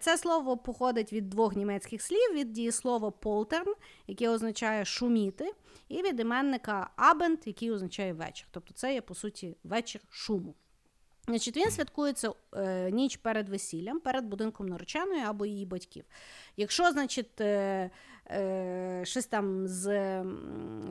Це 0.00 0.18
слово 0.18 0.56
походить 0.56 1.12
від 1.12 1.30
двох 1.30 1.56
німецьких 1.56 2.02
слів: 2.02 2.34
від 2.34 2.52
дієслова 2.52 3.10
полтерн, 3.10 3.74
яке 4.06 4.28
означає 4.28 4.84
шуміти, 4.84 5.52
і 5.88 6.02
від 6.02 6.20
іменника 6.20 6.90
абенд, 6.96 7.38
який 7.44 7.72
означає 7.72 8.12
вечір. 8.12 8.46
Тобто 8.50 8.74
це 8.74 8.94
є, 8.94 9.00
по 9.00 9.14
суті, 9.14 9.56
вечір 9.64 10.00
шуму. 10.10 10.54
Значить, 11.28 11.56
він 11.56 11.70
святкується 11.70 12.32
е, 12.56 12.90
ніч 12.90 13.16
перед 13.16 13.48
весіллям, 13.48 14.00
перед 14.00 14.24
будинком 14.24 14.68
нареченої 14.68 15.22
або 15.22 15.46
її 15.46 15.66
батьків. 15.66 16.04
Якщо, 16.56 16.90
значить, 16.90 17.40
е, 17.40 17.90
е, 18.30 19.00
щось 19.04 19.26
там 19.26 19.68
з 19.68 20.24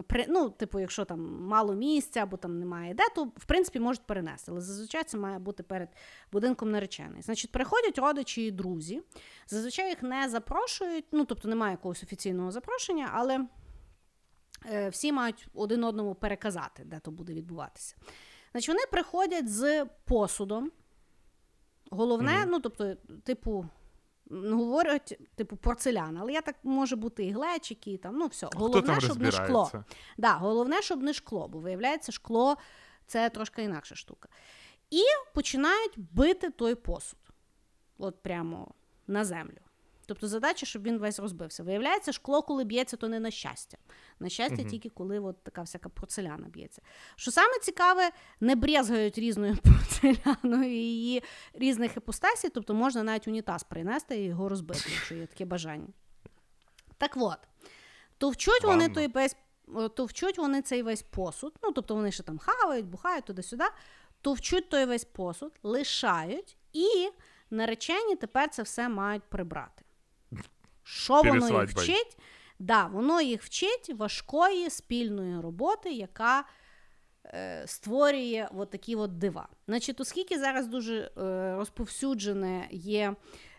при, 0.08 0.26
ну, 0.30 0.50
типу, 0.50 0.80
якщо 0.80 1.06
там 1.06 1.42
мало 1.42 1.74
місця 1.74 2.20
або 2.20 2.38
там 2.38 2.60
немає 2.60 2.94
де, 2.94 3.04
то 3.16 3.24
в 3.24 3.46
принципі 3.46 3.80
можуть 3.80 4.08
перенести. 4.08 4.52
Але 4.52 4.62
зазвичай 4.62 5.04
це 5.04 5.18
має 5.18 5.40
бути 5.40 5.64
перед 5.64 5.90
будинком 6.32 6.72
нареченої. 6.72 7.22
Значить, 7.22 7.52
приходять 7.52 7.98
родичі 7.98 8.46
і 8.46 8.52
друзі. 8.52 9.02
Зазвичай 9.48 9.90
їх 9.90 10.04
не 10.04 10.30
запрошують, 10.30 11.06
ну 11.12 11.26
тобто 11.26 11.48
немає 11.48 11.72
якогось 11.72 12.04
офіційного 12.04 12.52
запрошення, 12.52 13.10
але 13.14 13.48
е, 14.72 14.90
всі 14.90 15.12
мають 15.12 15.48
один 15.54 15.84
одному 15.84 16.16
переказати, 16.16 16.84
де 16.86 17.00
то 17.00 17.12
буде 17.12 17.34
відбуватися. 17.34 17.96
Значить, 18.58 18.70
вони 18.70 18.86
приходять 18.92 19.50
з 19.50 19.86
посудом. 19.86 20.72
Головне, 21.92 22.40
Мгм. 22.40 22.50
ну, 22.50 22.60
тобто, 22.60 22.96
типу, 23.24 23.66
говорять, 24.32 25.20
типу, 25.36 25.58
порцелян, 25.58 26.18
але 26.18 26.34
я 26.34 26.42
так 26.42 26.56
може 26.64 26.96
бути 26.96 27.26
і 27.26 27.32
глечики, 27.32 27.92
і 27.92 27.98
там, 27.98 28.16
ну 28.18 28.28
все. 28.28 28.48
Хто 28.48 28.60
Головне, 28.60 28.82
там 28.88 29.02
щоб 29.02 29.22
не 29.22 29.32
шкло. 29.32 29.72
Да, 30.18 30.34
головне, 30.34 30.82
щоб 30.82 31.04
не 31.04 31.14
шкло, 31.14 31.48
бо 31.48 31.60
виявляється, 31.60 32.12
шкло 32.12 32.58
це 33.06 33.30
трошки 33.30 33.64
інакша 33.64 33.96
штука. 33.96 34.30
І 34.90 35.02
починають 35.34 35.94
бити 35.98 36.50
той 36.50 36.76
посуд. 36.76 37.20
От 37.98 38.24
прямо 38.24 38.74
на 39.08 39.26
землю. 39.26 39.67
Тобто 40.08 40.28
задача, 40.28 40.66
щоб 40.66 40.84
він 40.84 40.98
весь 40.98 41.20
розбився. 41.20 41.64
Виявляється, 41.64 42.12
шкло, 42.12 42.42
коли 42.42 42.64
б'ється, 42.64 42.98
то 42.98 43.08
не 43.08 43.20
на 43.20 43.32
щастя. 43.32 43.78
На 44.20 44.30
щастя, 44.30 44.62
Мгм. 44.62 44.70
тільки 44.70 44.90
коли 44.90 45.20
от 45.20 45.44
така 45.44 45.62
всяка 45.62 45.90
порцеляна 45.90 46.48
б'ється. 46.48 46.82
Що 47.16 47.32
саме 47.32 47.60
цікаве, 47.62 48.12
не 48.40 48.56
брезгають 48.56 49.18
різною 49.18 49.58
порцеляною 49.64 50.72
її 50.72 51.24
різних 51.54 51.98
іпостасій, 51.98 52.50
тобто 52.50 52.74
можна 52.74 53.04
навіть 53.04 53.28
унітаз 53.28 53.64
принести 53.64 54.18
і 54.18 54.24
його 54.26 54.50
розбити, 54.50 54.82
якщо 54.94 55.16
є 55.16 55.26
таке 55.26 55.46
бажання. 55.46 55.88
Так 56.98 57.12
от, 57.16 57.40
товчуть 58.18 58.64
вони 58.64 58.90
той 58.90 59.08
весь, 59.08 59.36
е, 59.78 59.90
товчуть 59.90 60.38
вони 60.38 60.62
цей 60.62 60.84
весь 60.84 61.02
посуд, 61.02 61.54
ну 61.64 61.72
тобто 61.72 61.96
вони 61.96 62.12
ще 62.12 62.24
там 62.24 62.38
хавають, 62.38 62.86
бухають 62.86 63.26
туди-сюди, 63.26 63.66
товчуть 64.22 64.70
той 64.70 64.86
весь 64.86 65.06
посуд, 65.06 65.52
лишають, 65.64 66.58
і 66.74 67.10
наречені 67.50 68.16
тепер 68.16 68.50
це 68.50 68.64
все 68.64 68.90
мають 68.90 69.24
прибрати. 69.24 69.84
Що 70.88 71.22
воно 71.22 71.62
їх 71.62 71.70
вчить? 71.70 72.18
Да, 72.60 72.86
воно 72.86 73.22
їх 73.22 73.44
вчить 73.44 73.94
важкої 73.96 74.70
спільної 74.70 75.42
роботи, 75.42 75.92
яка 75.92 76.44
е, 77.26 77.64
створює 77.66 78.48
от 78.56 78.70
такі 78.70 78.96
от 78.96 79.18
дива. 79.18 79.48
Значить, 79.68 80.02
оскільки 80.02 80.40
зараз 80.40 80.68
дуже 80.68 80.96
е, 81.18 81.56
розповсюджене 81.56 82.68
є 82.72 83.16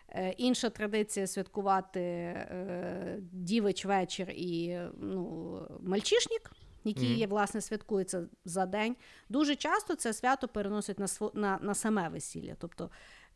е, 0.09 0.33
інша 0.37 0.69
традиція 0.69 1.27
святкувати 1.27 1.99
е, 1.99 3.17
дівич 3.31 3.85
вечір 3.85 4.29
і 4.29 4.79
ну, 4.97 5.61
мальчишник, 5.81 6.51
Мгм. 6.97 7.05
є, 7.13 7.27
власне, 7.27 7.61
святкується 7.61 8.27
за 8.45 8.65
день. 8.65 8.95
Дуже 9.29 9.55
часто 9.55 9.95
це 9.95 10.13
свято 10.13 10.47
переносять 10.47 10.99
на, 10.99 11.05
сво- 11.05 11.35
на, 11.35 11.59
на 11.61 11.75
саме 11.75 12.09
весілля. 12.09 12.55
Тобто 12.59 12.91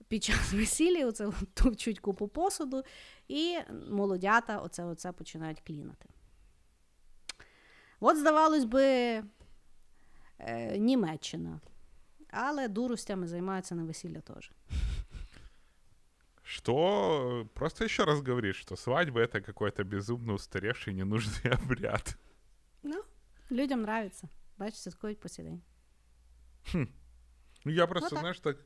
під 0.07 0.23
час 0.23 0.53
весілля 0.53 1.05
оце 1.07 1.29
товчуть 1.53 1.99
купу 1.99 2.27
посуду, 2.27 2.83
і 3.27 3.57
молодята 3.89 4.57
оце, 4.57 4.83
оце 4.83 5.11
починають 5.11 5.61
клінати. 5.61 6.09
От, 7.99 8.17
здавалось 8.17 8.65
би, 8.65 8.83
е, 10.39 10.77
Німеччина. 10.77 11.59
Але 12.29 12.67
дуростями 12.67 13.27
займаються 13.27 13.75
на 13.75 13.83
весілля 13.83 14.21
теж. 14.21 14.51
Что? 16.43 17.47
Просто 17.53 17.85
еще 17.85 18.03
раз 18.05 18.21
говоришь, 18.21 18.57
что 18.57 18.75
свадьба 18.75 19.21
это 19.21 19.41
какой-то 19.41 19.83
безумно 19.83 20.33
устаревший 20.33 20.93
ненужный 20.93 21.51
обряд. 21.63 22.17
Людям 23.53 23.81
нравиться. 23.81 24.29
Бачиш, 24.57 24.79
святкують 24.79 25.19
по 25.19 25.29
сей 25.29 25.45
день. 25.45 25.61
Ну, 27.65 27.71
я 27.71 27.87
просто, 27.87 28.09
так. 28.09 28.19
знаешь, 28.19 28.39
так 28.39 28.57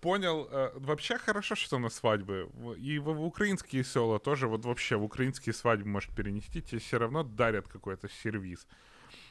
понял. 0.00 0.48
э, 0.50 0.72
вообще 0.74 1.18
хорошо, 1.18 1.54
что 1.54 1.78
на 1.78 1.88
свадьбы. 1.88 2.48
И 2.76 2.98
в, 2.98 3.14
в 3.14 3.24
украинские 3.24 3.84
села 3.84 4.18
тоже, 4.18 4.46
вот 4.46 4.64
вообще 4.64 4.96
в 4.96 5.02
украинские 5.02 5.52
свадьбы 5.52 5.88
можешь 5.88 6.10
перенести, 6.14 6.60
тебе 6.60 6.78
все 6.78 6.98
равно 6.98 7.22
дарят 7.22 7.68
какой-то 7.68 8.08
сервис. 8.08 8.66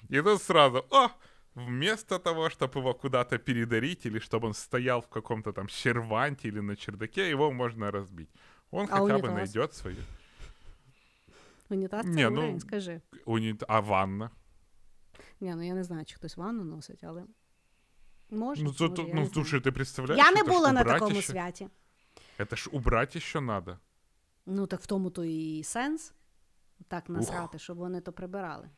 И 0.09 0.21
тут 0.21 0.41
сразу, 0.41 0.85
о, 0.89 1.09
вместо 1.55 2.19
того, 2.19 2.49
чтобы 2.49 2.79
его 2.79 2.93
куда-то 2.93 3.37
передарить, 3.37 4.05
или 4.05 4.19
чтобы 4.19 4.47
он 4.47 4.53
стоял 4.53 5.01
в 5.01 5.07
каком-то 5.07 5.53
там 5.53 5.69
серванте 5.69 6.47
или 6.47 6.61
на 6.61 6.75
чердаке, 6.75 7.29
его 7.29 7.51
можно 7.51 7.91
разбить. 7.91 8.29
Он 8.71 8.87
А 8.89 8.97
хотя 8.97 9.19
бы 9.19 9.29
найдет 9.29 9.73
свою. 9.73 9.97
Унітаз 11.70 12.04
це 12.04 12.10
Ні, 12.10 12.24
ну, 12.24 12.30
уровень, 12.30 12.60
скажи. 12.60 13.00
Унит... 13.24 13.62
А 13.68 13.80
ванна? 13.80 14.30
Ні, 15.40 15.54
ну 15.54 15.66
я 15.66 15.74
не 15.74 15.84
знаю, 15.84 16.04
чи 16.04 16.14
хтось 16.14 16.36
ванну 16.36 16.64
носить, 16.64 17.04
але 17.04 17.24
може. 18.30 18.62
Ну, 18.62 18.72
то- 18.72 18.84
може, 18.84 18.94
то- 18.94 19.02
я 19.02 19.08
ну 19.08 19.20
не 19.20 19.26
знаю. 19.26 19.32
слушай, 19.32 19.60
ты 19.60 19.72
представляешь? 19.72 20.24
Я 20.26 20.32
не 20.32 20.42
это 20.42 20.44
ж 20.44 20.50
була 20.50 20.72
на 20.72 20.80
убрать 20.80 20.98
такому 20.98 21.16
ещё- 21.16 21.22
святі. 21.22 21.68
Это 22.38 22.56
ж 22.56 22.70
убрать 22.72 23.16
еще 23.16 23.40
надо. 23.40 23.78
Ну, 24.46 24.66
так 24.66 24.80
в 24.80 24.86
тому 24.86 25.10
то 25.10 25.24
і 25.24 25.64
сенс. 25.64 26.12
Так 26.88 27.08
насрати, 27.08 27.58
щоб 27.58 27.78
вони 27.78 28.00
то 28.00 28.12
прибирали. 28.12 28.70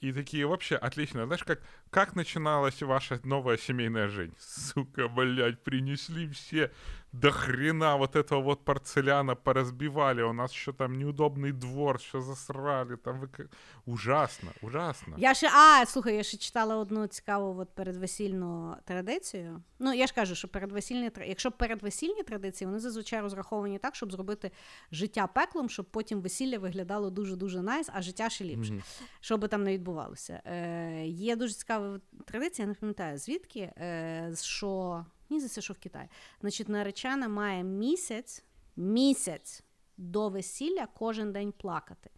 И 0.00 0.12
такие 0.12 0.46
вообще 0.46 0.76
отлично. 0.76 1.26
Знаешь, 1.26 1.42
как, 1.42 1.62
как 1.90 2.16
начиналась 2.16 2.82
ваша 2.82 3.20
новая 3.24 3.56
семейная 3.56 4.08
жизнь? 4.08 4.34
Сука, 4.38 5.08
блядь, 5.08 5.64
принесли 5.64 6.26
все 6.28 6.70
до 7.13 7.31
хрена 7.31 7.95
вот 7.97 8.15
этого 8.15 8.41
вот 8.41 8.65
порцеляна 8.65 9.35
поразбивали, 9.35 10.23
у 10.23 10.33
нас 10.33 10.51
еще 10.51 10.73
там 10.73 10.97
неудобный 10.97 11.51
двор, 11.51 11.99
що 11.99 12.21
засрали, 12.21 12.95
там 12.95 13.19
вик... 13.19 13.49
ужасно, 13.85 14.51
ужасно. 14.61 15.15
Я 15.17 15.33
ще, 15.33 15.49
а, 15.49 15.85
слухай, 15.85 16.15
я 16.15 16.23
ще 16.23 16.37
читала 16.37 16.75
одну 16.77 17.07
цікаву 17.07 17.59
от 17.59 17.69
передвесільну 17.75 18.75
традицію. 18.85 19.63
Ну, 19.79 19.93
я 19.93 20.07
ж 20.07 20.13
кажу, 20.13 20.35
що 20.35 20.47
передвесільні, 20.47 21.09
тра- 21.09 21.25
якщо 21.25 21.51
передвесільні 21.51 22.23
традиції, 22.23 22.65
вони 22.67 22.79
зазвичай 22.79 23.21
розраховані 23.21 23.77
так, 23.79 23.95
щоб 23.95 24.11
зробити 24.11 24.51
життя 24.91 25.27
пеклом, 25.27 25.69
щоб 25.69 25.85
потім 25.85 26.21
весілля 26.21 26.59
виглядало 26.59 27.09
дуже-дуже 27.09 27.61
найс, 27.61 27.89
а 27.93 28.01
життя 28.01 28.29
ще 28.29 28.45
ліпше, 28.45 28.81
що 29.19 29.37
би 29.37 29.47
там 29.47 29.63
не 29.63 29.73
відбувалося. 29.73 30.41
Е, 30.45 31.05
є 31.07 31.35
дуже 31.35 31.53
цікава 31.53 31.99
традиція, 32.25 32.65
я 32.65 32.69
не 32.69 32.73
пам'ятаю 32.73 33.17
звідки, 33.17 33.59
е, 33.59 34.33
що 34.41 35.05
мені 35.33 35.39
здається, 35.39 35.61
що 35.61 35.73
в 35.73 35.77
Китаї. 35.77 36.09
Значить, 36.41 36.69
наречена 36.69 37.27
має 37.27 37.63
місяць, 37.63 38.43
місяць 38.75 39.63
до 39.97 40.29
весілля 40.29 40.87
кожен 40.93 41.31
день 41.31 41.51
плакати. 41.51 42.09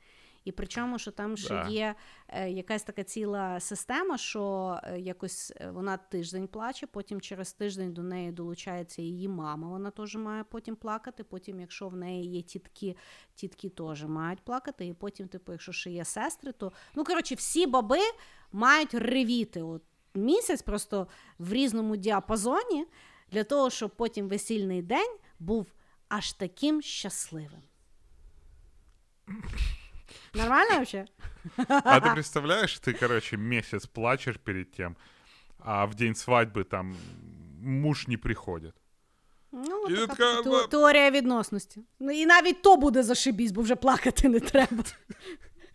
І 0.44 0.52
причому, 0.52 1.00
що 1.00 1.12
там 1.12 1.38
ще 1.38 1.50
Да. 1.50 1.68
є 1.70 1.96
е, 2.28 2.50
якась 2.50 2.84
така 2.84 3.04
ціла 3.04 3.60
система, 3.60 4.18
що 4.18 4.76
е, 4.84 5.00
якось 5.00 5.54
е, 5.62 5.72
вона 5.72 5.98
тиждень 5.98 6.48
плаче, 6.48 6.88
потім 6.88 7.22
через 7.22 7.54
тиждень 7.54 7.94
до 7.94 8.04
неї 8.04 8.32
долучається 8.32 9.02
її 9.02 9.28
мама, 9.28 9.68
вона 9.68 9.92
теж 9.92 10.16
має 10.16 10.44
потім 10.44 10.76
плакати. 10.76 11.24
Потім, 11.24 11.60
якщо 11.60 11.88
в 11.88 11.96
неї 11.96 12.32
є 12.32 12.42
тітки, 12.42 12.96
тітки 13.36 13.70
теж 13.70 14.04
мають 14.04 14.40
плакати. 14.42 14.88
І 14.88 14.94
потім, 14.94 15.28
типу, 15.28 15.52
якщо 15.52 15.72
ще 15.72 15.92
є 15.92 16.06
сестри, 16.06 16.52
то 16.52 16.72
ну 16.96 17.04
коротше, 17.04 17.36
всі 17.36 17.68
баби 17.68 18.00
мають 18.52 18.94
ревіти. 18.94 19.62
От 19.62 19.82
місяць 20.15 20.63
просто 20.63 21.07
в 21.39 21.53
різному 21.53 21.97
діапазоні 21.97 22.87
для 23.31 23.45
того, 23.45 23.71
щоб 23.71 23.91
потім 23.97 24.29
весільний 24.29 24.83
день 24.83 25.17
був 25.39 25.67
аж 26.09 26.33
таким 26.33 26.83
щасливим. 26.83 27.63
Нормально 30.35 30.75
вообще? 30.75 31.07
А 31.69 32.01
ты 32.01 32.13
представляешь, 32.13 32.79
ты, 32.79 32.93
короче, 32.93 33.37
месяц 33.37 33.87
плачешь 33.87 34.37
перед 34.39 34.71
тем, 34.73 34.97
а 35.59 35.85
в 35.87 35.95
день 35.95 36.15
свадьбы 36.15 36.65
там 36.65 36.97
муж 37.63 38.09
не 38.09 38.17
приходит. 38.17 38.75
Ну, 39.53 39.87
І 39.89 39.95
така 39.95 40.07
така, 40.07 40.43
те- 40.43 40.49
ну- 40.51 40.67
теорія 40.67 41.11
відносності. 41.11 41.81
Ну 42.01 42.11
і 42.13 42.27
навіть 42.27 42.63
то 42.63 42.77
буде 42.77 43.03
зашибісь, 43.03 43.53
бо 43.53 43.63
вже 43.63 43.77
плакати 43.77 44.29
не 44.29 44.41
треба. 44.41 44.85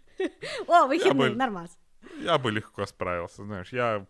О, 0.67 0.88
вихідний, 0.88 1.30
би- 1.30 1.35
нормас. 1.35 1.77
Я 2.22 2.38
бы 2.38 2.53
легко 2.53 2.85
справился, 2.85 3.43
знаешь, 3.43 3.73
я... 3.73 4.05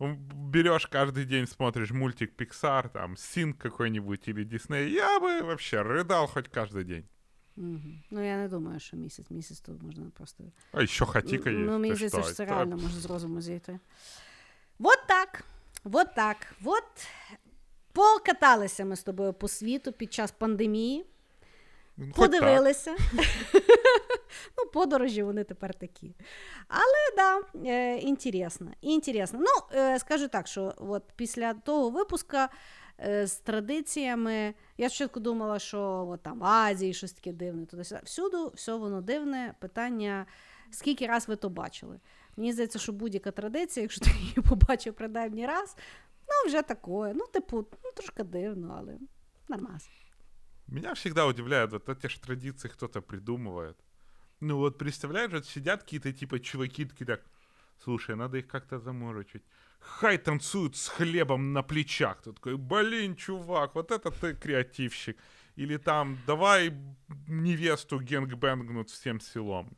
м, 0.00 0.16
Берешь 0.50 0.86
каждый 0.86 1.24
день, 1.24 1.46
смотришь 1.46 1.90
мультик 1.90 2.32
Pixar, 2.40 2.88
там, 2.92 3.16
Синг 3.16 3.58
какой-нибудь 3.58 4.28
или 4.28 4.44
Дисней, 4.44 4.90
я 4.92 5.20
бы 5.20 5.42
вообще 5.42 5.82
рыдал 5.82 6.26
хоть 6.26 6.48
каждый 6.48 6.84
день. 6.84 7.04
Мгм. 7.56 8.02
Ну 8.10 8.20
я 8.24 8.36
не 8.36 8.48
думаю, 8.48 8.80
що 8.80 8.96
місяць. 8.96 9.30
Місяць 9.30 9.60
тут 9.60 9.82
можна 9.82 10.10
просто. 10.16 10.44
А 10.72 10.82
еще 10.82 11.04
хотика 11.04 11.50
есть. 11.50 11.70
Ну, 11.70 11.78
мені 11.78 11.92
ты 11.94 11.96
здається, 11.96 12.18
что, 12.18 12.26
що 12.26 12.34
це 12.34 12.44
это- 12.44 12.50
реально 12.50 12.76
може 12.76 13.00
з 13.00 13.06
розуму 13.06 13.40
зійти. 13.40 13.78
Вот 14.78 14.98
так. 15.08 15.44
Вот 15.84 16.14
так. 16.14 16.36
Вот 16.60 16.84
покаталися 17.92 18.84
ми 18.84 18.96
з 18.96 19.02
тобою 19.02 19.32
по 19.32 19.48
світу 19.48 19.92
під 19.92 20.12
час 20.12 20.30
пандемії. 20.32 21.04
Ну. 21.97 22.11
Подивилися. 22.15 22.95
ну, 24.57 24.65
подорожі 24.73 25.23
вони 25.23 25.43
тепер 25.43 25.73
такі. 25.73 26.15
Але 26.67 27.15
да, 27.17 27.41
е, 27.69 27.97
інтересно. 27.97 28.71
інтересно. 28.81 29.39
Ну, 29.39 29.79
е, 29.79 29.99
скажу 29.99 30.27
так, 30.27 30.47
що 30.47 30.73
от 30.77 31.03
після 31.15 31.53
того 31.53 31.89
випуска 31.89 32.49
е, 32.99 33.27
з 33.27 33.35
традиціями. 33.35 34.53
Я 34.77 34.89
спочатку 34.89 35.19
думала, 35.19 35.59
що 35.59 36.07
от 36.09 36.23
там 36.23 36.39
в 36.39 36.43
Азії 36.43 36.93
щось 36.93 37.13
таке 37.13 37.31
дивне. 37.31 37.65
Туди 37.65 37.83
всюди 38.03 38.37
все 38.53 38.73
воно 38.73 39.01
дивне. 39.01 39.53
Питання, 39.59 40.25
скільки 40.71 41.07
раз 41.07 41.27
ви 41.27 41.35
то 41.35 41.49
бачили? 41.49 41.99
Мені 42.37 42.53
здається, 42.53 42.79
що 42.79 42.91
будь-яка 42.91 43.31
традиція, 43.31 43.81
якщо 43.81 44.01
ти 44.01 44.11
її 44.19 44.35
побачив 44.49 44.93
принаймні 44.93 45.45
раз, 45.45 45.75
ну 46.27 46.49
вже 46.49 46.61
такое. 46.61 47.13
Ну, 47.13 47.25
типу, 47.33 47.65
ну, 47.83 47.91
трошки 47.95 48.23
дивно, 48.23 48.75
але 48.79 48.97
нормас. 49.47 49.89
Меня 50.67 50.93
всегда 50.93 51.25
удивляет, 51.25 51.71
вот 51.71 51.87
эти 51.89 52.07
же 52.07 52.19
традиции 52.19 52.67
кто-то 52.67 53.01
придумывает. 53.01 53.77
Ну 54.39 54.57
вот 54.57 54.77
представляешь, 54.77 55.31
вот 55.31 55.45
сидят 55.45 55.83
какие-то 55.83 56.11
типа 56.13 56.39
чуваки 56.39 56.85
такие 56.85 57.05
так, 57.05 57.23
слушай, 57.83 58.15
надо 58.15 58.37
их 58.37 58.47
как-то 58.47 58.79
заморочить. 58.79 59.43
Хай 59.79 60.17
танцуют 60.17 60.75
с 60.75 60.89
хлебом 60.89 61.53
на 61.53 61.63
плечах. 61.63 62.21
Ты 62.21 62.33
такой, 62.33 62.57
блин, 62.57 63.15
чувак, 63.15 63.75
вот 63.75 63.91
это 63.91 64.11
ты 64.11 64.33
креативщик. 64.33 65.17
Или 65.55 65.77
там, 65.77 66.17
давай 66.27 66.73
невесту 67.27 67.99
генгбэнгнут 67.99 68.89
всем 68.89 69.19
селом. 69.19 69.75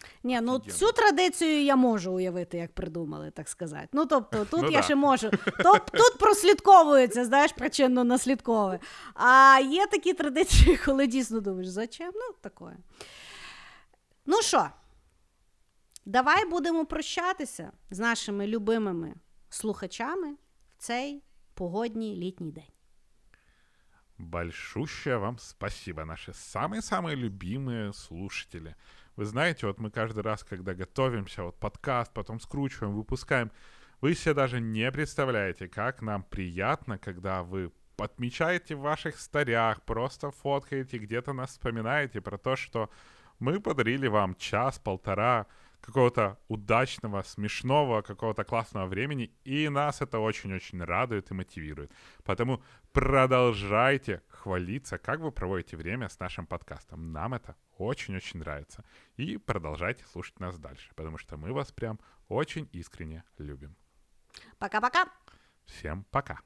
Такий, 0.00 0.14
«Блін». 0.22 0.34
Ні, 0.34 0.40
ну 0.40 0.52
Офігенно. 0.54 0.78
цю 0.78 0.92
традицію 0.92 1.62
я 1.64 1.76
можу 1.76 2.12
уявити, 2.12 2.58
як 2.58 2.72
придумали, 2.74 3.30
так 3.30 3.48
сказати. 3.48 3.88
Ну 3.92 4.06
тобто, 4.06 4.44
тут 4.44 4.62
Ну 4.62 4.70
я 4.70 4.78
да. 4.78 4.82
ще 4.82 4.94
можу. 4.94 5.30
Тоб, 5.62 5.90
тут 5.90 6.18
прослідковується, 6.18 7.24
знаєш, 7.24 7.52
причинно 7.52 8.04
наслідкове. 8.04 8.78
А 9.14 9.58
є 9.70 9.86
такі 9.86 10.14
традиції, 10.14 10.76
коли 10.76 11.06
дійсно 11.06 11.40
думаєш, 11.40 11.68
зачем? 11.68 12.12
Ну, 12.14 12.34
таке. 12.40 12.76
Ну 14.26 14.42
що, 14.42 14.68
давай 16.06 16.44
будемо 16.46 16.86
прощатися 16.86 17.72
з 17.90 17.98
нашими 17.98 18.46
любимими 18.46 19.14
слухачами 19.48 20.32
в 20.32 20.36
цей 20.78 21.22
погодній 21.54 22.16
літній 22.16 22.50
день. 22.52 22.64
Большущее 24.18 25.16
вам 25.16 25.38
спасибо, 25.38 26.04
наши 26.04 26.32
самые-самые 26.32 27.16
любимые 27.16 27.92
слушатели. 27.92 28.74
Вы 29.15 29.25
знаете, 29.25 29.67
вот 29.67 29.79
мы 29.79 29.91
каждый 29.91 30.23
раз, 30.23 30.43
когда 30.43 30.73
готовимся, 30.73 31.43
вот 31.43 31.59
подкаст, 31.59 32.13
потом 32.13 32.39
скручиваем, 32.39 32.95
выпускаем, 32.95 33.51
вы 33.99 34.15
себе 34.15 34.33
даже 34.33 34.59
не 34.59 34.91
представляете, 34.91 35.67
как 35.67 36.01
нам 36.01 36.23
приятно, 36.23 36.97
когда 36.97 37.43
вы 37.43 37.71
отмечаете 37.97 38.75
в 38.75 38.81
ваших 38.81 39.19
старях, 39.19 39.81
просто 39.83 40.31
фоткаете, 40.31 40.97
где-то 40.97 41.33
нас 41.33 41.51
вспоминаете 41.51 42.21
про 42.21 42.37
то, 42.37 42.55
что 42.55 42.89
мы 43.39 43.59
подарили 43.59 44.07
вам 44.07 44.35
час-полтора 44.35 45.45
какого-то 45.81 46.37
удачного, 46.47 47.23
смешного, 47.23 48.01
какого-то 48.01 48.43
классного 48.43 48.85
времени, 48.85 49.33
и 49.43 49.69
нас 49.69 50.01
это 50.01 50.19
очень-очень 50.19 50.83
радует 50.83 51.31
и 51.31 51.33
мотивирует. 51.33 51.91
Поэтому 52.23 52.63
продолжайте 52.93 54.21
хвалиться, 54.29 54.97
как 54.97 55.19
вы 55.19 55.31
проводите 55.31 55.77
время 55.77 56.07
с 56.07 56.19
нашим 56.19 56.45
подкастом. 56.45 57.11
Нам 57.11 57.33
это 57.33 57.55
очень-очень 57.77 58.39
нравится. 58.39 58.83
И 59.17 59.37
продолжайте 59.37 60.05
слушать 60.05 60.39
нас 60.39 60.57
дальше, 60.57 60.91
потому 60.95 61.17
что 61.17 61.37
мы 61.37 61.51
вас 61.51 61.71
прям 61.71 61.99
очень 62.29 62.69
искренне 62.71 63.23
любим. 63.37 63.75
Пока-пока! 64.59 65.05
Всем 65.65 66.05
пока! 66.11 66.39